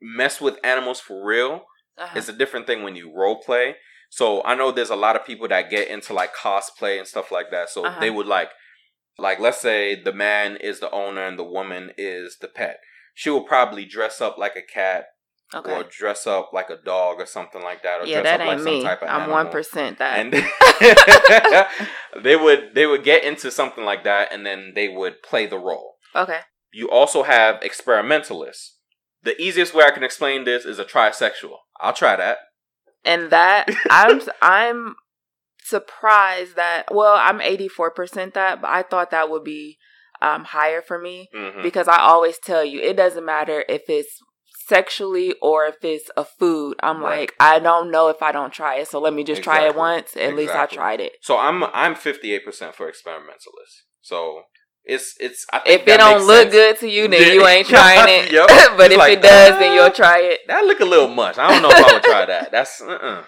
mess 0.00 0.40
with 0.40 0.58
animals 0.64 1.00
for 1.00 1.24
real. 1.24 1.62
Uh-huh. 1.98 2.18
It's 2.18 2.28
a 2.28 2.32
different 2.32 2.66
thing 2.66 2.82
when 2.82 2.96
you 2.96 3.12
role 3.14 3.40
play. 3.40 3.76
So 4.10 4.42
I 4.44 4.54
know 4.54 4.72
there's 4.72 4.90
a 4.90 4.96
lot 4.96 5.16
of 5.16 5.24
people 5.24 5.48
that 5.48 5.70
get 5.70 5.88
into 5.88 6.12
like 6.12 6.34
cosplay 6.34 6.98
and 6.98 7.06
stuff 7.06 7.30
like 7.30 7.50
that. 7.50 7.70
So 7.70 7.84
Uh-huh. 7.84 8.00
they 8.00 8.10
would 8.10 8.26
like 8.26 8.50
like 9.18 9.38
let's 9.38 9.60
say 9.60 10.00
the 10.00 10.12
man 10.12 10.56
is 10.56 10.80
the 10.80 10.90
owner 10.90 11.24
and 11.26 11.38
the 11.38 11.44
woman 11.44 11.92
is 11.96 12.38
the 12.40 12.48
pet. 12.48 12.78
She 13.14 13.30
will 13.30 13.44
probably 13.44 13.84
dress 13.84 14.20
up 14.20 14.38
like 14.38 14.56
a 14.56 14.62
cat 14.62 15.06
okay. 15.54 15.72
or 15.72 15.84
dress 15.84 16.26
up 16.26 16.50
like 16.52 16.70
a 16.70 16.76
dog 16.84 17.20
or 17.20 17.26
something 17.26 17.62
like 17.62 17.82
that 17.82 18.00
or 18.00 18.06
yeah, 18.06 18.20
dress 18.20 18.24
that 18.38 18.40
up 18.40 18.46
like 18.46 18.56
ain't 18.58 18.64
some 18.64 18.72
me. 18.74 18.82
type 18.82 19.02
of 19.02 19.08
I'm 19.08 19.30
one 19.30 19.48
percent 19.50 19.98
that. 19.98 20.18
and 20.18 20.32
they 22.24 22.36
would 22.36 22.74
they 22.74 22.86
would 22.86 23.04
get 23.04 23.24
into 23.24 23.50
something 23.50 23.84
like 23.84 24.04
that 24.04 24.32
and 24.32 24.44
then 24.46 24.72
they 24.74 24.88
would 24.88 25.22
play 25.22 25.46
the 25.46 25.58
role 25.58 25.96
okay. 26.14 26.40
you 26.72 26.88
also 26.90 27.22
have 27.22 27.62
experimentalists 27.62 28.76
the 29.22 29.40
easiest 29.40 29.74
way 29.74 29.84
i 29.84 29.90
can 29.90 30.02
explain 30.02 30.44
this 30.44 30.64
is 30.64 30.78
a 30.78 30.84
trisexual 30.84 31.58
i'll 31.80 31.92
try 31.92 32.16
that 32.16 32.38
and 33.04 33.30
that 33.30 33.66
I'm 33.90 34.20
I'm 34.42 34.94
surprised 35.64 36.56
that 36.56 36.86
well 36.90 37.14
I'm 37.16 37.38
84% 37.38 38.34
that 38.34 38.60
but 38.60 38.68
I 38.70 38.82
thought 38.82 39.10
that 39.10 39.30
would 39.30 39.44
be 39.44 39.78
um 40.20 40.44
higher 40.44 40.82
for 40.82 40.98
me 40.98 41.28
Mhm. 41.34 41.62
because 41.62 41.86
I 41.88 41.98
always 42.00 42.38
tell 42.38 42.64
you 42.64 42.80
it 42.80 42.96
doesn't 42.96 43.24
matter 43.24 43.64
if 43.68 43.82
it's 43.88 44.20
sexually 44.74 45.28
or 45.48 45.58
if 45.72 45.78
it's 45.92 46.08
a 46.16 46.24
food 46.38 46.74
I'm 46.88 47.00
Right. 47.02 47.20
like 47.20 47.30
I 47.40 47.58
don't 47.68 47.88
know 47.94 48.08
if 48.14 48.20
I 48.28 48.30
don't 48.38 48.52
try 48.60 48.74
it 48.80 48.86
so 48.88 48.96
let 49.06 49.12
me 49.18 49.22
just 49.30 49.42
try 49.48 49.60
it 49.68 49.74
once 49.88 50.08
at 50.16 50.34
least 50.40 50.54
I 50.54 50.66
tried 50.78 51.00
it 51.06 51.12
so 51.28 51.34
i'm 51.46 51.58
i'm 51.82 51.94
58% 51.94 52.74
for 52.78 52.86
experimentalists 52.88 53.78
so 54.10 54.18
it's 54.94 55.08
it's 55.26 55.40
I 55.52 55.58
think 55.58 55.82
if 55.82 55.88
it 55.94 55.98
don't 56.04 56.26
look 56.32 56.44
sense. 56.50 56.52
good 56.60 56.74
to 56.82 56.88
you 56.88 57.04
then 57.08 57.22
Yeah. 57.26 57.32
you 57.34 57.46
ain't 57.52 57.66
trying 57.76 58.06
it 58.08 58.24
but 58.78 58.86
It's 58.86 58.92
if 58.94 58.98
like, 59.04 59.12
it 59.18 59.22
does 59.22 59.54
then 59.58 59.72
uh, 59.72 59.74
you'll 59.76 59.90
try 60.04 60.18
it 60.32 60.40
that 60.48 60.64
look 60.64 60.80
a 60.80 60.84
little 60.94 61.08
much. 61.22 61.36
I 61.38 61.46
don't 61.52 61.62
know 61.62 61.70
if 61.76 61.84
I 61.88 61.92
would 61.94 62.02
try 62.12 62.24
that. 62.34 62.46
That's 62.56 62.80
uh-uh. 62.80 63.24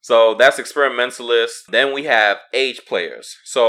so 0.00 0.34
that's 0.40 0.58
experimentalists. 0.58 1.64
Then 1.68 1.92
we 1.96 2.04
have 2.04 2.38
age 2.64 2.80
players. 2.90 3.26
So 3.44 3.64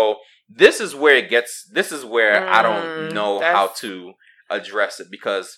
this 0.49 0.80
is 0.86 0.95
where 0.95 1.18
it 1.22 1.30
gets. 1.30 1.51
This 1.78 1.91
is 1.91 2.03
where 2.15 2.38
I 2.57 2.61
don't 2.61 2.88
Mm, 2.97 3.13
know 3.13 3.39
how 3.41 3.65
to 3.84 4.13
address 4.49 4.99
it 5.01 5.07
because 5.11 5.57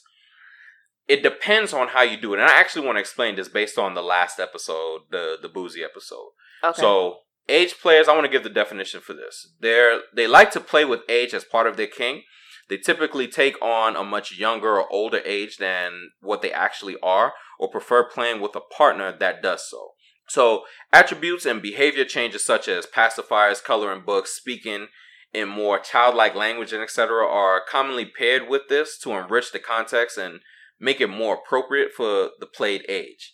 it 1.10 1.24
depends 1.24 1.74
on 1.74 1.90
how 1.90 2.04
you 2.04 2.16
do 2.16 2.34
it. 2.34 2.40
And 2.40 2.48
I 2.48 2.60
actually 2.60 2.86
want 2.86 2.98
to 2.98 3.02
explain 3.02 3.36
this 3.36 3.50
based 3.50 3.78
on 3.78 3.96
the 3.96 4.04
last 4.04 4.40
episode, 4.40 5.02
the 5.10 5.38
the 5.42 5.50
boozy 5.50 5.84
episode. 5.84 6.30
okay 6.64 6.80
So 6.80 7.18
age 7.50 7.76
players, 7.82 8.08
I 8.08 8.14
want 8.14 8.26
to 8.26 8.32
give 8.32 8.44
the 8.44 8.50
definition 8.50 9.02
for 9.02 9.14
this. 9.14 9.54
They're 9.60 10.02
they 10.16 10.28
like 10.28 10.52
to 10.52 10.60
play 10.60 10.86
with 10.86 11.02
age 11.10 11.34
as 11.34 11.44
part 11.44 11.68
of 11.68 11.76
their 11.76 11.88
kink. 11.88 12.24
They 12.70 12.78
typically 12.78 13.28
take 13.28 13.60
on 13.64 13.96
a 13.96 14.04
much 14.04 14.38
younger 14.38 14.78
or 14.78 14.92
older 14.92 15.22
age 15.26 15.58
than 15.58 16.12
what 16.22 16.44
they 16.44 16.52
actually 16.52 16.98
are, 17.02 17.34
or 17.60 17.68
prefer 17.68 18.04
playing 18.08 18.40
with 18.40 18.56
a 18.56 18.62
partner 18.62 19.12
that 19.18 19.42
does 19.42 19.68
so. 19.68 19.94
So 20.28 20.66
attributes 20.94 21.48
and 21.48 21.60
behavior 21.60 22.06
changes 22.06 22.46
such 22.46 22.68
as 22.68 22.86
pacifiers, 22.86 23.64
coloring 23.64 24.04
books, 24.06 24.30
speaking 24.36 24.90
in 25.34 25.50
more 25.50 25.80
childlike 25.80 26.36
language, 26.36 26.72
and 26.72 26.84
etc., 26.84 27.26
are 27.26 27.62
commonly 27.68 28.06
paired 28.06 28.48
with 28.48 28.68
this 28.70 29.00
to 29.00 29.14
enrich 29.14 29.52
the 29.52 29.58
context 29.58 30.20
and 30.20 30.42
make 30.80 31.02
it 31.02 31.08
more 31.08 31.36
appropriate 31.36 31.92
for 31.96 32.30
the 32.40 32.46
played 32.46 32.86
age. 32.90 33.34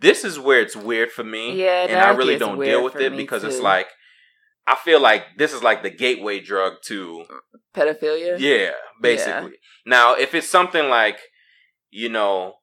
This 0.00 0.24
is 0.24 0.38
where 0.38 0.60
it's 0.60 0.76
weird 0.76 1.10
for 1.10 1.24
me 1.24 1.62
Yeah, 1.62 1.86
and 1.88 1.98
I 1.98 2.10
really 2.10 2.36
don't 2.38 2.58
deal 2.58 2.84
with 2.84 2.96
it 2.96 3.16
because 3.16 3.44
it's 3.44 3.60
like 3.60 3.88
I 4.66 4.74
feel 4.74 5.00
like 5.00 5.22
this 5.38 5.52
is 5.52 5.62
like 5.62 5.82
the 5.82 5.90
gateway 5.90 6.40
drug 6.40 6.74
to 6.86 7.24
pedophilia 7.74 8.38
yeah, 8.38 8.72
basically. 9.00 9.52
Now, 9.86 10.14
if 10.14 10.34
it's 10.34 10.48
something 10.48 10.88
like 10.88 11.18
you 11.90 12.08
know 12.08 12.54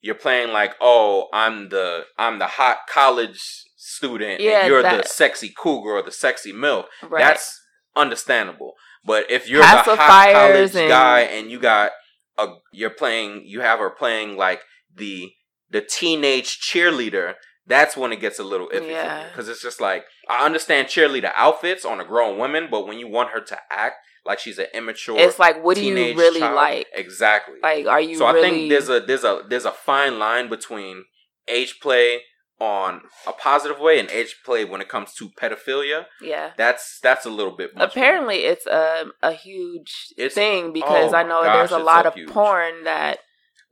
you're 0.00 0.14
playing 0.14 0.52
like 0.52 0.74
oh 0.80 1.28
I'm 1.32 1.68
the 1.68 2.04
I'm 2.18 2.38
the 2.38 2.46
hot 2.46 2.78
college 2.92 3.40
student 3.76 4.40
Yeah, 4.40 4.60
and 4.60 4.68
you're 4.68 4.82
the 4.82 5.04
sexy 5.04 5.52
cougar 5.56 5.90
or 5.90 6.02
the 6.02 6.12
sexy 6.12 6.52
milk, 6.52 6.86
right 7.02 7.20
that's 7.20 7.58
understandable. 7.96 8.74
But 9.04 9.30
if 9.30 9.48
you're 9.48 9.62
the 9.62 9.66
hot 9.66 10.32
college 10.32 10.74
and- 10.74 10.88
guy 10.88 11.20
and 11.20 11.50
you 11.50 11.58
got 11.58 11.92
a 12.38 12.46
you're 12.72 12.90
playing 12.90 13.42
you 13.44 13.60
have 13.60 13.78
her 13.80 13.90
playing 13.90 14.36
like 14.36 14.60
the 14.94 15.30
the 15.70 15.80
teenage 15.80 16.58
cheerleader 16.60 17.34
that's 17.66 17.96
when 17.96 18.12
it 18.12 18.20
gets 18.20 18.38
a 18.38 18.44
little 18.44 18.68
iffy 18.68 18.92
Yeah. 18.92 19.26
because 19.28 19.48
it's 19.48 19.60
just 19.62 19.80
like 19.80 20.04
I 20.28 20.44
understand 20.46 20.88
cheerleader 20.88 21.32
outfits 21.36 21.84
on 21.84 22.00
a 22.00 22.04
grown 22.04 22.38
woman, 22.38 22.68
but 22.70 22.86
when 22.86 22.98
you 22.98 23.08
want 23.08 23.30
her 23.30 23.40
to 23.40 23.58
act 23.70 23.96
like 24.26 24.38
she's 24.38 24.58
an 24.58 24.66
immature, 24.74 25.18
It's 25.18 25.38
like, 25.38 25.62
what 25.64 25.74
do 25.76 25.84
you 25.84 25.94
really 25.94 26.40
child- 26.40 26.54
like? 26.54 26.86
Exactly. 26.94 27.54
Like, 27.62 27.86
are 27.86 28.00
you 28.00 28.16
so 28.16 28.30
really? 28.30 28.46
I 28.46 28.50
think 28.50 28.68
there's 28.70 28.88
a 28.90 29.00
there's 29.00 29.24
a 29.24 29.42
there's 29.48 29.64
a 29.64 29.70
fine 29.72 30.18
line 30.18 30.48
between 30.50 31.04
age 31.48 31.80
play 31.80 32.22
on 32.60 33.02
a 33.26 33.32
positive 33.32 33.78
way 33.78 34.00
and 34.00 34.10
age 34.10 34.36
play 34.44 34.64
when 34.64 34.80
it 34.80 34.88
comes 34.88 35.14
to 35.14 35.28
pedophilia. 35.30 36.06
yeah. 36.20 36.50
That's 36.56 36.98
that's 37.00 37.24
a 37.24 37.30
little 37.30 37.56
bit 37.56 37.74
much 37.76 37.92
for 37.92 37.98
me. 37.98 38.04
Apparently, 38.04 38.36
it's 38.44 38.66
a 38.66 39.06
a 39.22 39.32
huge 39.32 39.92
It's- 40.16 40.34
thing 40.34 40.72
because 40.72 41.12
oh 41.12 41.16
I 41.16 41.22
know 41.22 41.42
gosh, 41.44 41.56
there's 41.56 41.80
a 41.80 41.84
lot 41.84 42.04
so 42.04 42.08
of 42.08 42.14
huge. 42.14 42.30
porn 42.30 42.84
that 42.84 43.18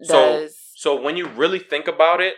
So- 0.02 0.40
does. 0.42 0.56
So 0.74 0.94
when 0.94 1.16
you 1.16 1.26
really 1.26 1.58
think 1.58 1.88
about 1.88 2.20
it, 2.20 2.34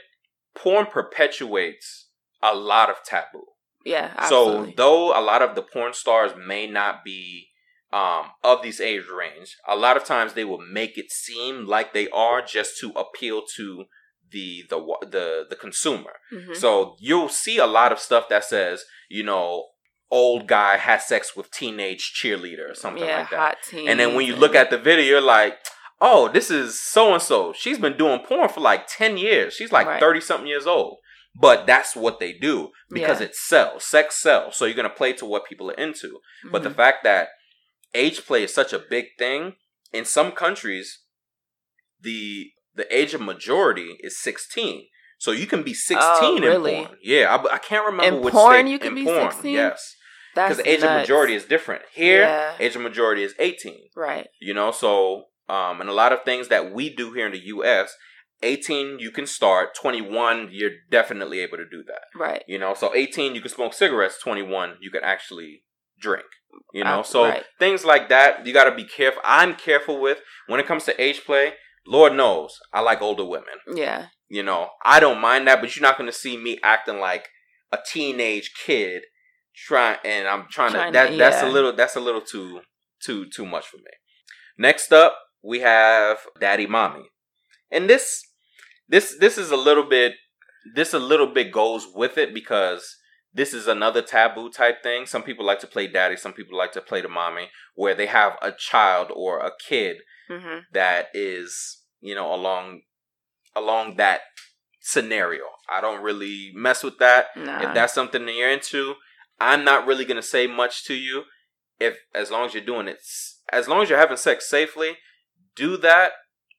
porn 0.54 0.86
perpetuates 0.86 2.08
a 2.42 2.54
lot 2.54 2.88
of 2.90 2.96
taboo. 3.04 3.44
yeah, 3.84 4.12
absolutely. 4.16 4.70
So 4.70 4.74
though 4.76 5.18
a 5.18 5.20
lot 5.20 5.42
of 5.42 5.54
the 5.54 5.62
porn 5.62 5.92
stars 5.92 6.32
may 6.36 6.66
not 6.66 7.04
be 7.04 7.48
um, 7.90 8.32
of 8.44 8.62
these 8.62 8.80
age 8.82 9.06
range, 9.08 9.56
a 9.66 9.74
lot 9.74 9.96
of 9.96 10.04
times 10.04 10.34
they 10.34 10.44
will 10.44 10.60
make 10.60 10.98
it 10.98 11.10
seem 11.10 11.64
like 11.66 11.92
they 11.94 12.06
are 12.10 12.42
just 12.42 12.78
to 12.80 12.90
appeal 12.92 13.42
to 13.56 13.86
the 14.30 14.64
the 14.68 14.78
the 15.10 15.46
the 15.50 15.56
consumer. 15.56 16.12
Mhm. 16.32 16.56
So 16.56 16.96
you'll 17.00 17.28
see 17.28 17.58
a 17.58 17.66
lot 17.66 17.92
of 17.92 17.98
stuff 17.98 18.28
that 18.28 18.44
says, 18.44 18.84
you 19.08 19.22
know, 19.22 19.68
old 20.10 20.46
guy 20.46 20.76
has 20.76 21.06
sex 21.06 21.36
with 21.36 21.50
teenage 21.50 22.12
cheerleader 22.14 22.70
or 22.70 22.74
something 22.74 23.04
yeah, 23.04 23.20
like 23.20 23.30
that. 23.30 23.56
And 23.72 24.00
then 24.00 24.14
when 24.14 24.26
you 24.26 24.34
look 24.36 24.54
at 24.54 24.70
the 24.70 24.78
video, 24.78 25.04
you're 25.04 25.20
like, 25.20 25.58
oh, 26.00 26.28
this 26.28 26.50
is 26.50 26.80
so 26.80 27.12
and 27.12 27.22
so. 27.22 27.52
She's 27.52 27.78
been 27.78 27.96
doing 27.96 28.20
porn 28.20 28.48
for 28.48 28.60
like 28.60 28.86
10 28.86 29.16
years. 29.18 29.54
She's 29.54 29.72
like 29.72 29.86
Right. 29.86 30.00
30 30.00 30.20
something 30.20 30.46
years 30.46 30.66
old. 30.66 30.98
But 31.34 31.66
that's 31.66 31.94
what 31.94 32.18
they 32.20 32.32
do 32.32 32.72
because 32.90 33.20
Yeah. 33.20 33.26
it 33.26 33.36
sells. 33.36 33.84
Sex 33.84 34.16
sells. 34.16 34.56
So 34.56 34.64
you're 34.64 34.74
going 34.74 34.88
to 34.88 34.94
play 34.94 35.12
to 35.14 35.26
what 35.26 35.44
people 35.46 35.70
are 35.70 35.74
into. 35.74 36.20
But 36.50 36.62
the 36.62 36.70
Mhm. 36.70 36.76
fact 36.76 37.04
that 37.04 37.28
age 37.94 38.24
play 38.26 38.42
is 38.44 38.54
such 38.54 38.72
a 38.72 38.78
big 38.78 39.16
thing, 39.18 39.56
in 39.92 40.04
some 40.04 40.32
countries, 40.32 41.00
the 42.00 42.52
the 42.78 42.86
age 42.96 43.12
of 43.14 43.20
majority 43.20 43.98
is 44.02 44.18
16. 44.22 44.86
So 45.18 45.32
you 45.32 45.46
can 45.46 45.62
be 45.62 45.74
16 45.74 45.98
Oh, 46.00 46.38
really? 46.40 46.76
in 46.76 46.84
porn. 46.86 46.98
Yeah, 47.02 47.24
I, 47.34 47.54
I 47.56 47.58
can't 47.58 47.84
remember 47.84 48.16
In 48.18 48.22
which 48.24 48.32
porn 48.34 48.54
state. 48.54 48.70
you 48.72 48.78
can 48.78 48.88
in 48.88 48.94
be 48.94 49.04
porn, 49.04 49.30
16? 49.32 49.52
Yes. 49.52 49.94
Because 50.34 50.58
the 50.58 50.68
age 50.70 50.82
of 50.84 50.92
majority 50.92 51.34
is 51.34 51.44
different. 51.44 51.82
Here, 51.92 52.20
Yeah. 52.22 52.54
age 52.60 52.76
of 52.76 52.82
majority 52.82 53.22
is 53.24 53.34
18 53.40 53.74
right. 53.96 54.28
you 54.40 54.54
know 54.54 54.70
so 54.70 55.24
um 55.48 55.80
and 55.80 55.90
a 55.90 55.92
lot 56.02 56.12
of 56.12 56.20
things 56.24 56.46
that 56.48 56.72
we 56.72 56.84
do 56.94 57.06
here 57.14 57.26
in 57.26 57.32
the 57.32 57.40
us 57.40 57.90
18 58.42 58.98
you 59.00 59.10
can 59.10 59.26
start 59.26 59.74
21 59.74 60.48
you're 60.52 60.70
definitely 60.90 61.40
able 61.40 61.56
to 61.56 61.64
do 61.68 61.82
that 61.90 62.02
Right. 62.16 62.44
you 62.46 62.58
know 62.58 62.74
so 62.74 62.94
18 62.94 63.34
you 63.34 63.40
can 63.40 63.50
smoke 63.50 63.72
cigarettes 63.74 64.18
21 64.22 64.76
you 64.80 64.90
can 64.90 65.02
actually 65.02 65.64
drink 66.00 66.26
you 66.72 66.84
know 66.84 67.00
Uh, 67.00 67.02
so 67.02 67.24
right. 67.24 67.44
things 67.58 67.84
like 67.84 68.08
that 68.08 68.46
you 68.46 68.52
got 68.52 68.68
to 68.70 68.74
be 68.76 68.84
careful 68.84 69.20
i'm 69.24 69.54
careful 69.54 70.00
with 70.00 70.18
when 70.46 70.60
it 70.60 70.66
comes 70.66 70.84
to 70.84 71.00
age 71.02 71.24
play 71.24 71.54
lord 71.88 72.12
knows 72.14 72.58
i 72.72 72.80
like 72.80 73.00
older 73.02 73.24
women. 73.24 73.58
Yeah. 73.74 74.06
you 74.28 74.42
know 74.42 74.68
i 74.84 75.00
don't 75.00 75.20
mind 75.20 75.46
that 75.48 75.60
but 75.60 75.74
you're 75.74 75.82
not 75.88 75.98
going 75.98 76.10
to 76.10 76.16
see 76.16 76.36
me 76.36 76.58
acting 76.62 76.98
like 77.00 77.28
a 77.72 77.78
teenage 77.92 78.52
kid 78.66 79.02
trying 79.54 79.98
and 80.04 80.28
i'm 80.28 80.46
trying, 80.50 80.72
Trying 80.72 80.92
to 80.92 80.98
to- 81.00 81.16
that 81.16 81.18
that's 81.18 81.42
a 81.42 81.46
little 81.48 81.72
that's 81.74 81.96
a 81.96 82.00
little 82.00 82.20
too 82.20 82.60
too 83.00 83.26
too 83.28 83.46
much 83.46 83.66
for 83.66 83.76
me. 83.78 83.92
Next 84.58 84.92
up 84.92 85.16
we 85.42 85.60
have 85.60 86.18
daddy 86.40 86.66
mommy. 86.66 87.04
And 87.70 87.88
this 87.88 88.22
this 88.88 89.16
this 89.18 89.38
is 89.38 89.50
a 89.52 89.56
little 89.56 89.84
bit 89.88 90.14
this 90.74 90.92
a 90.92 90.98
little 90.98 91.28
bit 91.32 91.52
goes 91.52 91.86
with 91.94 92.18
it 92.18 92.34
because 92.34 92.96
this 93.32 93.54
is 93.54 93.68
another 93.68 94.02
taboo 94.02 94.50
type 94.50 94.82
thing. 94.82 95.06
Some 95.06 95.22
people 95.22 95.44
like 95.46 95.60
to 95.60 95.66
play 95.68 95.86
daddy 95.86 96.16
some 96.16 96.32
people 96.32 96.56
like 96.58 96.72
to 96.72 96.80
play 96.80 97.00
the 97.02 97.08
mommy 97.08 97.50
where 97.74 97.94
they 97.94 98.06
have 98.06 98.32
a 98.42 98.50
child 98.52 99.08
or 99.14 99.38
a 99.40 99.52
kid 99.68 99.98
hmm 100.28 100.58
that 100.72 101.06
is 101.14 101.77
you 102.00 102.14
know 102.14 102.32
along 102.34 102.80
along 103.56 103.96
that 103.96 104.20
scenario 104.80 105.42
i 105.68 105.80
don't 105.80 106.02
really 106.02 106.50
mess 106.54 106.82
with 106.82 106.98
that 106.98 107.26
Nah. 107.36 107.68
if 107.68 107.74
that's 107.74 107.92
something 107.92 108.24
that 108.26 108.34
you're 108.34 108.50
into 108.50 108.94
i'm 109.40 109.64
not 109.64 109.86
really 109.86 110.04
going 110.04 110.16
to 110.16 110.22
say 110.22 110.46
much 110.46 110.84
to 110.84 110.94
you 110.94 111.24
if 111.80 111.98
as 112.14 112.30
long 112.30 112.46
as 112.46 112.54
you're 112.54 112.64
doing 112.64 112.88
it 112.88 112.98
as 113.52 113.68
long 113.68 113.82
as 113.82 113.88
you're 113.90 113.98
having 113.98 114.16
sex 114.16 114.48
safely 114.48 114.96
do 115.56 115.76
that 115.76 116.12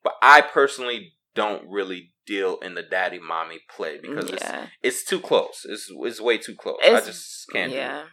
but 0.03 0.13
i 0.21 0.41
personally 0.41 1.13
don't 1.35 1.67
really 1.67 2.13
deal 2.27 2.57
in 2.59 2.75
the 2.75 2.83
daddy 2.83 3.19
mommy 3.19 3.59
play 3.75 3.97
because 3.99 4.29
it's 4.29 4.43
yeah. 4.43 4.67
it's 4.83 5.03
too 5.03 5.19
close 5.19 5.65
it's, 5.67 5.89
it's 5.91 6.21
way 6.21 6.37
too 6.37 6.55
close 6.55 6.77
It's- 6.83 7.03
i 7.03 7.05
just 7.05 7.45
can't 7.51 7.71
yeah. 7.71 8.03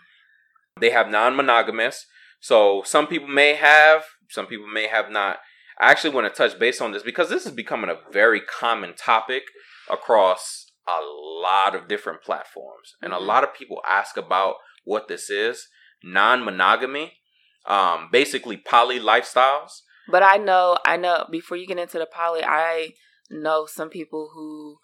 They 0.78 0.90
have 0.90 1.08
non-monogamous. 1.08 2.04
So 2.38 2.82
some 2.84 3.06
people 3.06 3.28
may 3.28 3.54
have, 3.54 4.04
some 4.28 4.46
people 4.46 4.66
may 4.66 4.88
have 4.88 5.10
not. 5.10 5.38
I 5.78 5.90
actually 5.90 6.14
want 6.14 6.32
to 6.32 6.36
touch 6.36 6.58
base 6.58 6.80
on 6.80 6.92
this 6.92 7.02
because 7.02 7.28
this 7.28 7.46
is 7.46 7.52
becoming 7.52 7.90
a 7.90 8.10
very 8.12 8.40
common 8.40 8.94
topic 8.94 9.42
across 9.90 10.66
a 10.88 11.00
lot 11.02 11.74
of 11.74 11.88
different 11.88 12.22
platforms. 12.22 12.94
And 13.02 13.12
a 13.12 13.16
Mhm. 13.16 13.26
lot 13.26 13.44
of 13.44 13.54
people 13.54 13.82
ask 13.86 14.16
about 14.16 14.56
what 14.84 15.08
this 15.08 15.28
is. 15.30 15.68
Non-monogamy, 16.02 17.18
um, 17.66 18.08
basically 18.10 18.56
poly 18.56 19.00
lifestyles. 19.00 19.82
But 20.08 20.22
I 20.22 20.36
know, 20.36 20.78
I 20.84 20.96
know. 20.96 21.26
Before 21.30 21.56
you 21.56 21.66
get 21.66 21.78
into 21.78 21.98
the 21.98 22.06
poly, 22.06 22.42
I 22.44 22.94
know 23.28 23.66
some 23.66 23.90
people 23.90 24.30
who 24.34 24.78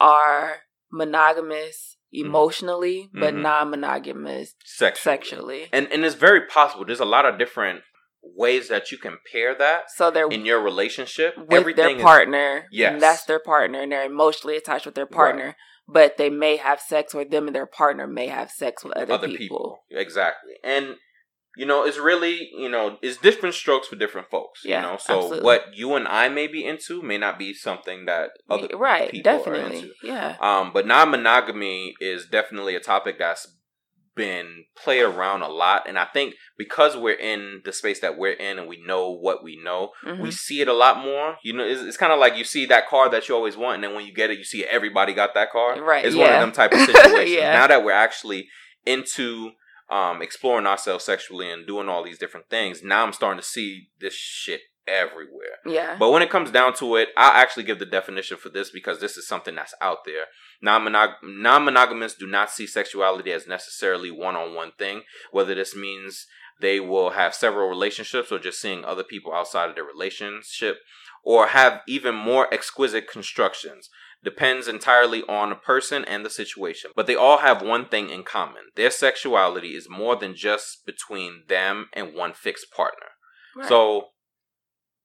are 0.00 0.62
monogamous 0.90 1.96
emotionally, 2.12 3.08
but 3.12 3.34
Mhm. 3.34 3.42
non-monogamous 3.42 4.54
Sexually. 4.64 5.02
sexually. 5.16 5.68
And 5.72 5.90
and 5.92 6.04
it's 6.04 6.14
very 6.16 6.46
possible. 6.46 6.84
There's 6.84 7.00
a 7.00 7.04
lot 7.04 7.24
of 7.24 7.38
different 7.38 7.82
ways 8.36 8.68
that 8.68 8.90
you 8.90 8.98
can 8.98 9.18
pair 9.30 9.54
that 9.56 9.84
So 9.94 10.10
they're 10.10 10.28
in 10.28 10.44
your 10.46 10.60
relationship. 10.62 11.36
with 11.36 11.52
Everything 11.52 11.84
their 11.84 11.96
is- 11.96 12.02
partner. 12.02 12.66
Yes. 12.72 12.92
and 12.94 13.02
that's 13.02 13.24
their 13.24 13.38
partner, 13.40 13.80
and 13.82 13.92
they're 13.92 14.04
emotionally 14.06 14.56
attached 14.56 14.86
with 14.86 14.94
their 14.94 15.06
partner. 15.06 15.56
But 15.86 16.16
they 16.16 16.30
may 16.30 16.56
have 16.56 16.80
sex, 16.80 17.14
or 17.14 17.26
them 17.26 17.46
and 17.46 17.54
their 17.54 17.66
partner 17.66 18.06
may 18.06 18.28
have 18.28 18.50
sex 18.50 18.82
with 18.82 18.96
other, 18.96 19.12
other 19.12 19.28
people. 19.28 19.38
people. 19.38 19.78
Exactly. 19.90 20.52
And 20.64 20.96
you 21.56 21.66
know, 21.66 21.84
it's 21.84 21.98
really, 21.98 22.50
you 22.58 22.68
know, 22.68 22.98
it's 23.00 23.16
different 23.18 23.54
strokes 23.54 23.86
for 23.86 23.94
different 23.94 24.28
folks. 24.28 24.62
Yeah, 24.64 24.80
you 24.80 24.86
know, 24.90 24.96
so 24.96 25.18
absolutely. 25.18 25.44
what 25.44 25.66
you 25.74 25.94
and 25.94 26.08
I 26.08 26.28
may 26.28 26.48
be 26.48 26.64
into 26.66 27.00
may 27.00 27.16
not 27.16 27.38
be 27.38 27.54
something 27.54 28.06
that 28.06 28.30
other 28.50 28.66
right? 28.76 29.22
Definitely, 29.22 29.92
yeah. 30.02 30.36
Um, 30.40 30.72
but 30.72 30.84
non-monogamy 30.86 31.94
is 32.00 32.26
definitely 32.26 32.74
a 32.74 32.80
topic 32.80 33.18
that's 33.18 33.46
been 34.16 34.64
played 34.76 35.02
around 35.02 35.42
a 35.42 35.48
lot, 35.48 35.88
and 35.88 35.98
I 35.98 36.04
think 36.04 36.34
because 36.56 36.96
we're 36.96 37.18
in 37.18 37.62
the 37.64 37.72
space 37.72 38.00
that 38.00 38.16
we're 38.16 38.32
in 38.32 38.58
and 38.58 38.68
we 38.68 38.80
know 38.84 39.10
what 39.10 39.42
we 39.42 39.56
know, 39.62 39.90
Mhm. 40.04 40.20
we 40.20 40.30
see 40.30 40.60
it 40.60 40.68
a 40.68 40.72
lot 40.72 40.98
more. 40.98 41.36
You 41.42 41.52
know, 41.54 41.64
it's, 41.64 41.82
it's 41.82 41.96
kind 41.96 42.12
of 42.12 42.18
like 42.18 42.36
you 42.36 42.44
see 42.44 42.66
that 42.66 42.88
car 42.88 43.08
that 43.10 43.28
you 43.28 43.34
always 43.34 43.56
want, 43.56 43.76
and 43.76 43.84
then 43.84 43.94
when 43.94 44.06
you 44.06 44.12
get 44.14 44.30
it, 44.30 44.38
you 44.38 44.44
see 44.44 44.64
everybody 44.64 45.12
got 45.14 45.34
that 45.34 45.50
car. 45.50 45.80
Right, 45.82 46.04
It's 46.04 46.14
one 46.16 46.32
of 46.32 46.40
them 46.40 46.52
type 46.52 46.72
of 46.72 46.78
situations. 46.86 47.30
Yeah. 47.30 47.52
Now 47.52 47.66
that 47.66 47.84
we're 47.84 47.92
actually 47.92 48.48
into 48.86 49.52
um, 49.90 50.22
exploring 50.22 50.66
ourselves 50.66 51.04
sexually 51.04 51.50
and 51.50 51.66
doing 51.66 51.88
all 51.88 52.02
these 52.02 52.18
different 52.18 52.48
things, 52.48 52.82
now 52.82 53.04
I'm 53.04 53.12
starting 53.12 53.40
to 53.40 53.46
see 53.46 53.88
this 54.00 54.14
shit 54.14 54.62
everywhere. 54.86 55.58
yeah. 55.66 55.96
But 55.98 56.10
when 56.10 56.22
it 56.22 56.30
comes 56.30 56.50
down 56.50 56.74
to 56.74 56.96
it, 56.96 57.08
I'll 57.16 57.32
actually 57.32 57.64
give 57.64 57.78
the 57.78 57.86
definition 57.86 58.36
for 58.36 58.48
this 58.48 58.70
because 58.70 59.00
this 59.00 59.16
is 59.16 59.26
something 59.26 59.54
that's 59.54 59.74
out 59.80 60.04
there. 60.04 60.24
Non-monog- 60.62 61.16
non-monogamous 61.22 62.14
do 62.14 62.26
not 62.26 62.50
see 62.50 62.66
sexuality 62.66 63.32
as 63.32 63.46
necessarily 63.46 64.10
one-on-one 64.10 64.72
thing, 64.78 65.02
whether 65.30 65.54
this 65.54 65.74
means 65.74 66.26
they 66.60 66.80
will 66.80 67.10
have 67.10 67.34
several 67.34 67.68
relationships 67.68 68.30
or 68.30 68.38
just 68.38 68.60
seeing 68.60 68.84
other 68.84 69.02
people 69.02 69.32
outside 69.32 69.68
of 69.68 69.74
their 69.74 69.84
relationship 69.84 70.78
or 71.22 71.48
have 71.48 71.80
even 71.88 72.14
more 72.14 72.52
exquisite 72.52 73.10
constructions. 73.10 73.88
Depends 74.22 74.68
entirely 74.68 75.22
on 75.28 75.50
the 75.50 75.54
person 75.54 76.04
and 76.04 76.24
the 76.24 76.30
situation. 76.30 76.90
But 76.96 77.06
they 77.06 77.14
all 77.14 77.38
have 77.38 77.60
one 77.60 77.86
thing 77.88 78.08
in 78.08 78.22
common. 78.22 78.64
Their 78.74 78.90
sexuality 78.90 79.74
is 79.74 79.88
more 79.90 80.16
than 80.16 80.34
just 80.34 80.86
between 80.86 81.42
them 81.48 81.88
and 81.92 82.14
one 82.14 82.32
fixed 82.32 82.70
partner. 82.74 83.08
Right. 83.54 83.68
So, 83.68 84.08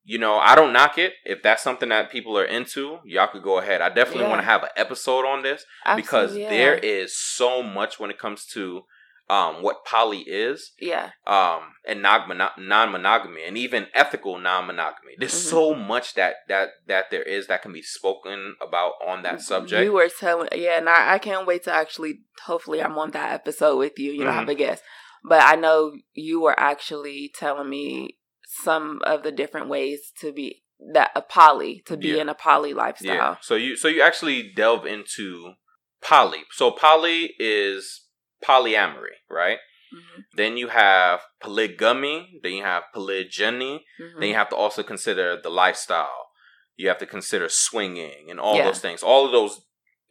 you 0.09 0.17
know, 0.17 0.39
I 0.39 0.55
don't 0.55 0.73
knock 0.73 0.97
it. 0.97 1.13
If 1.23 1.43
that's 1.43 1.61
something 1.61 1.89
that 1.89 2.11
people 2.11 2.35
are 2.35 2.43
into, 2.45 2.97
y'all 3.05 3.27
could 3.27 3.43
go 3.43 3.59
ahead. 3.59 3.79
I 3.81 3.89
definitely 3.89 4.23
Yeah. 4.23 4.29
want 4.29 4.41
to 4.41 4.45
have 4.45 4.63
an 4.63 4.69
episode 4.75 5.23
on 5.23 5.43
this 5.43 5.63
because 5.95 6.35
yeah. 6.35 6.49
there 6.49 6.75
is 6.75 7.15
so 7.15 7.61
much 7.61 7.99
when 7.99 8.09
it 8.09 8.17
comes 8.17 8.45
to 8.47 8.85
um, 9.29 9.61
what 9.61 9.85
poly 9.85 10.21
is 10.21 10.71
yeah, 10.81 11.11
um, 11.27 11.61
and 11.87 12.01
non 12.01 12.91
monogamy 12.91 13.43
and 13.43 13.55
even 13.59 13.85
ethical 13.93 14.39
non 14.39 14.65
monogamy. 14.65 15.13
There's 15.19 15.35
Mhm. 15.35 15.49
so 15.51 15.75
much 15.75 16.15
that 16.15 16.37
that 16.47 16.69
that 16.87 17.11
there 17.11 17.21
is 17.21 17.45
that 17.45 17.61
can 17.61 17.71
be 17.71 17.83
spoken 17.83 18.55
about 18.59 18.93
on 19.05 19.21
that 19.21 19.41
subject. 19.41 19.83
You 19.83 19.93
were 19.93 20.09
telling, 20.09 20.49
yeah, 20.55 20.79
and 20.79 20.89
I, 20.89 21.13
I 21.13 21.19
can't 21.19 21.45
wait 21.45 21.63
to 21.65 21.71
actually. 21.71 22.21
Hopefully, 22.45 22.81
I'm 22.81 22.97
on 22.97 23.11
that 23.11 23.33
episode 23.33 23.77
with 23.77 23.99
you. 23.99 24.11
You 24.11 24.23
know, 24.23 24.31
Mhm. 24.31 24.39
have 24.39 24.49
a 24.49 24.55
guest. 24.55 24.81
But 25.23 25.43
I 25.43 25.55
know 25.55 25.93
you 26.13 26.41
were 26.41 26.59
actually 26.59 27.31
telling 27.35 27.69
me 27.69 28.17
some 28.51 28.99
of 29.05 29.23
the 29.23 29.31
different 29.31 29.69
ways 29.69 30.11
to 30.19 30.31
be 30.33 30.63
that 30.93 31.11
a 31.15 31.21
poly 31.21 31.81
to 31.85 31.95
be 31.97 32.09
Yeah. 32.09 32.21
in 32.21 32.29
a 32.29 32.33
poly 32.35 32.73
lifestyle. 32.73 33.13
Yeah. 33.15 33.35
So 33.41 33.55
you 33.55 33.75
so 33.75 33.87
you 33.87 34.01
actually 34.01 34.51
delve 34.55 34.85
into 34.85 35.53
poly. 36.01 36.43
So 36.51 36.71
poly 36.71 37.35
is 37.37 38.05
polyamory, 38.43 39.17
right? 39.29 39.59
Mhm. 39.93 40.23
Then 40.33 40.57
you 40.57 40.69
have 40.69 41.21
polygamy. 41.41 42.39
Then 42.41 42.53
you 42.53 42.63
have 42.63 42.83
polygyny. 42.93 43.85
Mhm. 43.99 44.19
Then 44.19 44.29
you 44.29 44.35
have 44.35 44.49
to 44.49 44.55
also 44.55 44.81
consider 44.83 45.39
the 45.41 45.49
lifestyle. 45.51 46.29
You 46.75 46.87
have 46.87 46.99
to 46.99 47.05
consider 47.05 47.49
swinging 47.49 48.29
and 48.31 48.39
all 48.39 48.55
Yeah. 48.55 48.65
those 48.65 48.79
things. 48.79 49.03
All 49.03 49.25
of 49.25 49.31
those 49.31 49.65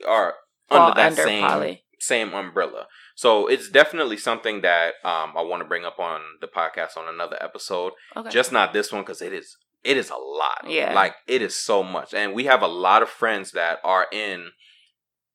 are 0.06 0.36
Fall 0.68 0.88
under 0.88 0.94
that 0.96 1.06
under 1.12 1.22
same 1.22 1.46
poly. 1.48 1.84
same 1.98 2.34
umbrella. 2.34 2.88
So 3.18 3.48
it's 3.48 3.68
definitely 3.68 4.16
something 4.16 4.60
that 4.60 4.94
um, 5.02 5.32
I 5.36 5.42
want 5.42 5.60
to 5.60 5.68
bring 5.68 5.84
up 5.84 5.98
on 5.98 6.20
the 6.40 6.46
podcast 6.46 6.96
on 6.96 7.12
another 7.12 7.36
episode. 7.40 7.94
Okay. 8.16 8.30
Just 8.30 8.52
not 8.52 8.72
this 8.72 8.92
one 8.92 9.02
because 9.02 9.20
it 9.20 9.32
is 9.32 9.56
it 9.82 9.96
is 9.96 10.08
a 10.08 10.14
lot. 10.14 10.60
Yeah. 10.68 10.92
like 10.94 11.16
it 11.26 11.42
is 11.42 11.56
so 11.56 11.82
much, 11.82 12.14
and 12.14 12.32
we 12.32 12.44
have 12.44 12.62
a 12.62 12.68
lot 12.68 13.02
of 13.02 13.08
friends 13.08 13.50
that 13.52 13.80
are 13.82 14.06
in 14.12 14.50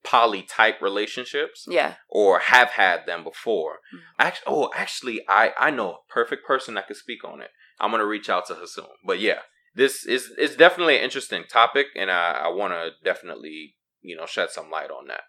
poly 0.02 0.44
type 0.44 0.82
relationships 0.82 1.66
yeah. 1.68 1.96
or 2.08 2.40
have 2.40 2.70
had 2.70 3.06
them 3.06 3.22
before. 3.22 3.80
Mhm. 3.94 4.00
Actually, 4.18 4.46
oh, 4.48 4.72
actually, 4.74 5.22
I 5.28 5.52
I 5.60 5.70
know 5.70 5.90
a 5.92 6.14
perfect 6.14 6.48
person 6.48 6.76
that 6.76 6.88
could 6.88 6.96
speak 6.96 7.26
on 7.26 7.42
it. 7.42 7.52
I'm 7.82 7.92
gonna 7.92 8.06
reach 8.06 8.30
out 8.30 8.46
to 8.46 8.56
her 8.56 8.66
soon. 8.66 8.96
But 9.06 9.20
yeah, 9.20 9.42
this 9.76 10.06
is 10.06 10.32
it's 10.38 10.56
definitely 10.56 10.96
an 11.00 11.04
interesting 11.04 11.44
topic, 11.52 11.88
and 11.98 12.10
I 12.10 12.44
I 12.46 12.48
want 12.48 12.72
to 12.72 12.92
definitely 13.04 13.76
you 14.02 14.16
know 14.16 14.26
shed 14.26 14.52
some 14.52 14.72
light 14.72 14.90
on 14.90 15.08
that. 15.08 15.24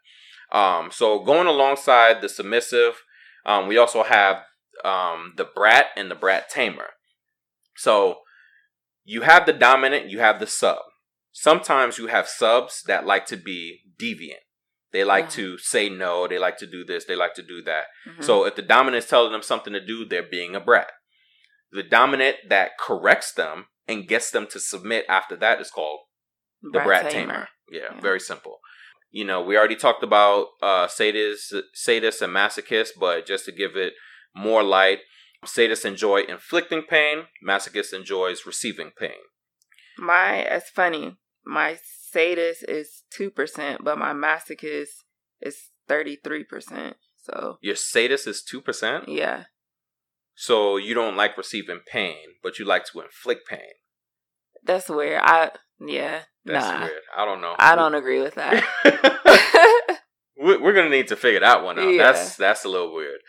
Um, 0.53 0.91
so 0.93 1.19
going 1.25 1.47
alongside 1.47 2.21
the 2.21 2.29
submissive, 2.29 3.03
um, 3.47 3.67
we 3.69 3.77
also 3.79 4.03
have 4.05 4.43
um 4.85 5.33
the 5.37 5.45
brat 5.45 5.87
and 5.97 6.11
the 6.11 6.15
brat 6.15 6.49
tamer. 6.51 6.91
So 7.77 8.21
you 9.05 9.23
have 9.23 9.47
the 9.47 9.53
dominant, 9.53 10.09
you 10.11 10.19
have 10.21 10.41
the 10.41 10.47
sub. 10.47 10.79
Sometimes 11.33 11.99
you 11.99 12.07
have 12.09 12.29
subs 12.29 12.83
that 12.87 13.07
like 13.07 13.27
to 13.27 13.37
be 13.37 13.81
deviant. 13.99 14.43
They 14.93 15.03
like 15.05 15.25
Uh-huh. 15.25 15.35
to 15.37 15.59
say 15.59 15.89
no. 15.89 16.29
They 16.29 16.39
like 16.39 16.57
to 16.59 16.67
do 16.67 16.85
this. 16.85 17.05
They 17.05 17.17
like 17.17 17.35
to 17.35 17.43
do 17.43 17.61
that. 17.63 17.87
So 18.21 18.45
if 18.47 18.55
the 18.55 18.63
dominant 18.63 19.03
is 19.05 19.11
telling 19.11 19.33
them 19.33 19.43
something 19.43 19.73
to 19.73 19.85
do, 19.85 20.05
they're 20.05 20.23
being 20.23 20.55
a 20.55 20.61
brat. 20.61 20.91
The 21.73 21.83
dominant 21.83 22.37
that 22.49 22.79
corrects 22.79 23.33
them 23.33 23.67
and 23.89 24.07
gets 24.07 24.31
them 24.31 24.47
to 24.53 24.61
submit 24.61 25.05
after 25.09 25.35
that 25.37 25.61
is 25.61 25.71
called 25.71 26.01
the 26.63 26.79
brat, 26.81 27.11
tamer. 27.11 27.49
Yeah, 27.69 27.81
Yeah. 27.95 28.01
very 28.01 28.21
simple. 28.21 28.61
You 29.15 29.25
know, 29.25 29.41
we 29.41 29.57
already 29.57 29.77
talked 29.77 30.03
about 30.03 30.49
uh, 30.61 30.87
sadists, 30.89 31.55
sadists 31.89 32.21
and 32.21 32.35
masochists, 32.35 32.91
but 32.99 33.27
just 33.27 33.45
to 33.45 33.53
give 33.53 33.77
it 33.77 33.93
more 34.35 34.65
light, 34.65 34.99
sadists 35.47 35.85
enjoy 35.85 36.23
inflicting 36.29 36.83
pain. 36.83 37.17
Masochists 37.49 37.93
enjoys 37.95 38.45
receiving 38.45 38.91
pain. 38.99 39.23
My 39.97 40.39
it's 40.57 40.69
funny. 40.69 41.17
My 41.47 41.79
sadist 42.11 42.65
is 42.67 43.05
two 43.17 43.31
percent, 43.31 43.85
but 43.85 43.99
my 43.99 44.13
masochist 44.13 45.05
is 45.41 45.57
thirty 45.87 46.17
three 46.17 46.43
percent. 46.43 46.97
So 47.23 47.59
Your 47.63 47.77
sadist 47.77 48.27
is 48.27 48.43
two 48.43 48.61
percent, 48.61 49.09
yeah, 49.09 49.45
so 50.35 50.77
you 50.77 50.93
don't 50.95 51.17
like 51.17 51.39
receiving 51.39 51.81
pain, 51.87 52.17
but 52.43 52.59
you 52.59 52.65
like 52.65 52.85
to 52.87 53.01
inflict 53.01 53.47
pain. 53.49 53.75
that's 54.65 54.89
weird. 54.89 55.21
I 55.23 55.53
yeah, 55.81 56.23
That's 56.45 56.67
nah, 56.67 56.81
weird. 56.85 57.01
I 57.17 57.25
don't 57.25 57.41
know. 57.41 57.55
I 57.59 57.75
don't 57.75 57.95
agree 57.95 58.21
with 58.21 58.35
that. 58.35 58.65
We- 60.43 60.57
We're 60.59 60.73
gonna 60.75 60.91
need 60.91 61.09
to 61.09 61.17
figure 61.17 61.41
that 61.41 61.63
one 61.63 61.79
out. 61.79 61.89
Yeah. 61.89 62.13
That's 62.13 62.37
that's 62.37 62.65
a 62.65 62.69
little 62.69 62.95
weird. 62.95 63.21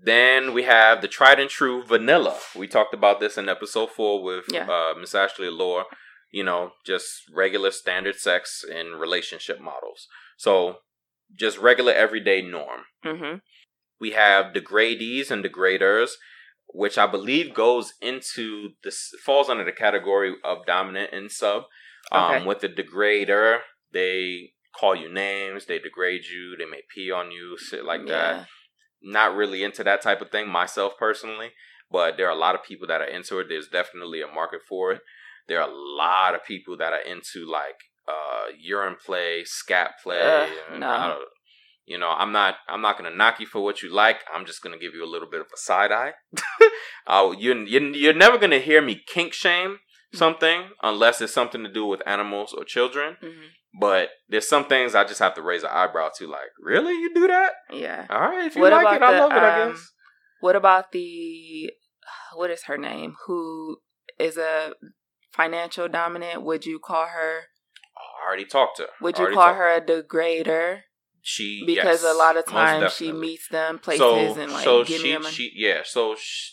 Then 0.00 0.52
we 0.52 0.64
have 0.64 1.00
the 1.00 1.08
tried 1.08 1.40
and 1.40 1.48
true 1.48 1.82
vanilla. 1.84 2.38
We 2.54 2.68
talked 2.68 2.92
about 2.94 3.18
this 3.20 3.38
in 3.38 3.48
episode 3.48 3.90
four 3.90 4.22
with 4.22 4.44
Yeah. 4.50 4.66
uh, 4.68 4.94
Miss 4.98 5.14
Ashley 5.14 5.46
Allure. 5.48 5.84
You 6.30 6.44
know, 6.44 6.72
just 6.84 7.08
regular 7.34 7.70
standard 7.70 8.16
sex 8.16 8.64
and 8.70 9.00
relationship 9.00 9.60
models. 9.60 10.06
So 10.36 10.78
just 11.34 11.58
regular 11.58 11.92
everyday 11.92 12.42
norm. 12.42 12.82
Mm-hmm. 13.04 13.36
We 14.00 14.10
have 14.12 14.52
degradees 14.52 15.30
and 15.30 15.44
degraders, 15.44 16.10
which 16.68 16.98
I 16.98 17.06
believe 17.06 17.54
goes 17.54 17.94
into 18.02 18.70
this 18.82 19.10
falls 19.24 19.48
under 19.48 19.64
the 19.64 19.72
category 19.72 20.34
of 20.44 20.66
dominant 20.66 21.12
and 21.12 21.30
sub. 21.30 21.64
Um, 22.12 22.44
With 22.46 22.60
the 22.60 22.68
degrader, 22.68 23.58
they 23.92 24.50
call 24.78 24.94
you 24.94 25.08
names, 25.12 25.66
they 25.66 25.78
degrade 25.78 26.24
you, 26.26 26.56
they 26.58 26.64
may 26.64 26.82
pee 26.94 27.10
on 27.10 27.30
you, 27.30 27.56
shit 27.58 27.84
like 27.84 28.06
that. 28.08 28.46
Not 29.02 29.34
really 29.36 29.62
into 29.62 29.84
that 29.84 30.02
type 30.02 30.20
of 30.20 30.30
thing 30.30 30.48
myself 30.48 30.94
personally, 30.98 31.50
but 31.90 32.16
there 32.16 32.26
are 32.26 32.32
a 32.36 32.38
lot 32.38 32.54
of 32.54 32.64
people 32.64 32.86
that 32.88 33.00
are 33.00 33.06
into 33.06 33.38
it. 33.38 33.46
There's 33.48 33.68
definitely 33.68 34.20
a 34.22 34.26
market 34.26 34.60
for 34.68 34.92
it. 34.92 35.00
There 35.46 35.60
are 35.60 35.68
a 35.68 35.74
lot 35.74 36.34
of 36.34 36.44
people 36.44 36.76
that 36.78 36.92
are 36.92 37.00
into 37.00 37.46
like 37.50 37.76
uh 38.08 38.46
urine 38.58 38.96
play, 39.04 39.42
scat 39.44 39.92
play. 40.02 40.18
And 40.70 40.80
no. 40.80 40.88
I 40.88 41.08
don't- 41.08 41.28
you 41.86 41.98
know, 41.98 42.08
I'm 42.08 42.32
not 42.32 42.54
I'm 42.66 42.80
not 42.80 42.96
gonna 42.96 43.14
knock 43.14 43.40
you 43.40 43.46
for 43.46 43.62
what 43.62 43.82
you 43.82 43.92
like. 43.92 44.20
I'm 44.34 44.46
just 44.46 44.62
gonna 44.62 44.78
give 44.78 44.94
you 44.94 45.04
a 45.04 45.12
little 45.14 45.28
bit 45.30 45.40
of 45.42 45.48
a 45.52 45.56
side 45.58 45.92
eye. 45.92 46.14
uh, 47.06 47.34
you 47.38 47.54
you 47.66 47.80
you're 47.92 48.14
never 48.14 48.38
gonna 48.38 48.58
hear 48.58 48.80
me 48.80 48.94
kink 49.06 49.34
shame 49.34 49.80
something 50.14 50.68
unless 50.82 51.20
it's 51.20 51.32
something 51.32 51.62
to 51.64 51.72
do 51.72 51.86
with 51.86 52.00
animals 52.06 52.54
or 52.56 52.64
children. 52.64 53.16
hmm 53.20 53.46
But 53.80 54.10
there's 54.28 54.48
some 54.48 54.66
things 54.66 54.94
I 54.94 55.04
just 55.04 55.20
have 55.20 55.34
to 55.34 55.42
raise 55.42 55.62
an 55.62 55.70
eyebrow 55.72 56.10
to. 56.18 56.26
Like, 56.26 56.50
really, 56.60 56.92
you 56.92 57.12
do 57.14 57.26
that? 57.28 57.52
Yeah. 57.72 58.06
All 58.10 58.20
right, 58.20 58.46
if 58.46 58.56
you 58.56 58.62
What 58.62 58.72
like 58.72 58.96
about 58.96 58.96
it, 58.96 59.02
I 59.02 59.12
the, 59.12 59.20
love 59.20 59.32
it. 59.32 59.38
I 59.38 59.62
um, 59.62 59.72
guess. 59.72 59.92
What 60.40 60.56
about 60.56 60.92
the 60.92 61.70
what 62.34 62.50
is 62.50 62.64
her 62.64 62.78
name? 62.78 63.14
Who 63.26 63.78
is 64.18 64.36
a 64.36 64.74
financial 65.32 65.88
dominant? 65.88 66.42
Would 66.42 66.66
you 66.66 66.78
call 66.78 67.06
her? 67.06 67.40
Oh, 67.96 68.22
I 68.22 68.26
already 68.28 68.44
talked 68.44 68.76
to 68.78 68.84
her. 68.84 68.88
Would 69.00 69.18
you 69.18 69.32
call 69.32 69.54
her 69.54 69.68
a 69.68 69.80
degrader? 69.80 70.80
She 71.26 71.64
Because 71.64 72.02
yes, 72.02 72.04
a 72.04 72.16
lot 72.16 72.36
of 72.36 72.44
times 72.44 72.92
she 72.92 73.10
meets 73.10 73.48
them 73.48 73.78
places 73.78 74.00
so, 74.00 74.40
and 74.40 74.52
like 74.52 74.64
so 74.64 74.84
giving 74.84 75.06
she, 75.06 75.12
them. 75.12 75.24
A, 75.24 75.30
she 75.30 75.52
yeah. 75.54 75.80
So 75.82 76.14
sh 76.16 76.50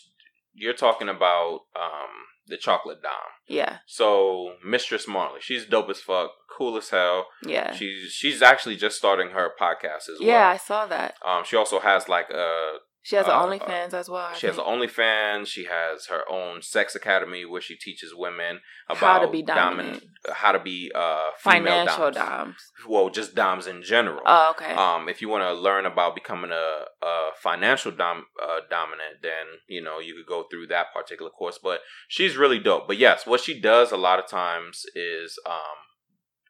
you're 0.54 0.72
talking 0.72 1.08
about 1.08 1.60
um 1.76 2.08
the 2.46 2.56
chocolate 2.56 3.02
dom. 3.02 3.12
yeah, 3.46 3.78
So 3.86 4.54
Mistress 4.64 5.06
Marley, 5.08 5.40
she's 5.40 5.64
dope 5.66 5.88
as 5.90 6.00
fuck, 6.00 6.30
cool 6.56 6.76
as 6.76 6.90
hell. 6.90 7.26
yeah, 7.46 7.72
She's 7.74 8.12
she's 8.12 8.42
actually 8.42 8.76
just 8.76 8.96
starting 8.96 9.30
her 9.30 9.50
podcast 9.60 10.08
as 10.08 10.18
well. 10.20 10.28
yeah. 10.28 10.48
I 10.48 10.56
saw 10.56 10.86
that. 10.86 11.14
Um, 11.24 11.44
she 11.44 11.56
also 11.56 11.78
has 11.80 12.08
like 12.08 12.30
a 12.30 12.78
She 13.04 13.16
has 13.16 13.26
uh, 13.26 13.32
an 13.32 13.58
OnlyFans 13.58 13.94
as 13.94 14.08
well. 14.08 14.28
I 14.30 14.34
she 14.34 14.46
has 14.46 14.56
think. 14.56 14.68
an 14.68 14.78
OnlyFans. 14.80 15.46
She 15.48 15.64
has 15.64 16.06
her 16.06 16.22
own 16.30 16.62
sex 16.62 16.94
academy 16.94 17.44
where 17.44 17.60
she 17.60 17.74
teaches 17.76 18.12
women 18.14 18.60
about 18.88 18.98
How 19.20 19.26
to 19.26 19.28
be 19.30 19.42
dominant- 19.42 20.00
dominant. 20.00 20.04
how 20.36 20.52
to 20.52 20.60
be 20.60 20.92
uh 20.94 21.30
female 21.38 21.64
financial 21.86 22.10
doms. 22.12 22.16
doms. 22.16 22.56
Well, 22.88 23.10
just 23.10 23.34
doms 23.34 23.66
in 23.66 23.82
general. 23.82 24.20
Oh, 24.24 24.50
okay. 24.56 24.72
Um, 24.74 25.08
if 25.08 25.20
you 25.20 25.28
want 25.28 25.42
to 25.42 25.52
learn 25.52 25.84
about 25.84 26.14
becoming 26.14 26.52
a, 26.52 26.84
a 27.04 27.30
financial 27.42 27.90
dom, 27.90 28.26
uh, 28.40 28.60
dominant, 28.70 29.16
then 29.20 29.46
you 29.68 29.82
know 29.82 29.98
you 29.98 30.14
could 30.14 30.26
go 30.32 30.44
through 30.48 30.68
that 30.68 30.86
particular 30.94 31.30
course. 31.30 31.58
But 31.60 31.80
she's 32.08 32.36
really 32.36 32.60
dope. 32.60 32.86
But 32.86 32.98
yes, 32.98 33.26
what 33.26 33.40
she 33.40 33.58
does 33.60 33.90
a 33.90 33.96
lot 33.96 34.20
of 34.20 34.28
times 34.28 34.84
is 34.94 35.40
um, 35.44 35.78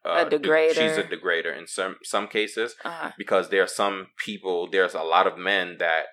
A 0.05 0.29
de- 0.29 0.37
degrader. 0.37 0.73
she's 0.75 0.97
a 0.97 1.03
degrader 1.03 1.57
in 1.57 1.65
some 1.65 1.95
some 2.03 2.27
cases 2.27 2.75
uh, 2.85 3.09
because 3.17 3.49
there 3.49 3.63
are 3.63 3.67
some 3.67 4.07
people. 4.23 4.69
There's 4.69 4.93
a 4.93 5.01
lot 5.01 5.25
of 5.25 5.35
men 5.37 5.77
that 5.79 6.05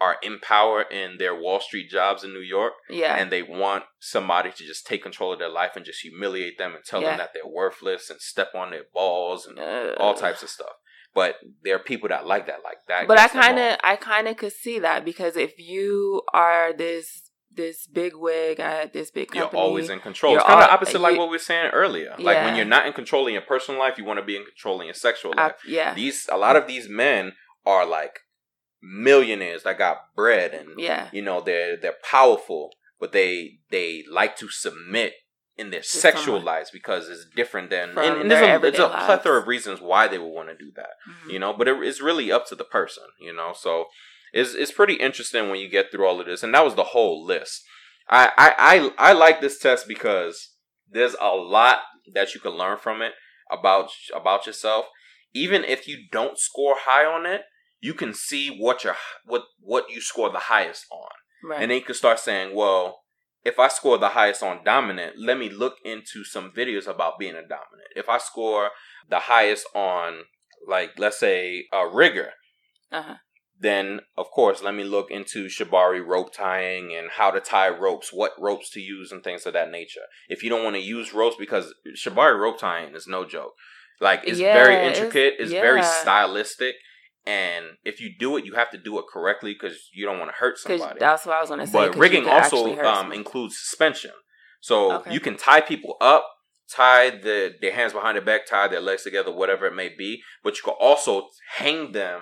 are 0.00 0.16
in 0.22 0.38
power 0.40 0.82
in 0.82 1.16
their 1.18 1.34
Wall 1.34 1.60
Street 1.60 1.90
jobs 1.90 2.22
in 2.22 2.32
New 2.32 2.40
York, 2.40 2.72
yeah. 2.88 3.16
and 3.16 3.32
they 3.32 3.42
want 3.42 3.84
somebody 3.98 4.50
to 4.52 4.64
just 4.64 4.86
take 4.86 5.02
control 5.02 5.32
of 5.32 5.38
their 5.40 5.48
life 5.48 5.72
and 5.74 5.84
just 5.84 6.00
humiliate 6.02 6.56
them 6.58 6.74
and 6.74 6.84
tell 6.84 7.00
Yeah. 7.02 7.08
them 7.10 7.18
that 7.18 7.30
they're 7.34 7.46
worthless 7.46 8.08
and 8.10 8.20
step 8.20 8.50
on 8.54 8.70
their 8.70 8.84
balls 8.94 9.46
and 9.46 9.58
Uh, 9.58 9.94
all 9.98 10.14
types 10.14 10.42
of 10.42 10.48
stuff. 10.50 10.74
But 11.14 11.36
there 11.64 11.74
are 11.74 11.80
people 11.80 12.08
that 12.10 12.26
like 12.26 12.46
that, 12.46 12.62
like 12.62 12.78
that. 12.86 13.08
but 13.08 13.18
I 13.18 13.26
kind 13.28 13.58
of, 13.58 13.76
I 13.82 13.96
kind 13.96 14.28
of 14.28 14.36
could 14.36 14.52
see 14.52 14.78
that 14.78 15.04
because 15.04 15.36
if 15.36 15.58
you 15.58 16.22
are 16.32 16.72
this 16.72 17.24
this 17.50 17.88
big 17.88 18.12
wig 18.14 18.60
at 18.60 18.92
this 18.92 19.10
big 19.10 19.34
you're 19.34 19.46
always 19.46 19.90
in 19.90 19.98
control. 19.98 20.30
you're 20.32 20.40
It's 20.42 20.48
kind 20.48 20.62
of 20.62 20.70
opposite, 20.70 21.00
like 21.00 21.18
what 21.18 21.28
we 21.28 21.34
were 21.34 21.38
saying 21.40 21.70
earlier. 21.72 22.14
Like 22.18 22.36
when 22.44 22.54
you're 22.54 22.64
not 22.76 22.86
in 22.86 22.92
control 22.92 23.26
in 23.26 23.32
your 23.32 23.42
personal 23.42 23.80
life, 23.80 23.98
you 23.98 24.04
want 24.04 24.20
to 24.20 24.24
be 24.24 24.36
in 24.36 24.44
control 24.44 24.80
in 24.80 24.86
your 24.86 24.94
sexual 24.94 25.34
I- 25.36 25.42
life. 25.46 25.56
yeah, 25.66 25.92
These 25.92 26.28
a 26.30 26.36
lot 26.36 26.54
of 26.54 26.68
these 26.68 26.88
men 26.88 27.32
are 27.66 27.84
like 27.84 28.20
millionaires 28.82 29.62
that 29.64 29.78
got 29.78 30.14
bread 30.14 30.54
and 30.54 30.78
yeah, 30.78 31.08
you 31.12 31.22
know 31.22 31.40
they're 31.40 31.76
they're 31.76 31.96
powerful, 32.02 32.70
but 33.00 33.12
they 33.12 33.58
they 33.70 34.04
like 34.10 34.36
to 34.36 34.48
submit 34.48 35.14
in 35.56 35.70
their 35.70 35.82
sexual 35.82 36.24
someone. 36.36 36.44
lives 36.44 36.70
because 36.70 37.08
it's 37.08 37.26
different 37.34 37.68
than 37.70 37.92
From 37.92 38.04
and, 38.04 38.20
and 38.22 38.30
there's 38.30 38.58
a, 38.58 38.60
there's 38.60 38.78
a 38.78 38.86
lives. 38.86 39.06
plethora 39.06 39.40
of 39.40 39.48
reasons 39.48 39.80
why 39.80 40.06
they 40.06 40.18
would 40.18 40.28
want 40.32 40.48
to 40.50 40.54
do 40.56 40.70
that. 40.76 40.90
Mhm. 41.08 41.32
you 41.32 41.38
know 41.40 41.52
but 41.52 41.66
it, 41.66 41.76
it's 41.82 42.00
really 42.00 42.30
up 42.30 42.46
to 42.46 42.54
the 42.54 42.62
person 42.64 43.02
you 43.20 43.34
know 43.34 43.52
so 43.56 43.86
it's 44.32 44.54
it's 44.54 44.70
pretty 44.70 44.94
interesting 44.94 45.50
when 45.50 45.58
you 45.58 45.68
get 45.68 45.90
through 45.90 46.06
all 46.06 46.20
of 46.20 46.26
this 46.26 46.44
and 46.44 46.54
that 46.54 46.64
was 46.64 46.76
the 46.76 46.84
whole 46.94 47.24
list 47.26 47.64
i 48.08 48.30
i 48.38 48.92
i, 48.98 49.08
I 49.10 49.12
like 49.14 49.40
this 49.40 49.58
test 49.58 49.88
because 49.88 50.50
there's 50.88 51.16
a 51.20 51.30
lot 51.34 51.78
that 52.14 52.34
you 52.34 52.40
can 52.40 52.52
learn 52.52 52.78
from 52.78 53.02
it 53.02 53.14
about 53.50 53.90
about 54.14 54.46
yourself 54.46 54.86
even 55.34 55.64
if 55.64 55.88
you 55.88 56.04
don't 56.12 56.38
score 56.38 56.76
high 56.78 57.04
on 57.04 57.26
it 57.26 57.42
you 57.80 57.94
can 57.94 58.12
see 58.14 58.48
what 58.56 58.84
your 58.84 58.96
what 59.24 59.42
what 59.60 59.84
you 59.90 60.00
score 60.00 60.30
the 60.30 60.38
highest 60.38 60.84
on 60.90 61.08
right. 61.48 61.62
and 61.62 61.70
then 61.70 61.78
you 61.78 61.84
can 61.84 61.94
start 61.94 62.18
saying 62.18 62.54
well 62.54 63.00
if 63.44 63.58
I 63.58 63.68
score 63.68 63.96
the 63.98 64.10
highest 64.10 64.42
on 64.42 64.64
dominant, 64.64 65.14
let 65.16 65.38
me 65.38 65.48
look 65.48 65.76
into 65.84 66.24
some 66.24 66.50
videos 66.50 66.86
about 66.88 67.18
being 67.18 67.34
a 67.36 67.40
dominant. 67.42 67.88
If 67.94 68.08
I 68.08 68.18
score 68.18 68.70
the 69.08 69.20
highest 69.20 69.64
on 69.74 70.22
like 70.66 70.98
let's 70.98 71.18
say 71.20 71.64
a 71.72 71.88
rigger, 71.88 72.32
Uh-huh. 72.90 73.14
then 73.58 74.00
of 74.16 74.26
course 74.30 74.60
let 74.62 74.74
me 74.74 74.84
look 74.84 75.10
into 75.10 75.46
shibari 75.46 76.04
rope 76.04 76.32
tying 76.34 76.92
and 76.94 77.10
how 77.12 77.30
to 77.30 77.40
tie 77.40 77.68
ropes, 77.68 78.12
what 78.12 78.32
ropes 78.38 78.70
to 78.70 78.80
use 78.80 79.12
and 79.12 79.22
things 79.22 79.46
of 79.46 79.52
that 79.54 79.70
nature. 79.70 80.06
If 80.28 80.42
you 80.42 80.50
don't 80.50 80.64
want 80.64 80.76
to 80.76 80.82
use 80.82 81.14
ropes 81.14 81.36
because 81.38 81.72
shibari 81.96 82.38
rope 82.38 82.58
tying 82.58 82.94
is 82.94 83.06
no 83.06 83.24
joke. 83.24 83.52
Like 84.00 84.22
it's 84.26 84.40
Yeah, 84.40 84.52
very 84.52 84.86
intricate, 84.88 85.34
it's, 85.38 85.52
very 85.52 85.80
yeah. 85.80 86.00
stylistic 86.02 86.74
and 87.28 87.62
if 87.84 88.00
you 88.00 88.08
do 88.24 88.36
it 88.36 88.44
you 88.48 88.54
have 88.54 88.70
to 88.70 88.78
do 88.88 88.92
it 89.00 89.04
correctly 89.12 89.54
cuz 89.62 89.74
you 89.92 90.04
don't 90.06 90.18
want 90.18 90.30
to 90.32 90.36
hurt 90.42 90.56
somebody. 90.58 90.98
that's 90.98 91.24
what 91.26 91.36
I 91.36 91.40
was 91.40 91.50
gonna 91.50 91.66
say. 91.66 91.72
But 91.72 91.96
rigging 92.04 92.26
also 92.26 92.60
um, 92.92 93.12
includes 93.12 93.54
suspension. 93.58 94.12
So 94.60 94.76
Okay. 94.96 95.12
you 95.14 95.20
can 95.26 95.36
tie 95.36 95.60
people 95.72 95.96
up, 96.00 96.24
tie 96.80 97.10
the 97.10 97.38
their 97.62 97.74
hands 97.78 97.92
behind 97.92 98.16
their 98.16 98.24
back, 98.30 98.46
tie 98.46 98.68
their 98.68 98.80
legs 98.90 99.02
together, 99.08 99.30
whatever 99.42 99.66
it 99.66 99.74
may 99.82 99.90
be. 100.02 100.10
But 100.42 100.56
you 100.56 100.62
can 100.68 100.74
also 100.88 101.28
hang 101.60 101.92
them, 101.92 102.20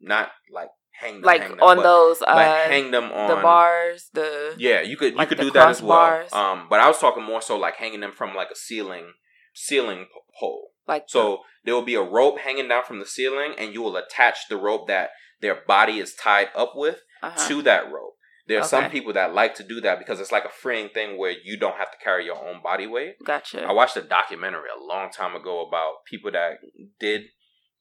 not 0.00 0.26
like 0.58 0.70
hang 1.00 1.14
them, 1.16 1.22
like 1.30 1.42
hang 1.42 1.50
them, 1.56 1.60
on 1.60 1.76
those 1.90 2.22
uh, 2.22 2.34
like 2.42 2.56
hang 2.72 2.90
them 2.90 3.06
on 3.12 3.28
the 3.28 3.36
bars, 3.48 4.10
the 4.18 4.54
Yeah, 4.56 4.80
you 4.80 4.96
could 4.96 5.12
you 5.18 5.26
could 5.26 5.38
do 5.46 5.50
that 5.50 5.68
as 5.68 5.82
well. 5.82 5.98
crossbars. 5.98 6.32
Um, 6.32 6.58
but 6.70 6.78
I 6.80 6.86
was 6.88 6.98
talking 6.98 7.24
more 7.24 7.42
so 7.42 7.56
like 7.58 7.76
hanging 7.76 8.00
them 8.00 8.12
from 8.12 8.34
like 8.34 8.50
a 8.50 8.56
ceiling 8.56 9.06
ceiling 9.52 10.06
pole. 10.38 10.70
like 10.86 11.04
So 11.06 11.22
there 11.64 11.74
will 11.74 11.82
be 11.82 11.94
a 11.94 12.02
rope 12.02 12.38
hanging 12.40 12.68
down 12.68 12.84
from 12.84 12.98
the 12.98 13.06
ceiling, 13.06 13.54
and 13.58 13.72
you 13.72 13.82
will 13.82 13.96
attach 13.96 14.48
the 14.48 14.56
rope 14.56 14.88
that 14.88 15.10
their 15.40 15.58
body 15.66 15.98
is 15.98 16.14
tied 16.14 16.48
up 16.56 16.72
with 16.74 17.00
uh-huh. 17.22 17.48
to 17.48 17.62
that 17.62 17.90
rope. 17.90 18.14
There 18.46 18.60
are 18.60 18.64
some 18.64 18.90
people 18.90 19.14
that 19.14 19.32
like 19.32 19.54
to 19.54 19.64
do 19.64 19.80
that 19.80 19.98
because 19.98 20.20
it's 20.20 20.30
like 20.30 20.44
a 20.44 20.50
freeing 20.50 20.90
thing 20.90 21.18
where 21.18 21.32
you 21.42 21.56
don't 21.58 21.76
have 21.76 21.90
to 21.90 21.96
carry 22.02 22.26
your 22.26 22.36
own 22.36 22.62
body 22.62 22.86
weight. 22.86 23.14
gotcha. 23.24 23.62
I 23.62 23.72
watched 23.72 23.96
a 23.96 24.02
documentary 24.02 24.68
a 24.68 24.84
long 24.84 25.10
time 25.10 25.34
ago 25.34 25.66
about 25.66 26.04
people 26.06 26.30
that 26.32 26.58
did 27.00 27.22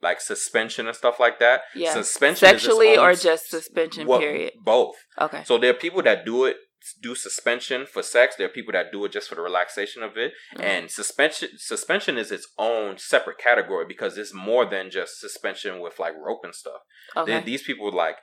like 0.01 0.21
suspension 0.21 0.87
and 0.87 0.95
stuff 0.95 1.19
like 1.19 1.39
that. 1.39 1.61
yeah, 1.75 1.93
Suspension 1.93 2.47
sexually 2.47 2.95
own 2.95 3.05
or 3.05 3.15
just 3.15 3.49
suspension. 3.49 4.07
well, 4.07 4.19
period. 4.19 4.53
Both. 4.63 4.95
Okay. 5.19 5.43
So 5.45 5.57
there 5.57 5.71
are 5.71 5.75
people 5.75 6.01
that 6.03 6.25
do 6.25 6.45
it 6.45 6.57
do 7.01 7.15
suspension 7.15 7.85
for 7.85 8.03
sex. 8.03 8.35
There 8.35 8.45
are 8.47 8.49
people 8.49 8.73
that 8.73 8.91
do 8.91 9.03
it 9.05 9.11
just 9.11 9.29
for 9.29 9.35
the 9.35 9.41
relaxation 9.41 10.03
of 10.03 10.17
it. 10.17 10.33
Mhm. 10.55 10.63
And 10.63 10.91
suspension 10.91 11.49
suspension 11.57 12.17
is 12.17 12.31
its 12.31 12.47
own 12.57 12.97
separate 12.97 13.37
category 13.37 13.85
because 13.87 14.17
it's 14.17 14.33
more 14.33 14.65
than 14.65 14.89
just 14.91 15.19
suspension 15.19 15.79
with 15.79 15.99
like 15.99 16.13
rope 16.15 16.41
and 16.43 16.53
stuff. 16.55 16.81
okay. 17.15 17.39
These 17.41 17.63
people 17.63 17.91
like 17.91 18.17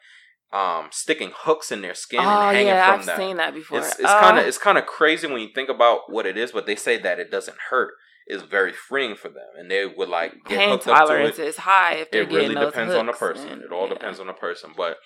um 0.52 0.88
sticking 0.90 1.32
hooks 1.34 1.70
in 1.70 1.80
their 1.80 1.94
skin 1.94 2.18
oh 2.20 2.22
and 2.28 2.56
hanging 2.56 2.66
yeah, 2.66 2.90
from 2.90 3.00
I've 3.00 3.06
that. 3.06 3.16
seen 3.16 3.36
that 3.36 3.54
before. 3.54 3.78
It's 3.78 3.94
Oh, 4.00 4.18
kind 4.20 4.38
of 4.38 4.44
it's 4.46 4.58
kind 4.58 4.78
of 4.78 4.84
crazy 4.86 5.26
when 5.28 5.40
you 5.40 5.48
think 5.54 5.68
about 5.68 6.10
what 6.12 6.26
it 6.26 6.36
is, 6.36 6.50
but 6.52 6.66
they 6.66 6.76
say 6.76 6.98
that 6.98 7.20
it 7.20 7.30
doesn't 7.30 7.56
hurt. 7.70 7.92
It's 8.26 8.42
very 8.44 8.72
freeing 8.72 9.16
for 9.16 9.28
them, 9.28 9.48
and 9.58 9.70
they 9.70 9.86
would 9.86 10.08
like 10.08 10.32
get 10.46 10.58
pain 10.58 10.68
hooked 10.70 10.86
up 10.88 10.98
to 11.00 11.06
tolerance 11.06 11.38
it. 11.38 11.46
is 11.48 11.56
high 11.58 11.94
if 11.94 12.10
they're 12.10 12.22
It 12.22 12.30
really 12.30 12.54
depends 12.54 12.94
on 12.94 13.06
the 13.06 13.12
person. 13.12 13.48
and- 13.48 13.62
It 13.62 13.72
all 13.72 13.88
yeah. 13.88 13.94
depends 13.94 14.20
on 14.20 14.26
the 14.28 14.32
person, 14.32 14.72
but 14.76 14.98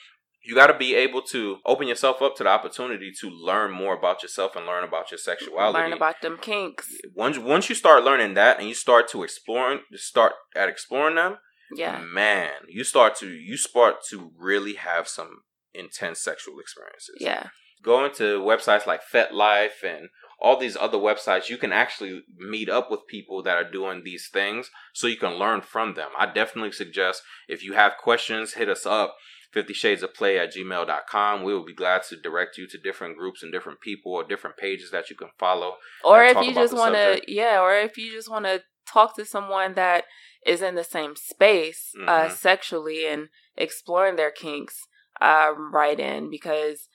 you 0.44 0.54
got 0.54 0.66
to 0.68 0.76
be 0.76 0.94
able 0.94 1.22
to 1.22 1.58
open 1.64 1.88
yourself 1.88 2.20
up 2.22 2.36
to 2.36 2.42
the 2.44 2.48
opportunity 2.50 3.10
to 3.20 3.28
learn 3.30 3.70
more 3.70 3.96
about 3.96 4.22
yourself 4.22 4.56
and 4.56 4.66
learn 4.66 4.84
about 4.84 5.10
your 5.10 5.18
sexuality. 5.18 5.78
Learn 5.78 5.92
about 5.92 6.20
them 6.22 6.38
kinks. 6.40 6.88
once 7.14 7.38
once 7.38 7.68
you 7.68 7.74
start 7.74 8.04
learning 8.04 8.34
that 8.34 8.58
and 8.58 8.68
you 8.68 8.74
start 8.74 9.08
to 9.08 9.22
exploring, 9.22 9.80
start 9.94 10.32
at 10.54 10.68
exploring 10.68 11.16
them, 11.16 11.38
Yeah. 11.74 12.00
man, 12.00 12.52
you 12.68 12.84
start 12.84 13.16
to 13.16 13.28
you 13.28 13.56
start 13.56 13.96
to 14.10 14.32
really 14.38 14.74
have 14.74 15.08
some 15.08 15.42
intense 15.72 16.20
sexual 16.20 16.60
experiences 16.60 17.16
Yeah. 17.20 17.48
going 17.82 18.12
to 18.14 18.40
websites 18.40 18.86
like 18.86 19.02
FetLife 19.12 19.82
and 19.82 20.08
all 20.40 20.56
these 20.58 20.76
other 20.76 20.98
websites, 20.98 21.48
you 21.48 21.56
can 21.56 21.72
actually 21.72 22.22
meet 22.36 22.68
up 22.68 22.90
with 22.90 23.06
people 23.08 23.42
that 23.42 23.56
are 23.56 23.70
doing 23.70 24.02
these 24.04 24.28
things 24.30 24.70
so 24.92 25.06
you 25.06 25.16
can 25.16 25.34
learn 25.34 25.60
from 25.62 25.94
them. 25.94 26.10
I 26.18 26.26
definitely 26.26 26.72
suggest 26.72 27.22
if 27.48 27.62
you 27.64 27.72
have 27.74 27.96
questions, 27.96 28.54
hit 28.54 28.68
us 28.68 28.84
up. 28.84 29.16
50 29.54 29.72
shades 29.72 30.02
of 30.02 30.12
play 30.12 30.38
at 30.38 30.52
gmail.com. 30.54 31.42
We 31.44 31.54
will 31.54 31.64
be 31.64 31.74
glad 31.74 32.02
to 32.10 32.16
direct 32.16 32.58
you 32.58 32.66
to 32.68 32.78
different 32.78 33.16
groups 33.16 33.42
and 33.42 33.52
different 33.52 33.80
people 33.80 34.12
or 34.12 34.24
different 34.24 34.56
pages 34.56 34.90
that 34.90 35.08
you 35.08 35.16
can 35.16 35.30
follow. 35.38 35.76
Or 36.04 36.22
if 36.24 36.36
you 36.44 36.52
just 36.52 36.74
want 36.74 36.94
to, 36.94 37.22
yeah, 37.32 37.60
or 37.60 37.74
if 37.76 37.96
you 37.96 38.12
just 38.12 38.28
want 38.30 38.44
to 38.46 38.62
talk 38.86 39.16
to 39.16 39.24
someone 39.24 39.74
that 39.74 40.04
is 40.44 40.60
in 40.60 40.74
the 40.74 40.84
same 40.84 41.16
space 41.16 41.92
uh, 42.06 42.26
Mhm. 42.26 42.30
sexually 42.32 43.06
and 43.06 43.28
exploring 43.56 44.16
their 44.16 44.30
kinks, 44.30 44.86
um, 45.20 45.72
write 45.72 46.00
in 46.00 46.28
because, 46.28 46.88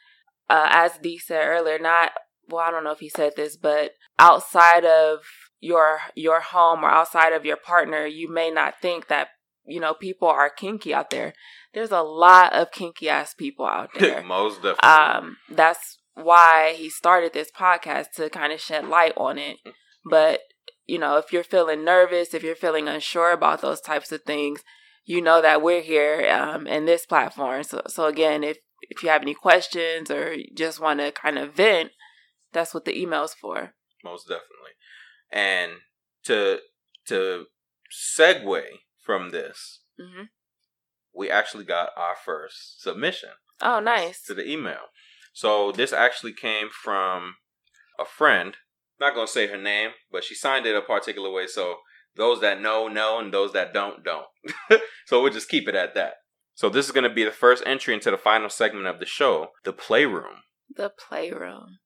uh, 0.49 0.67
as 0.69 0.97
Dee 0.99 1.17
said 1.17 1.45
earlier, 1.47 1.79
not 1.79 2.11
well, 2.47 2.65
I 2.65 2.71
don't 2.71 2.83
know 2.83 2.91
if 2.91 2.99
he 2.99 3.09
said 3.09 3.35
this, 3.35 3.55
but 3.55 3.93
outside 4.17 4.83
of 4.83 5.19
your 5.59 6.01
your 6.15 6.39
home 6.41 6.83
or 6.83 6.89
outside 6.89 7.33
of 7.33 7.45
your 7.45 7.57
partner, 7.57 8.05
you 8.05 8.27
may 8.29 8.49
not 8.49 8.81
think 8.81 9.07
that 9.07 9.29
you 9.65 9.79
know 9.79 9.93
people 9.93 10.27
are 10.27 10.49
kinky 10.49 10.93
out 10.93 11.09
there. 11.09 11.33
There's 11.73 11.91
a 11.91 12.01
lot 12.01 12.53
of 12.53 12.71
kinky 12.71 13.09
ass 13.09 13.33
people 13.33 13.65
out 13.65 13.89
there. 13.99 14.23
Most 14.23 14.61
definitely. 14.63 14.89
um 14.89 15.37
that's 15.49 15.97
why 16.15 16.73
he 16.75 16.89
started 16.89 17.33
this 17.33 17.49
podcast 17.51 18.11
to 18.15 18.29
kind 18.29 18.51
of 18.51 18.59
shed 18.59 18.85
light 18.87 19.13
on 19.15 19.37
it 19.37 19.57
but 20.09 20.41
you 20.85 20.97
know 20.99 21.15
if 21.17 21.31
you're 21.31 21.43
feeling 21.45 21.85
nervous 21.85 22.33
if 22.33 22.43
you're 22.43 22.55
feeling 22.55 22.89
unsure 22.89 23.31
about 23.31 23.61
those 23.61 23.79
types 23.79 24.11
of 24.11 24.21
things 24.23 24.61
you 25.05 25.21
know 25.21 25.41
that 25.41 25.61
we're 25.61 25.81
here 25.81 26.27
um 26.29 26.67
in 26.67 26.83
this 26.85 27.05
platform 27.05 27.63
so 27.63 27.81
so 27.87 28.05
again 28.05 28.43
if 28.43 28.57
if 28.81 29.01
you 29.01 29.07
have 29.07 29.21
any 29.21 29.33
questions 29.33 30.11
or 30.11 30.33
you 30.33 30.45
just 30.55 30.79
want 30.81 30.99
to 30.99 31.09
kind 31.11 31.37
of 31.37 31.53
vent 31.53 31.91
that's 32.51 32.73
what 32.73 32.83
the 32.83 32.99
email's 32.99 33.33
for 33.33 33.73
Most 34.03 34.27
definitely. 34.27 34.73
And 35.31 35.71
to 36.25 36.59
to 37.07 37.45
segue 37.91 38.63
from 39.05 39.29
this, 39.29 39.81
hmm 39.97 40.23
we 41.19 41.29
actually 41.29 41.65
got 41.65 41.89
our 41.97 42.15
first 42.15 42.81
submission. 42.81 43.29
oh 43.61 43.79
nice 43.79 44.23
to 44.23 44.33
the 44.33 44.49
email. 44.49 44.85
So 45.33 45.71
this 45.71 45.93
actually 45.93 46.33
came 46.33 46.69
from 46.69 47.35
a 47.99 48.05
friend. 48.05 48.55
Not 48.99 49.13
gonna 49.13 49.27
say 49.27 49.47
her 49.47 49.57
name, 49.57 49.91
but 50.11 50.23
she 50.23 50.33
signed 50.33 50.65
it 50.65 50.75
a 50.75 50.81
particular 50.81 51.29
way. 51.29 51.45
So 51.45 51.75
those 52.15 52.39
that 52.41 52.61
know 52.61 52.87
know, 52.87 53.19
and 53.19 53.33
those 53.33 53.51
that 53.53 53.73
don't 53.73 54.03
don't. 54.03 54.27
so 55.05 55.21
we'll 55.21 55.33
just 55.33 55.49
keep 55.49 55.67
it 55.67 55.75
at 55.75 55.93
that. 55.95 56.13
So 56.55 56.69
this 56.69 56.85
is 56.85 56.91
gonna 56.93 57.13
be 57.13 57.25
the 57.25 57.31
first 57.31 57.63
entry 57.65 57.93
into 57.93 58.09
the 58.09 58.17
final 58.17 58.49
segment 58.49 58.87
of 58.87 58.99
the 58.99 59.05
show, 59.05 59.49
the 59.65 59.73
playroom. 59.73 60.43
the 60.75 60.89
playroom 60.89 61.79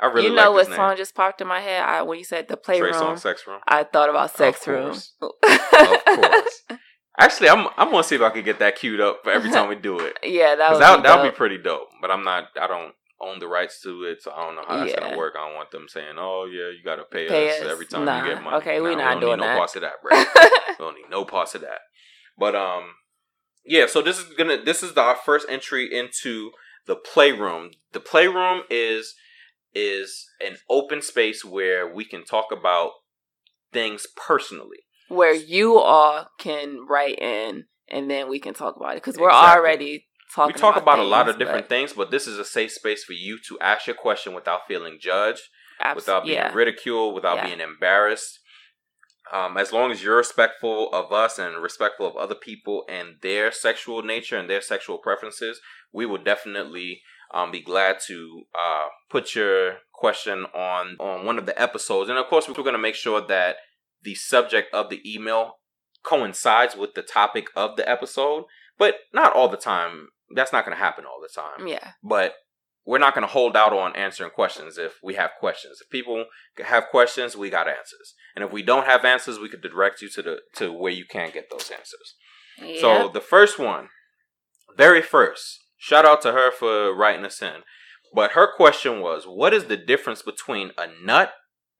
I 0.00 0.06
really 0.06 0.28
you 0.28 0.34
know 0.34 0.52
like 0.52 0.68
what 0.68 0.76
song 0.76 0.96
just 0.96 1.14
popped 1.14 1.40
in 1.40 1.48
my 1.48 1.60
head 1.60 1.82
I, 1.82 2.02
when 2.02 2.18
you 2.18 2.24
said 2.24 2.46
the 2.48 2.56
Trey 2.56 2.78
playroom 2.78 2.94
Songz 2.94 3.20
Sex 3.20 3.46
Room. 3.46 3.60
i 3.66 3.82
thought 3.82 4.10
about 4.10 4.30
sex 4.30 4.66
room 4.66 4.90
course. 4.90 5.12
Of 5.20 6.04
course. 6.04 6.62
Actually, 7.18 7.48
I'm 7.48 7.66
I'm 7.76 7.90
gonna 7.90 8.04
see 8.04 8.14
if 8.14 8.22
I 8.22 8.30
can 8.30 8.44
get 8.44 8.60
that 8.60 8.76
queued 8.76 9.00
up 9.00 9.20
for 9.24 9.30
every 9.32 9.50
time 9.50 9.68
we 9.68 9.74
do 9.74 9.98
it. 9.98 10.16
yeah 10.24 10.54
that 10.54 10.70
would 10.72 10.80
that 10.80 10.96
be 10.98 11.02
that'll 11.02 11.24
be 11.24 11.30
pretty 11.36 11.58
dope. 11.58 11.88
But 12.00 12.10
I'm 12.12 12.22
not. 12.24 12.44
I 12.60 12.66
don't 12.68 12.94
own 13.20 13.40
the 13.40 13.48
rights 13.48 13.80
to 13.82 14.04
it, 14.04 14.22
so 14.22 14.30
I 14.30 14.46
don't 14.46 14.54
know 14.54 14.62
how 14.66 14.76
that's 14.78 14.92
Yeah. 14.92 15.00
gonna 15.00 15.16
work. 15.16 15.34
I 15.36 15.44
don't 15.46 15.56
want 15.56 15.72
them 15.72 15.86
saying, 15.88 16.14
"Oh 16.16 16.44
yeah, 16.50 16.68
you 16.68 16.78
gotta 16.84 17.02
pay, 17.02 17.26
Pay 17.26 17.50
us, 17.50 17.62
us. 17.62 17.72
every 17.72 17.86
time 17.86 18.04
Nah. 18.04 18.24
you 18.24 18.34
get 18.34 18.42
money." 18.44 18.56
Okay, 18.58 18.80
we 18.80 18.94
Nah, 18.94 19.02
not 19.02 19.10
don't 19.14 19.20
doing 19.20 19.36
need 19.38 19.42
that. 19.46 19.52
No 19.54 19.58
parts 19.58 19.74
of 19.74 19.82
that, 19.82 20.00
bro. 20.00 20.16
we 20.68 20.74
don't 20.78 20.94
need 20.94 21.10
no 21.10 21.24
parts 21.24 21.56
of 21.56 21.62
that. 21.62 21.80
But 22.38 22.54
um, 22.54 22.94
yeah. 23.64 23.86
So 23.86 24.00
this 24.00 24.18
is 24.20 24.32
gonna. 24.34 24.62
This 24.62 24.84
is 24.84 24.96
our 24.96 25.16
first 25.16 25.46
entry 25.48 25.92
into 25.92 26.52
the 26.86 26.94
playroom. 26.94 27.72
The 27.92 28.00
playroom 28.00 28.62
is 28.70 29.16
is 29.74 30.28
an 30.40 30.58
open 30.70 31.02
space 31.02 31.44
where 31.44 31.92
we 31.92 32.04
can 32.04 32.24
talk 32.24 32.46
about 32.52 32.92
things 33.72 34.06
personally. 34.16 34.84
Where 35.08 35.34
you 35.34 35.78
all 35.78 36.28
can 36.38 36.86
write 36.88 37.18
in 37.18 37.64
and 37.90 38.10
then 38.10 38.28
we 38.28 38.38
can 38.38 38.54
talk 38.54 38.76
about 38.76 38.92
it 38.92 39.02
because 39.02 39.16
we're 39.16 39.28
Exactly. 39.30 39.58
already 39.60 40.06
talking. 40.34 40.54
we 40.54 40.60
talk 40.60 40.76
about, 40.76 40.98
a 40.98 41.02
lot 41.02 41.28
of 41.28 41.38
different 41.38 41.64
but 41.64 41.68
things, 41.68 41.92
but 41.92 42.10
this 42.10 42.26
is 42.26 42.38
a 42.38 42.44
safe 42.44 42.72
space 42.72 43.04
for 43.04 43.14
you 43.14 43.38
to 43.48 43.58
ask 43.60 43.86
your 43.86 43.96
question 43.96 44.34
without 44.34 44.60
feeling 44.68 44.98
judged, 45.00 45.42
abs- 45.80 45.96
without 45.96 46.24
being 46.24 46.34
yeah, 46.36 46.52
ridiculed, 46.52 47.14
without 47.14 47.36
Yeah. 47.38 47.46
being 47.46 47.60
embarrassed. 47.60 48.40
Um, 49.30 49.58
as 49.58 49.72
long 49.72 49.90
as 49.90 50.02
you're 50.02 50.16
respectful 50.16 50.90
of 50.92 51.12
us 51.12 51.38
and 51.38 51.62
respectful 51.62 52.06
of 52.06 52.16
other 52.16 52.34
people 52.34 52.84
and 52.88 53.16
their 53.20 53.52
sexual 53.52 54.02
nature 54.02 54.38
and 54.38 54.48
their 54.48 54.62
sexual 54.62 54.96
preferences, 54.98 55.60
we 55.92 56.06
will 56.06 56.16
definitely 56.22 57.02
um, 57.34 57.50
be 57.50 57.60
glad 57.60 57.98
to 58.06 58.44
uh, 58.58 58.86
put 59.10 59.34
your 59.34 59.78
question 59.92 60.46
on 60.54 60.96
on 60.98 61.26
one 61.26 61.36
of 61.38 61.44
the 61.44 61.60
episodes. 61.60 62.08
And 62.08 62.18
of 62.18 62.26
course, 62.26 62.48
we're 62.48 62.54
going 62.54 62.72
to 62.72 62.78
make 62.78 62.94
sure 62.94 63.20
that 63.26 63.56
the 64.02 64.14
subject 64.14 64.72
of 64.74 64.90
the 64.90 65.00
email 65.04 65.54
coincides 66.02 66.76
with 66.76 66.94
the 66.94 67.02
topic 67.02 67.48
of 67.56 67.76
the 67.76 67.88
episode, 67.88 68.44
but 68.78 68.94
not 69.12 69.34
all 69.34 69.48
the 69.48 69.56
time. 69.56 70.08
That's 70.34 70.52
not 70.52 70.64
going 70.64 70.76
to 70.76 70.82
happen 70.82 71.04
all 71.04 71.20
the 71.22 71.40
time 71.40 71.66
yeah, 71.66 71.92
but 72.02 72.34
we're 72.84 72.98
not 72.98 73.14
going 73.14 73.26
to 73.26 73.32
hold 73.32 73.56
out 73.56 73.72
on 73.72 73.94
answering 73.96 74.30
questions 74.30 74.78
if 74.78 74.94
we 75.02 75.14
have 75.14 75.30
questions. 75.38 75.78
If 75.82 75.90
people 75.90 76.24
have 76.64 76.88
questions, 76.90 77.36
we 77.36 77.50
got 77.50 77.68
answers, 77.68 78.14
and 78.34 78.44
if 78.44 78.52
we 78.52 78.62
don't 78.62 78.86
have 78.86 79.04
answers, 79.04 79.38
we 79.38 79.48
could 79.48 79.62
direct 79.62 80.02
you 80.02 80.08
to 80.10 80.22
the 80.22 80.38
to 80.56 80.72
where 80.72 80.92
you 80.92 81.04
can 81.04 81.30
get 81.32 81.50
those 81.50 81.70
answers. 81.70 82.14
yeah. 82.62 82.80
So 82.80 83.08
the 83.08 83.20
first 83.20 83.58
one, 83.58 83.88
very 84.76 85.02
first, 85.02 85.60
shout 85.76 86.06
out 86.06 86.22
to 86.22 86.32
her 86.32 86.50
for 86.50 86.94
writing 86.94 87.24
us 87.24 87.42
in. 87.42 87.62
But 88.14 88.32
her 88.32 88.50
question 88.50 89.00
was, 89.00 89.24
what 89.26 89.52
is 89.52 89.64
the 89.64 89.76
difference 89.76 90.22
between 90.22 90.70
a 90.78 90.86
nut 91.04 91.32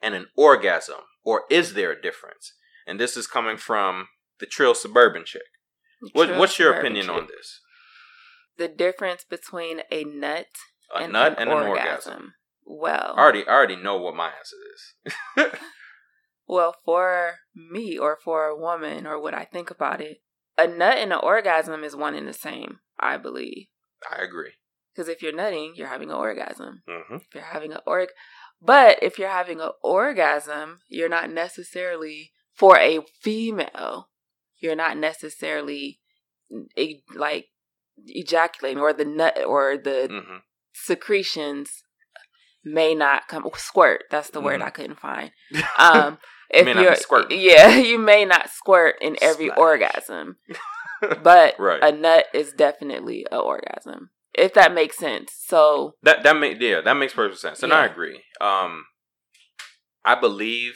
and 0.02 0.14
an 0.14 0.26
orgasm, 0.36 1.00
or 1.24 1.44
is 1.50 1.74
there 1.74 1.92
a 1.92 2.00
difference? 2.00 2.52
And 2.86 2.98
this 2.98 3.16
is 3.16 3.26
coming 3.26 3.56
from 3.56 4.08
the 4.40 4.46
trill 4.46 4.74
suburban 4.74 5.24
chick. 5.24 5.42
What, 6.12 6.36
what's 6.36 6.58
your 6.58 6.72
opinion 6.74 7.06
chick. 7.06 7.14
on 7.14 7.26
this? 7.26 7.60
The 8.56 8.68
difference 8.68 9.24
between 9.28 9.82
a 9.90 10.04
nut 10.04 10.46
A 10.94 10.98
and 11.02 11.12
nut 11.12 11.32
an 11.32 11.48
and 11.48 11.50
an 11.50 11.56
orgasm. 11.68 11.72
orgasm. 12.12 12.34
Well, 12.64 13.14
I 13.16 13.20
already, 13.20 13.46
I 13.46 13.52
already 13.52 13.76
know 13.76 13.96
what 13.96 14.14
my 14.14 14.30
answer 14.30 14.56
is. 15.46 15.52
well, 16.46 16.76
for 16.84 17.36
me 17.54 17.98
or 17.98 18.16
for 18.22 18.46
a 18.46 18.56
woman 18.56 19.06
or 19.06 19.20
what 19.20 19.34
I 19.34 19.44
think 19.44 19.70
about 19.70 20.00
it, 20.00 20.18
a 20.56 20.66
nut 20.66 20.98
and 20.98 21.12
an 21.12 21.20
orgasm 21.22 21.84
is 21.84 21.94
one 21.96 22.14
and 22.14 22.26
the 22.28 22.32
same. 22.32 22.78
I 22.98 23.16
believe 23.16 23.66
I 24.10 24.22
agree. 24.22 24.52
because 24.94 25.08
if 25.08 25.22
you're 25.22 25.34
nutting, 25.34 25.74
you're 25.76 25.86
having 25.88 26.10
an 26.10 26.16
orgasm. 26.16 26.82
hmm 26.88 27.16
If 27.16 27.34
you're 27.34 27.44
having 27.44 27.72
an 27.72 27.80
org, 27.86 28.08
but 28.60 28.98
if 29.02 29.18
you're 29.18 29.28
having 29.30 29.60
an 29.60 29.70
orgasm, 29.82 30.80
you're 30.88 31.08
not 31.08 31.30
necessarily 31.30 32.32
for 32.54 32.76
a 32.78 33.00
female. 33.20 34.08
You're 34.60 34.76
not 34.76 34.96
necessarily 34.96 36.00
e- 36.76 37.02
like 37.14 37.46
ejaculating 38.06 38.80
or 38.80 38.92
the 38.92 39.04
nut 39.04 39.38
or 39.46 39.76
the 39.76 40.08
hmm 40.10 40.36
secretions 40.72 41.82
may 42.64 42.94
not 42.94 43.26
come 43.28 43.44
squirt 43.56 44.04
that's 44.10 44.30
the 44.30 44.40
word 44.40 44.60
Mhm. 44.60 44.64
i 44.64 44.70
couldn't 44.70 45.00
find 45.00 45.32
um 45.78 46.18
if 46.50 46.64
May 46.66 46.80
you're 46.82 46.94
squirting. 46.94 47.40
yeah 47.40 47.76
you 47.76 47.98
may 47.98 48.24
not 48.24 48.48
squirt 48.50 48.96
in 49.00 49.16
every 49.20 49.46
Splash. 49.46 49.58
orgasm 49.58 50.36
but 51.22 51.54
Right. 51.58 51.82
a 51.82 51.90
nut 51.90 52.26
is 52.32 52.52
definitely 52.52 53.26
an 53.32 53.38
orgasm 53.38 54.10
if 54.38 54.54
that 54.54 54.72
makes 54.74 54.96
sense 54.98 55.32
so 55.46 55.94
That 56.02 56.22
that 56.24 56.36
make 56.36 56.60
yeah, 56.60 56.80
that 56.80 56.94
makes 56.94 57.12
perfect 57.14 57.40
sense, 57.40 57.62
and 57.62 57.72
I 57.72 57.84
agree. 57.86 58.22
Um, 58.40 58.84
I 60.04 60.14
believe 60.18 60.74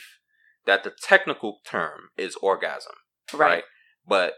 that 0.67 0.85
the 0.85 0.93
technical 1.03 1.61
term 1.65 2.11
is 2.17 2.37
orgasm, 2.37 2.93
right? 3.33 3.39
right, 3.39 3.65
But 4.07 4.35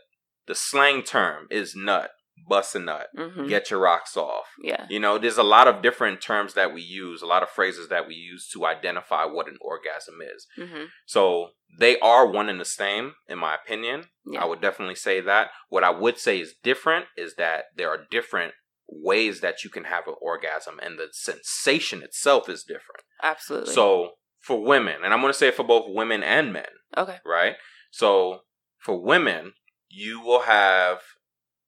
the 0.46 0.54
slang 0.54 1.02
term 1.02 1.46
is 1.50 1.74
nut, 1.74 2.10
bust 2.48 2.74
a 2.74 2.78
nut, 2.78 3.08
hmm 3.16 3.46
get 3.48 3.70
your 3.70 3.80
rocks 3.80 4.16
off. 4.16 4.46
yeah 4.62 4.86
You 4.88 5.00
know, 5.00 5.18
there's 5.18 5.38
a 5.38 5.42
lot 5.42 5.68
of 5.68 5.82
different 5.82 6.20
terms 6.20 6.54
that 6.54 6.72
we 6.72 6.80
use, 6.82 7.20
a 7.22 7.26
lot 7.26 7.42
of 7.42 7.48
phrases 7.50 7.88
that 7.88 8.06
we 8.06 8.14
use 8.14 8.48
to 8.52 8.64
identify 8.66 9.24
what 9.24 9.48
an 9.48 9.58
orgasm 9.60 10.16
is. 10.22 10.46
hmm 10.56 10.84
So 11.06 11.50
they 11.78 11.98
are 12.00 12.26
one 12.26 12.48
and 12.48 12.60
the 12.60 12.64
same, 12.64 13.14
in 13.28 13.38
my 13.38 13.54
opinion. 13.54 14.04
yeah 14.30 14.42
I 14.42 14.46
would 14.46 14.60
definitely 14.60 14.94
say 14.94 15.20
that. 15.20 15.50
What 15.68 15.84
I 15.84 15.90
would 15.90 16.18
say 16.18 16.40
is 16.40 16.54
different 16.62 17.06
is 17.16 17.34
that 17.36 17.64
there 17.76 17.90
are 17.90 18.06
different 18.10 18.54
ways 18.88 19.40
that 19.40 19.64
you 19.64 19.70
can 19.70 19.84
have 19.84 20.06
an 20.06 20.14
orgasm, 20.20 20.78
and 20.82 20.98
the 20.98 21.08
sensation 21.12 22.02
itself 22.02 22.48
is 22.48 22.62
different. 22.64 23.02
absolutely 23.22 23.72
So 23.72 24.12
for 24.40 24.62
women, 24.62 24.96
and 25.02 25.12
I'm 25.14 25.20
going 25.20 25.32
to 25.32 25.38
say 25.38 25.50
for 25.50 25.64
both 25.64 25.84
women 25.88 26.22
and 26.22 26.52
men, 26.52 26.68
okay 26.96 27.18
right? 27.24 27.54
So 27.90 28.40
for 28.78 29.00
women, 29.00 29.54
you 29.88 30.20
will 30.20 30.42
have 30.42 30.98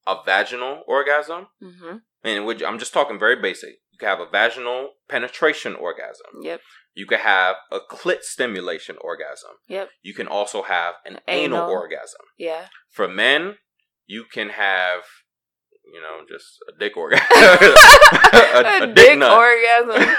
a 0.05 0.17
vaginal 0.25 0.83
orgasm, 0.87 1.47
hmm 1.61 1.97
and 2.23 2.45
which 2.45 2.61
I'm 2.63 2.79
just 2.79 2.93
talking 2.93 3.17
very 3.19 3.39
basic. 3.41 3.75
You 3.91 3.97
can 3.99 4.09
have 4.09 4.19
a 4.19 4.29
vaginal 4.29 4.89
penetration 5.09 5.75
orgasm. 5.75 6.27
yep 6.41 6.61
You 6.93 7.05
can 7.05 7.19
have 7.19 7.55
a 7.71 7.79
clit 7.79 8.21
stimulation 8.23 8.97
orgasm. 9.01 9.51
yep 9.67 9.89
You 10.01 10.13
can 10.13 10.27
also 10.27 10.63
have 10.63 10.95
an 11.05 11.19
anal, 11.27 11.59
Anal. 11.59 11.69
orgasm. 11.71 12.21
yeah 12.37 12.65
For 12.91 13.07
men, 13.07 13.55
you 14.05 14.25
can 14.31 14.49
have, 14.49 15.01
you 15.93 16.01
know, 16.01 16.25
just 16.27 16.57
a 16.67 16.77
dick 16.79 16.95
orgasm, 16.97 17.25
a, 18.33 18.83
a 18.83 18.87
dick, 18.93 19.17
nut. 19.17 19.31
orgasm 19.31 20.15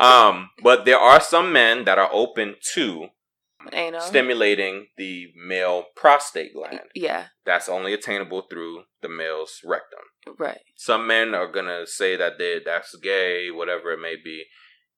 um, 0.00 0.50
but 0.62 0.84
there 0.84 0.98
are 0.98 1.20
some 1.20 1.52
men 1.52 1.84
that 1.84 1.98
are 1.98 2.10
open 2.12 2.56
to 2.74 3.06
anal 3.72 4.00
stimulating 4.00 4.86
the 4.96 5.26
male 5.36 5.84
prostate 5.96 6.52
gland. 6.54 6.80
yeah 6.94 7.26
That's 7.44 7.68
only 7.68 7.92
attainable 7.92 8.42
through 8.48 8.84
the 9.02 9.08
male's 9.08 9.60
rectum. 9.64 10.04
right 10.38 10.60
Some 10.76 11.06
men 11.06 11.34
are 11.34 11.50
gonna 11.50 11.86
say 11.86 12.16
that 12.16 12.38
they, 12.38 12.60
that's 12.64 12.94
gay, 12.96 13.50
whatever 13.50 13.92
it 13.92 14.00
may 14.00 14.14
be. 14.22 14.44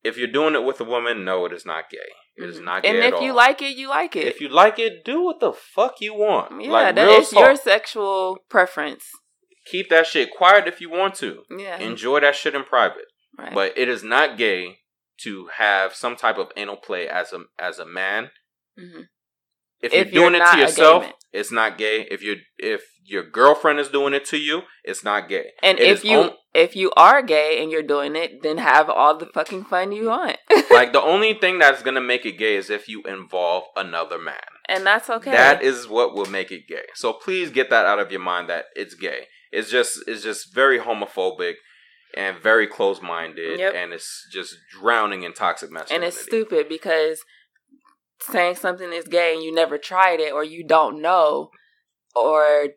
If 0.05 0.17
you're 0.17 0.29
doing 0.31 0.55
it 0.55 0.63
with 0.65 0.81
a 0.81 0.85
woman, 0.85 1.25
no, 1.25 1.45
it 1.47 1.53
is 1.53 1.67
not 1.67 1.91
gay. 1.91 1.99
It 2.37 2.49
is 2.49 2.59
Mhm. 2.61 2.65
not 2.65 2.83
gay 2.83 2.91
and 2.91 2.99
if 3.15 3.21
you 3.21 3.31
all. 3.31 3.37
like 3.37 3.61
it 3.63 3.77
you 3.77 3.89
like 3.89 4.15
it 4.17 4.27
if 4.27 4.41
you 4.41 4.49
like 4.49 4.79
it, 4.79 5.05
do 5.05 5.23
what 5.25 5.41
the 5.41 5.53
fuck 5.53 6.01
you 6.01 6.15
want. 6.15 6.63
yeah 6.63 6.71
like 6.71 6.95
that 6.95 7.07
real 7.07 7.25
your 7.43 7.57
sexual 7.57 8.39
preference 8.49 9.05
Keep 9.71 9.91
that 9.91 10.07
shit 10.07 10.31
quiet 10.37 10.67
if 10.67 10.81
you 10.81 10.91
want 10.91 11.15
to. 11.17 11.43
yeah 11.51 11.79
Enjoy 11.79 12.21
that 12.21 12.35
shit 12.35 12.55
in 12.55 12.65
private. 12.65 13.07
right 13.39 13.55
But 13.55 13.77
it 13.77 13.89
is 13.89 14.03
not 14.03 14.39
gay 14.39 14.79
to 15.25 15.49
have 15.57 15.95
some 15.95 16.15
type 16.17 16.39
of 16.39 16.49
anal 16.57 16.77
play 16.77 17.09
as 17.09 17.33
a 17.33 17.41
as 17.59 17.79
a 17.79 17.87
man. 17.87 18.31
hmm 18.79 19.03
If 19.81 19.93
you're 19.93 20.03
If 20.07 20.13
you're 20.13 20.23
doing 20.31 20.35
it 20.41 20.45
to 20.53 20.59
yourself, 20.59 21.05
it's 21.33 21.53
not 21.53 21.79
gay. 21.79 22.07
If 22.11 22.23
you 22.23 22.37
if 22.59 22.83
your 23.05 23.25
girlfriend 23.29 23.79
is 23.81 23.89
doing 23.89 24.15
it 24.15 24.25
to 24.27 24.37
you, 24.39 24.63
it's 24.85 25.03
not 25.05 25.29
gay. 25.29 25.47
And 25.63 25.79
It 25.79 25.89
if 25.89 26.05
you 26.05 26.19
on- 26.19 26.35
if 26.55 26.75
you 26.75 26.91
are 26.97 27.21
gay 27.23 27.63
and 27.63 27.71
you're 27.71 27.83
doing 27.95 28.17
it, 28.17 28.43
then 28.43 28.59
have 28.59 28.89
all 28.91 29.17
the 29.17 29.27
fucking 29.27 29.65
fun 29.65 29.93
you 29.93 30.07
want. 30.07 30.39
like 30.71 30.93
the 30.93 31.01
only 31.03 31.35
thing 31.35 31.59
that's 31.59 31.83
gonna 31.83 32.01
make 32.01 32.25
it 32.27 32.39
gay 32.39 32.57
is 32.57 32.71
if 32.71 32.89
you 32.89 33.03
involve 33.05 33.65
another 33.77 34.19
man. 34.19 34.49
and 34.69 34.85
that's 34.85 35.09
okay. 35.17 35.31
That 35.31 35.63
is 35.63 35.87
what 35.89 36.15
will 36.15 36.27
make 36.39 36.51
it 36.51 36.67
gay. 36.69 36.87
So 36.95 37.13
please 37.13 37.51
get 37.51 37.71
that 37.71 37.87
out 37.87 37.99
of 38.01 38.11
your 38.11 38.21
mind 38.33 38.49
that 38.51 38.65
it's 38.75 38.95
gay. 38.95 39.21
It's 39.53 39.71
just 39.71 40.01
it's 40.07 40.23
just 40.23 40.55
very 40.55 40.79
homophobic 40.79 41.55
and 42.15 42.39
very 42.39 42.67
close 42.67 43.01
minded 43.03 43.59
Yep. 43.59 43.75
and 43.77 43.93
it's 43.93 44.27
just 44.33 44.57
drowning 44.71 45.23
in 45.25 45.33
toxic 45.35 45.71
masculinity. 45.71 45.95
and 45.95 46.05
it's 46.05 46.23
stupid 46.23 46.69
because 46.69 47.23
saying 48.21 48.57
something 48.57 48.93
is 48.93 49.07
gay 49.07 49.35
and 49.35 49.43
you 49.43 49.55
never 49.55 49.79
tried 49.79 50.19
it 50.21 50.33
or 50.33 50.43
you 50.43 50.67
don't 50.67 51.01
know 51.01 51.51
or 52.17 52.69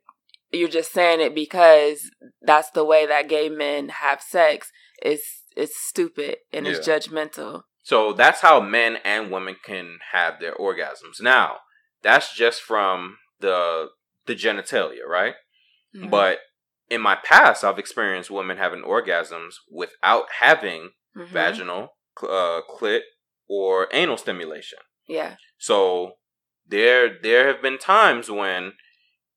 you're 0.52 0.68
just 0.70 0.92
saying 0.92 1.22
it 1.22 1.34
because 1.34 2.12
that's 2.42 2.70
the 2.72 2.84
way 2.86 3.06
that 3.08 3.30
gay 3.30 3.50
men 3.50 3.90
have 3.90 4.22
sex 4.22 4.70
is 5.02 5.22
it's 5.56 5.78
stupid 5.78 6.38
and 6.54 6.68
it's 6.68 6.86
judgmental. 6.88 7.64
So 7.84 8.14
that's 8.14 8.42
how 8.42 8.60
men 8.62 8.98
and 9.04 9.32
women 9.32 9.56
can 9.66 10.00
have 10.12 10.40
their 10.40 10.54
orgasms. 10.56 11.20
Now, 11.22 11.58
that's 12.04 12.36
just 12.36 12.62
from 12.62 13.18
the 13.40 13.90
the 14.28 14.36
genitalia, 14.36 15.06
right? 15.08 15.34
Mhm. 15.96 16.10
But 16.12 16.40
in 16.92 17.02
my 17.02 17.16
past, 17.16 17.64
I've 17.64 17.80
experienced 17.80 18.30
women 18.30 18.58
having 18.58 18.84
orgasms 18.84 19.56
without 19.72 20.26
having 20.39 20.92
Mhm. 21.18 21.28
vaginal, 21.28 21.84
uh, 22.22 22.62
clit, 22.70 23.02
or 23.48 23.88
anal 23.92 24.18
stimulation. 24.18 24.80
Yeah. 25.08 25.36
So 25.58 26.18
there 26.66 27.18
there 27.28 27.48
have 27.48 27.62
been 27.62 27.78
times 27.78 28.30
when, 28.30 28.74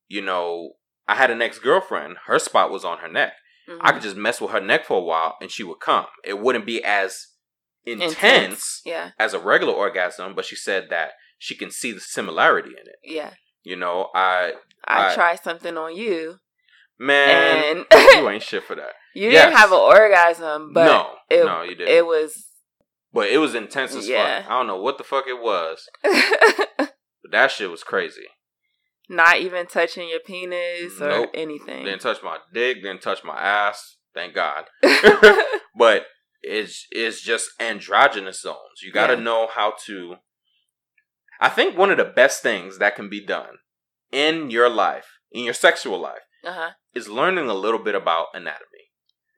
you 0.08 0.20
know, 0.20 0.74
I 1.06 1.14
had 1.14 1.30
an 1.30 1.42
ex 1.42 1.58
girlfriend. 1.58 2.16
Her 2.26 2.38
spot 2.38 2.70
was 2.70 2.84
on 2.84 2.98
her 2.98 3.08
neck. 3.08 3.34
Mhm. 3.68 3.78
I 3.80 3.92
could 3.92 4.02
just 4.02 4.16
mess 4.16 4.40
with 4.40 4.50
her 4.52 4.60
neck 4.60 4.84
for 4.86 4.98
a 4.98 5.08
while, 5.12 5.36
and 5.40 5.50
she 5.50 5.62
would 5.64 5.80
come. 5.80 6.06
It 6.24 6.38
wouldn't 6.38 6.66
be 6.66 6.82
as 6.84 7.28
intense, 7.86 8.12
Intense. 8.14 8.82
Yeah. 8.84 9.10
as 9.18 9.34
a 9.34 9.38
regular 9.38 9.74
orgasm, 9.74 10.34
but 10.34 10.44
she 10.44 10.56
said 10.56 10.90
that 10.90 11.12
she 11.38 11.54
can 11.54 11.70
see 11.70 11.92
the 11.92 12.00
similarity 12.00 12.70
in 12.70 12.86
it. 12.88 12.98
Yeah. 13.02 13.34
You 13.62 13.76
know, 13.76 14.10
I 14.14 14.54
I, 14.86 15.10
I- 15.10 15.14
try 15.14 15.34
something 15.36 15.76
on 15.76 15.94
you 15.96 16.38
man, 16.98 17.84
you 18.14 18.28
ain't 18.28 18.42
shit 18.50 18.64
for 18.64 18.74
that. 18.76 18.92
you 19.14 19.30
Yes. 19.30 19.46
didn't 19.46 19.58
have 19.58 19.72
an 19.72 19.78
orgasm, 19.78 20.72
but 20.72 20.84
no, 20.86 21.10
it, 21.30 21.44
no, 21.44 21.62
you 21.62 21.74
didn't. 21.74 21.88
it 21.94 22.06
was 22.06 22.46
but 23.12 23.28
it 23.28 23.38
was 23.38 23.54
intense 23.54 23.94
as 23.94 24.08
Yeah. 24.08 24.42
fuck. 24.42 24.50
I 24.50 24.58
don't 24.58 24.66
know 24.66 24.80
what 24.80 24.98
the 24.98 25.04
fuck 25.04 25.24
it 25.28 25.40
was, 25.40 25.88
but 26.02 27.30
that 27.30 27.50
shit 27.50 27.70
was 27.70 27.82
crazy. 27.84 28.26
not 29.08 29.38
even 29.38 29.66
touching 29.66 30.08
your 30.08 30.20
penis 30.20 31.00
or 31.00 31.08
Nope. 31.08 31.30
anything. 31.34 31.84
Didn't 31.84 32.00
touch 32.00 32.22
my 32.22 32.38
dick, 32.52 32.82
didn't 32.82 33.02
touch 33.02 33.22
my 33.24 33.38
ass. 33.40 33.96
Thank 34.14 34.34
God. 34.34 34.64
but 35.76 36.06
it's 36.42 36.86
it's 36.90 37.20
just 37.22 37.50
androgynous 37.60 38.40
zones. 38.40 38.80
You 38.82 38.92
got 38.92 39.08
to 39.08 39.14
Yeah. 39.14 39.20
know 39.20 39.48
how 39.52 39.74
to. 39.86 40.16
I 41.40 41.48
think 41.48 41.76
one 41.76 41.90
of 41.90 41.98
the 41.98 42.04
best 42.04 42.42
things 42.42 42.78
that 42.78 42.94
can 42.96 43.08
be 43.08 43.24
done 43.24 43.56
in 44.12 44.50
your 44.50 44.68
life, 44.68 45.18
in 45.32 45.42
your 45.44 45.52
sexual 45.54 45.98
life, 45.98 46.22
uh-huh. 46.44 46.70
Is 46.94 47.08
learning 47.08 47.48
a 47.48 47.54
little 47.54 47.82
bit 47.82 47.94
about 47.94 48.26
anatomy. 48.34 48.90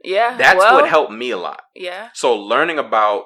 Yeah. 0.05 0.37
That's 0.37 0.59
well, 0.59 0.75
what 0.75 0.89
helped 0.89 1.13
me 1.13 1.31
a 1.31 1.37
lot. 1.37 1.63
Yeah. 1.75 2.11
So 2.15 2.35
learning 2.37 2.79
about 2.79 3.25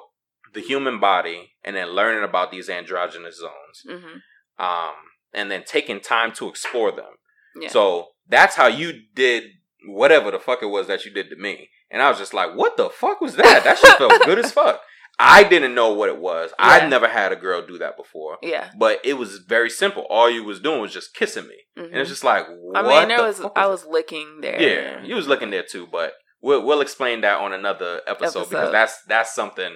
the 0.53 0.61
human 0.61 0.99
body 0.99 1.51
and 1.63 1.75
then 1.75 1.89
learning 1.89 2.23
about 2.23 2.51
these 2.51 2.69
androgynous 2.69 3.39
zones, 3.39 4.01
hmm 4.01 4.17
um, 4.59 4.93
and 5.33 5.49
then 5.49 5.63
taking 5.65 5.99
time 5.99 6.31
to 6.33 6.47
explore 6.47 6.91
them. 6.91 7.15
Yeah. 7.59 7.69
So 7.69 8.09
that's 8.27 8.55
how 8.55 8.67
you 8.67 8.93
did 9.15 9.45
whatever 9.87 10.29
the 10.29 10.39
fuck 10.39 10.61
it 10.61 10.67
was 10.67 10.87
that 10.87 11.03
you 11.03 11.11
did 11.11 11.29
to 11.31 11.35
me. 11.35 11.69
And 11.89 12.01
I 12.01 12.09
was 12.09 12.19
just 12.19 12.33
like, 12.33 12.55
what 12.55 12.77
the 12.77 12.89
fuck 12.89 13.19
was 13.21 13.35
that? 13.37 13.63
That 13.63 13.77
shit 13.77 13.97
felt 13.97 14.21
good 14.23 14.39
as 14.39 14.51
fuck. 14.51 14.81
I 15.23 15.43
didn't 15.43 15.75
know 15.75 15.93
what 15.93 16.09
it 16.09 16.17
was. 16.17 16.49
Yeah. 16.57 16.65
I'd 16.65 16.89
never 16.89 17.07
had 17.07 17.31
a 17.31 17.35
girl 17.35 17.65
do 17.65 17.77
that 17.77 17.95
before. 17.97 18.37
yeah. 18.41 18.71
But 18.77 18.99
it 19.03 19.13
was 19.13 19.37
very 19.37 19.69
simple. 19.69 20.05
All 20.09 20.29
you 20.29 20.43
was 20.43 20.59
doing 20.59 20.81
was 20.81 20.93
just 20.93 21.13
kissing 21.13 21.47
me. 21.47 21.57
mhm. 21.77 21.85
And 21.91 21.97
it's 21.97 22.09
just 22.09 22.23
like, 22.23 22.45
what 22.49 22.77
I 22.77 22.81
mean, 22.99 23.07
there 23.07 23.17
the 23.17 23.23
was 23.23 23.39
fuck 23.39 23.53
I 23.55 23.61
that? 23.63 23.69
was 23.69 23.85
licking 23.85 24.39
there. 24.41 24.61
Yeah, 24.61 25.03
you 25.03 25.15
was 25.15 25.27
looking 25.27 25.49
there 25.51 25.63
too, 25.69 25.87
but 25.91 26.13
we'll 26.41 26.65
we'll 26.65 26.81
explain 26.81 27.21
that 27.21 27.39
on 27.39 27.53
another 27.53 28.01
episode, 28.07 28.49
because 28.49 28.71
that's 28.71 29.01
that's 29.07 29.33
something 29.35 29.75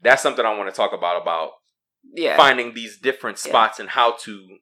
that's 0.00 0.22
something 0.22 0.44
I 0.44 0.56
want 0.56 0.68
to 0.70 0.76
talk 0.76 0.92
about 0.92 1.20
about 1.22 1.50
Yeah. 2.14 2.36
finding 2.36 2.74
these 2.74 2.98
different 2.98 3.38
Yeah. 3.44 3.50
spots 3.50 3.80
and 3.80 3.88
how 3.90 4.12
to 4.24 4.58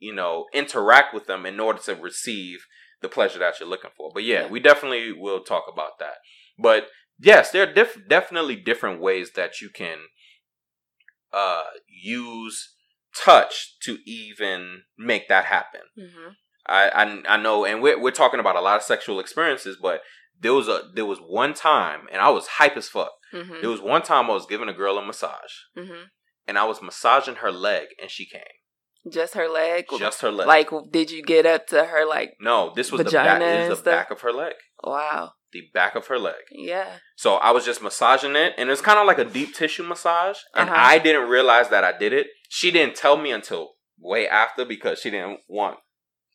you 0.00 0.12
know, 0.12 0.44
interact 0.52 1.14
with 1.14 1.26
them 1.26 1.46
in 1.46 1.58
order 1.58 1.78
to 1.78 1.94
receive 1.94 2.66
the 3.00 3.08
pleasure 3.08 3.38
that 3.38 3.58
you're 3.58 3.68
looking 3.68 3.90
for. 3.96 4.10
But 4.12 4.24
yeah, 4.24 4.42
Yeah. 4.42 4.48
we 4.48 4.60
definitely 4.60 5.12
will 5.12 5.42
talk 5.42 5.64
about 5.72 5.98
that. 5.98 6.16
But 6.58 6.88
yes, 7.18 7.50
there 7.50 7.62
are 7.68 7.72
diff- 7.72 8.08
definitely 8.08 8.56
different 8.56 9.00
ways 9.00 9.32
that 9.36 9.60
you 9.60 9.68
can 9.70 9.98
uh 11.32 11.64
use 11.88 12.74
touch 13.24 13.76
to 13.82 13.98
even 14.06 14.82
make 14.98 15.28
that 15.28 15.46
happen. 15.46 15.80
hmm 15.96 16.30
I, 16.66 16.88
I 16.88 17.34
I 17.34 17.36
know, 17.36 17.66
and 17.66 17.82
we're 17.82 18.00
we're 18.00 18.10
talking 18.10 18.40
about 18.40 18.56
a 18.56 18.60
lot 18.62 18.76
of 18.76 18.82
sexual 18.82 19.20
experiences, 19.20 19.76
but 19.80 20.00
there 20.40 20.54
was 20.54 20.66
a 20.66 20.80
there 20.94 21.04
was 21.04 21.18
one 21.18 21.52
time, 21.52 22.06
and 22.10 22.22
I 22.22 22.30
was 22.30 22.46
hype 22.46 22.76
as 22.78 22.88
fuck. 22.88 23.12
hmm 23.32 23.60
There 23.60 23.68
was 23.68 23.82
one 23.82 24.00
time 24.02 24.30
I 24.30 24.34
was 24.34 24.46
giving 24.46 24.68
a 24.70 24.72
girl 24.72 24.96
a 24.96 25.04
massage, 25.04 25.52
hmm 25.76 26.04
and 26.46 26.58
I 26.58 26.64
was 26.64 26.80
massaging 26.82 27.36
her 27.36 27.52
leg, 27.52 27.88
and 28.00 28.10
she 28.10 28.24
came, 28.26 28.56
Just 29.10 29.34
her 29.34 29.46
leg. 29.48 29.86
just 29.98 30.20
her 30.22 30.30
leg. 30.30 30.46
Like, 30.46 30.70
did 30.90 31.10
you 31.10 31.22
get 31.22 31.44
up 31.46 31.66
to 31.68 31.84
her? 31.84 32.06
Like, 32.06 32.34
no, 32.40 32.72
this 32.74 32.90
was 32.90 33.04
the 33.04 33.10
back. 33.10 33.40
was 33.68 33.78
the 33.78 33.84
back 33.84 34.10
of 34.10 34.20
her 34.22 34.32
leg, 34.32 34.54
wow. 34.82 35.32
The 35.54 35.62
back 35.72 35.94
of 35.94 36.08
her 36.08 36.18
leg. 36.18 36.42
Yeah. 36.50 36.96
So 37.16 37.36
I 37.36 37.50
was 37.52 37.64
just 37.64 37.80
massaging 37.82 38.36
it, 38.36 38.52
and 38.58 38.68
it's 38.68 38.82
kind 38.82 38.98
of 38.98 39.06
like 39.06 39.18
a 39.18 39.24
deep 39.24 39.54
tissue 39.54 39.84
massage, 39.84 40.36
and 40.54 40.68
Uh-huh. 40.68 40.78
I 40.78 40.98
didn't 40.98 41.30
realize 41.30 41.70
that 41.70 41.84
I 41.84 41.96
did 41.96 42.12
it. 42.12 42.26
She 42.50 42.70
didn't 42.70 42.96
tell 42.96 43.16
me 43.16 43.30
until 43.32 43.70
way 43.98 44.28
after 44.28 44.66
because 44.66 44.98
she 45.00 45.10
didn't 45.10 45.40
want. 45.48 45.78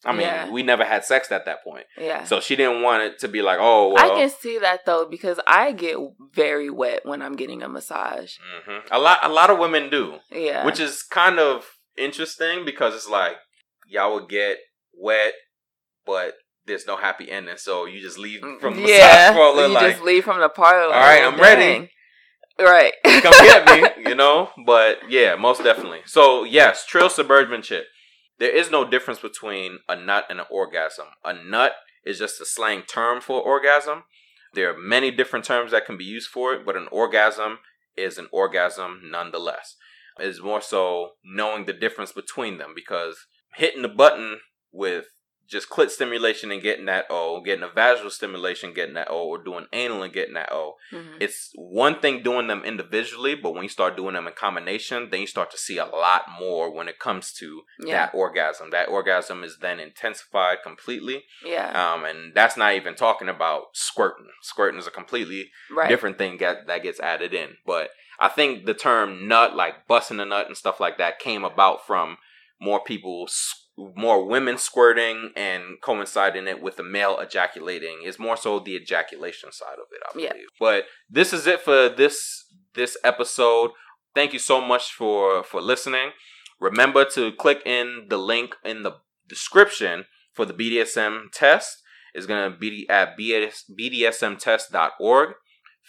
I 0.06 0.14
mean, 0.14 0.22
Yeah. 0.22 0.50
we 0.50 0.64
never 0.64 0.86
had 0.86 1.04
sex 1.04 1.30
at 1.30 1.44
that 1.46 1.62
point, 1.62 1.86
Yeah. 1.98 2.24
so 2.24 2.40
she 2.40 2.56
didn't 2.56 2.82
want 2.82 3.04
it 3.04 3.20
to 3.20 3.28
be 3.28 3.42
like, 3.42 3.60
oh, 3.62 3.90
well. 3.90 4.12
I 4.14 4.16
can 4.16 4.30
see 4.30 4.58
that 4.60 4.86
though 4.86 5.06
because 5.06 5.42
I 5.46 5.74
get 5.74 5.98
very 6.34 6.70
wet 6.70 7.06
when 7.06 7.22
I'm 7.22 7.36
getting 7.36 7.62
a 7.62 7.68
massage. 7.68 8.32
hmm 8.66 8.80
A 8.92 8.98
lot, 8.98 9.20
a 9.24 9.28
lot 9.28 9.50
of 9.50 9.60
women 9.60 9.90
do, 9.90 10.20
Yeah. 10.32 10.66
which 10.66 10.80
is 10.80 11.04
kind 11.04 11.38
of 11.38 11.70
interesting 11.98 12.64
because 12.64 12.96
it's 12.96 13.10
like 13.10 13.36
y'all 13.86 14.14
would 14.14 14.30
get 14.30 14.60
wet, 14.94 15.34
but 16.06 16.36
there's 16.70 16.88
no 16.88 16.96
happy 16.98 17.30
ending, 17.30 17.58
so 17.58 17.86
you 17.86 18.00
just 18.00 18.18
leave 18.18 18.40
from 18.62 18.76
the 18.78 18.84
Mm, 18.84 18.88
yeah. 18.88 18.98
massage 18.98 19.36
parlor 19.36 19.68
you 19.68 19.74
like, 19.74 19.92
just 19.92 20.04
leave 20.04 20.24
from 20.24 20.40
the 20.40 20.50
parlor. 20.50 20.94
All 20.94 21.00
right, 21.02 21.24
I'm 21.24 21.40
ready. 21.40 21.92
Right. 22.60 22.94
come 23.04 23.32
get 23.46 23.66
me, 23.98 24.04
you 24.10 24.16
know. 24.16 24.50
But 24.66 25.00
yeah, 25.10 25.36
most 25.36 25.64
definitely. 25.64 26.02
So 26.06 26.44
yes, 26.44 26.86
trill 26.86 27.10
suburban 27.10 27.62
chick. 27.62 27.86
There 28.38 28.50
is 28.56 28.72
no 28.72 28.90
difference 28.90 29.20
between 29.20 29.80
a 29.90 29.96
nut 29.96 30.26
and 30.30 30.40
an 30.40 30.46
orgasm. 30.50 31.08
A 31.26 31.34
nut 31.34 31.74
is 32.06 32.20
just 32.20 32.40
a 32.42 32.46
slang 32.46 32.84
term 32.84 33.22
for 33.22 33.42
orgasm. 33.42 34.04
There 34.54 34.70
are 34.74 34.78
many 34.78 35.12
different 35.12 35.46
terms 35.46 35.72
that 35.72 35.86
can 35.86 35.98
be 35.98 36.04
used 36.06 36.30
for 36.30 36.54
it, 36.54 36.66
but 36.66 36.76
an 36.76 36.88
orgasm 36.92 37.60
is 37.96 38.18
an 38.18 38.28
orgasm 38.32 39.02
nonetheless. 39.06 39.76
It's 40.18 40.42
more 40.42 40.62
so 40.62 41.12
knowing 41.24 41.66
the 41.66 41.74
difference 41.74 42.12
between 42.12 42.58
them 42.58 42.74
because 42.76 43.18
hitting 43.56 43.84
the 43.84 43.88
button 43.90 44.40
with 44.72 45.06
just 45.50 45.70
clit 45.70 45.90
stimulation 45.90 46.52
and 46.52 46.62
getting 46.62 46.86
that 46.86 47.06
O, 47.10 47.42
getting 47.42 47.64
a 47.64 47.70
vaginal 47.70 48.12
stimulation, 48.12 48.74
getting 48.74 48.94
that 48.94 49.10
O, 49.10 49.24
or 49.28 49.38
doing 49.44 49.66
anal 49.74 50.04
and 50.04 50.14
getting 50.14 50.36
that 50.36 50.52
O, 50.52 50.76
Mhm. 50.94 51.18
it's 51.20 51.52
one 51.56 52.00
thing 52.00 52.22
doing 52.22 52.48
them 52.48 52.64
individually, 52.64 53.34
but 53.36 53.52
when 53.54 53.64
you 53.64 53.70
start 53.70 53.98
doing 53.98 54.14
them 54.14 54.28
in 54.28 54.34
combination, 54.34 55.10
then 55.10 55.22
you 55.22 55.28
start 55.28 55.50
to 55.52 55.58
see 55.58 55.78
a 55.78 55.86
lot 55.86 56.26
more 56.40 56.70
when 56.72 56.88
it 56.88 57.00
comes 57.00 57.34
to 57.34 57.64
Yeah. 57.80 58.06
that 58.06 58.14
orgasm. 58.14 58.70
That 58.70 58.90
orgasm 58.90 59.44
is 59.44 59.58
then 59.58 59.80
intensified 59.80 60.60
completely. 60.64 61.26
Yeah. 61.44 61.94
Um, 61.94 62.06
and 62.06 62.34
that's 62.36 62.56
not 62.56 62.74
even 62.76 62.94
talking 62.96 63.28
about 63.30 63.70
squirting. 63.74 64.28
Squirting 64.42 64.80
is 64.80 64.88
a 64.88 64.92
completely 64.92 65.52
right. 65.72 65.90
different 65.90 66.18
thing 66.18 66.38
that, 66.38 66.68
that 66.68 66.84
gets 66.84 67.00
added 67.00 67.34
in. 67.34 67.58
But 67.66 67.90
I 68.20 68.28
think 68.28 68.66
the 68.66 68.74
term 68.74 69.28
nut, 69.28 69.56
like 69.56 69.88
busting 69.88 70.20
a 70.20 70.26
nut 70.26 70.48
and 70.48 70.56
stuff 70.58 70.80
like 70.80 70.98
that, 71.00 71.20
came 71.20 71.44
about 71.44 71.88
from 71.88 72.18
more 72.62 72.84
people, 72.84 73.26
s- 73.28 73.66
more 73.96 74.26
women 74.26 74.58
squirting 74.58 75.32
and 75.36 75.82
coinciding 75.82 76.48
it 76.48 76.62
with 76.62 76.78
the 76.78 76.84
male 76.84 77.18
ejaculating. 77.20 78.02
Is 78.06 78.20
more 78.20 78.38
so 78.38 78.60
the 78.60 78.76
ejaculation 78.76 79.52
side 79.52 79.74
of 79.74 79.88
it, 79.92 80.02
I 80.08 80.14
believe. 80.14 80.30
Yeah. 80.36 80.44
But 80.60 80.86
this 81.10 81.34
is 81.34 81.48
it 81.48 81.62
for 81.62 81.90
this 81.90 82.46
this 82.76 82.98
episode. 83.04 83.72
Thank 84.16 84.34
you 84.34 84.40
so 84.40 84.62
much 84.62 84.92
for 84.92 85.44
for 85.44 85.62
listening. 85.62 86.12
Remember 86.60 87.06
to 87.06 87.32
click 87.32 87.62
in 87.66 88.08
the 88.10 88.18
link 88.18 88.56
in 88.64 88.84
the 88.84 88.98
description 89.28 90.06
for 90.34 90.46
the 90.46 90.54
BDSM 90.54 91.32
test. 91.32 91.82
It's 92.14 92.26
going 92.26 92.52
to 92.52 92.58
be 92.58 92.88
at 92.90 93.18
BDS, 93.18 93.66
bdsmtest.org. 93.80 95.30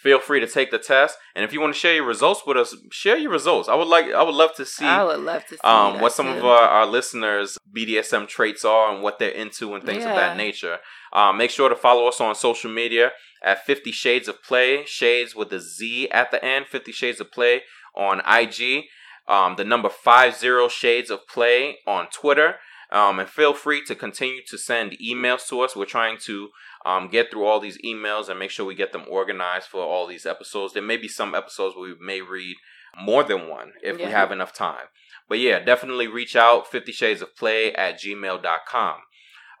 Feel 0.01 0.19
free 0.19 0.39
to 0.39 0.47
take 0.47 0.71
the 0.71 0.79
test, 0.79 1.15
and 1.35 1.45
if 1.45 1.53
you 1.53 1.61
want 1.61 1.75
to 1.75 1.79
share 1.79 1.93
your 1.93 2.07
results 2.07 2.41
with 2.47 2.57
us, 2.57 2.75
share 2.91 3.17
your 3.17 3.29
results. 3.29 3.69
I 3.69 3.75
would 3.75 3.87
like, 3.87 4.07
I 4.07 4.23
would 4.23 4.33
love 4.33 4.55
to 4.55 4.65
see 4.65 4.83
I 4.83 5.03
would 5.03 5.19
love 5.19 5.45
to 5.45 5.55
see 5.55 5.61
um, 5.63 5.99
what 5.99 6.11
some 6.11 6.25
too. 6.25 6.39
of 6.39 6.45
our, 6.45 6.63
our 6.67 6.85
listeners' 6.87 7.55
BDSM 7.71 8.27
traits 8.27 8.65
are 8.65 8.91
and 8.91 9.03
what 9.03 9.19
they're 9.19 9.29
into 9.29 9.75
and 9.75 9.83
things 9.83 10.03
of 10.03 10.15
that 10.15 10.37
nature. 10.37 10.79
Um, 11.13 11.37
make 11.37 11.51
sure 11.51 11.69
to 11.69 11.75
follow 11.75 12.07
us 12.07 12.19
on 12.19 12.33
social 12.33 12.71
media 12.71 13.11
at 13.43 13.63
Fifty 13.63 13.91
Shades 13.91 14.27
of 14.27 14.41
Play, 14.41 14.85
Shades 14.85 15.35
with 15.35 15.53
a 15.53 15.59
Z 15.59 16.09
at 16.09 16.31
the 16.31 16.43
end. 16.43 16.65
Fifty 16.65 16.91
Shades 16.91 17.19
of 17.19 17.31
Play 17.31 17.61
on 17.95 18.21
IG. 18.27 18.85
Um, 19.27 19.55
the 19.55 19.63
number 19.63 19.89
five 19.89 20.35
zero 20.35 20.67
Shades 20.67 21.11
of 21.11 21.27
Play 21.27 21.77
on 21.85 22.07
Twitter. 22.11 22.55
Um, 22.91 23.19
and 23.19 23.29
feel 23.29 23.53
free 23.53 23.83
to 23.85 23.95
continue 23.95 24.41
to 24.49 24.57
send 24.57 24.97
emails 25.01 25.47
to 25.47 25.61
us. 25.61 25.75
We're 25.75 25.85
trying 25.85 26.17
to 26.23 26.49
um, 26.85 27.09
get 27.09 27.31
through 27.31 27.45
all 27.45 27.59
these 27.59 27.77
emails 27.85 28.29
and 28.29 28.39
make 28.39 28.51
sure 28.51 28.65
we 28.65 28.75
get 28.75 28.91
them 28.91 29.05
organized 29.09 29.67
for 29.67 29.81
all 29.81 30.07
these 30.07 30.25
episodes. 30.25 30.73
There 30.73 30.81
may 30.81 30.97
be 30.97 31.07
some 31.07 31.35
episodes 31.35 31.75
where 31.75 31.89
we 31.89 31.95
may 31.99 32.21
read 32.21 32.55
more 32.99 33.23
than 33.23 33.47
one 33.47 33.73
if 33.83 33.97
we 33.97 34.03
have 34.03 34.31
enough 34.31 34.53
time. 34.53 34.87
But 35.29 35.39
yeah, 35.39 35.59
definitely 35.59 36.07
reach 36.07 36.35
out 36.35 36.67
50 36.67 36.91
shades 36.91 37.21
of 37.21 37.35
play 37.35 37.73
at 37.73 37.99
gmail.com. 38.01 38.95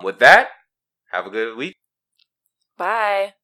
With 0.03 0.19
that, 0.19 0.49
have 1.11 1.25
a 1.25 1.29
good 1.29 1.55
week. 1.55 1.75
Bye. 2.77 3.35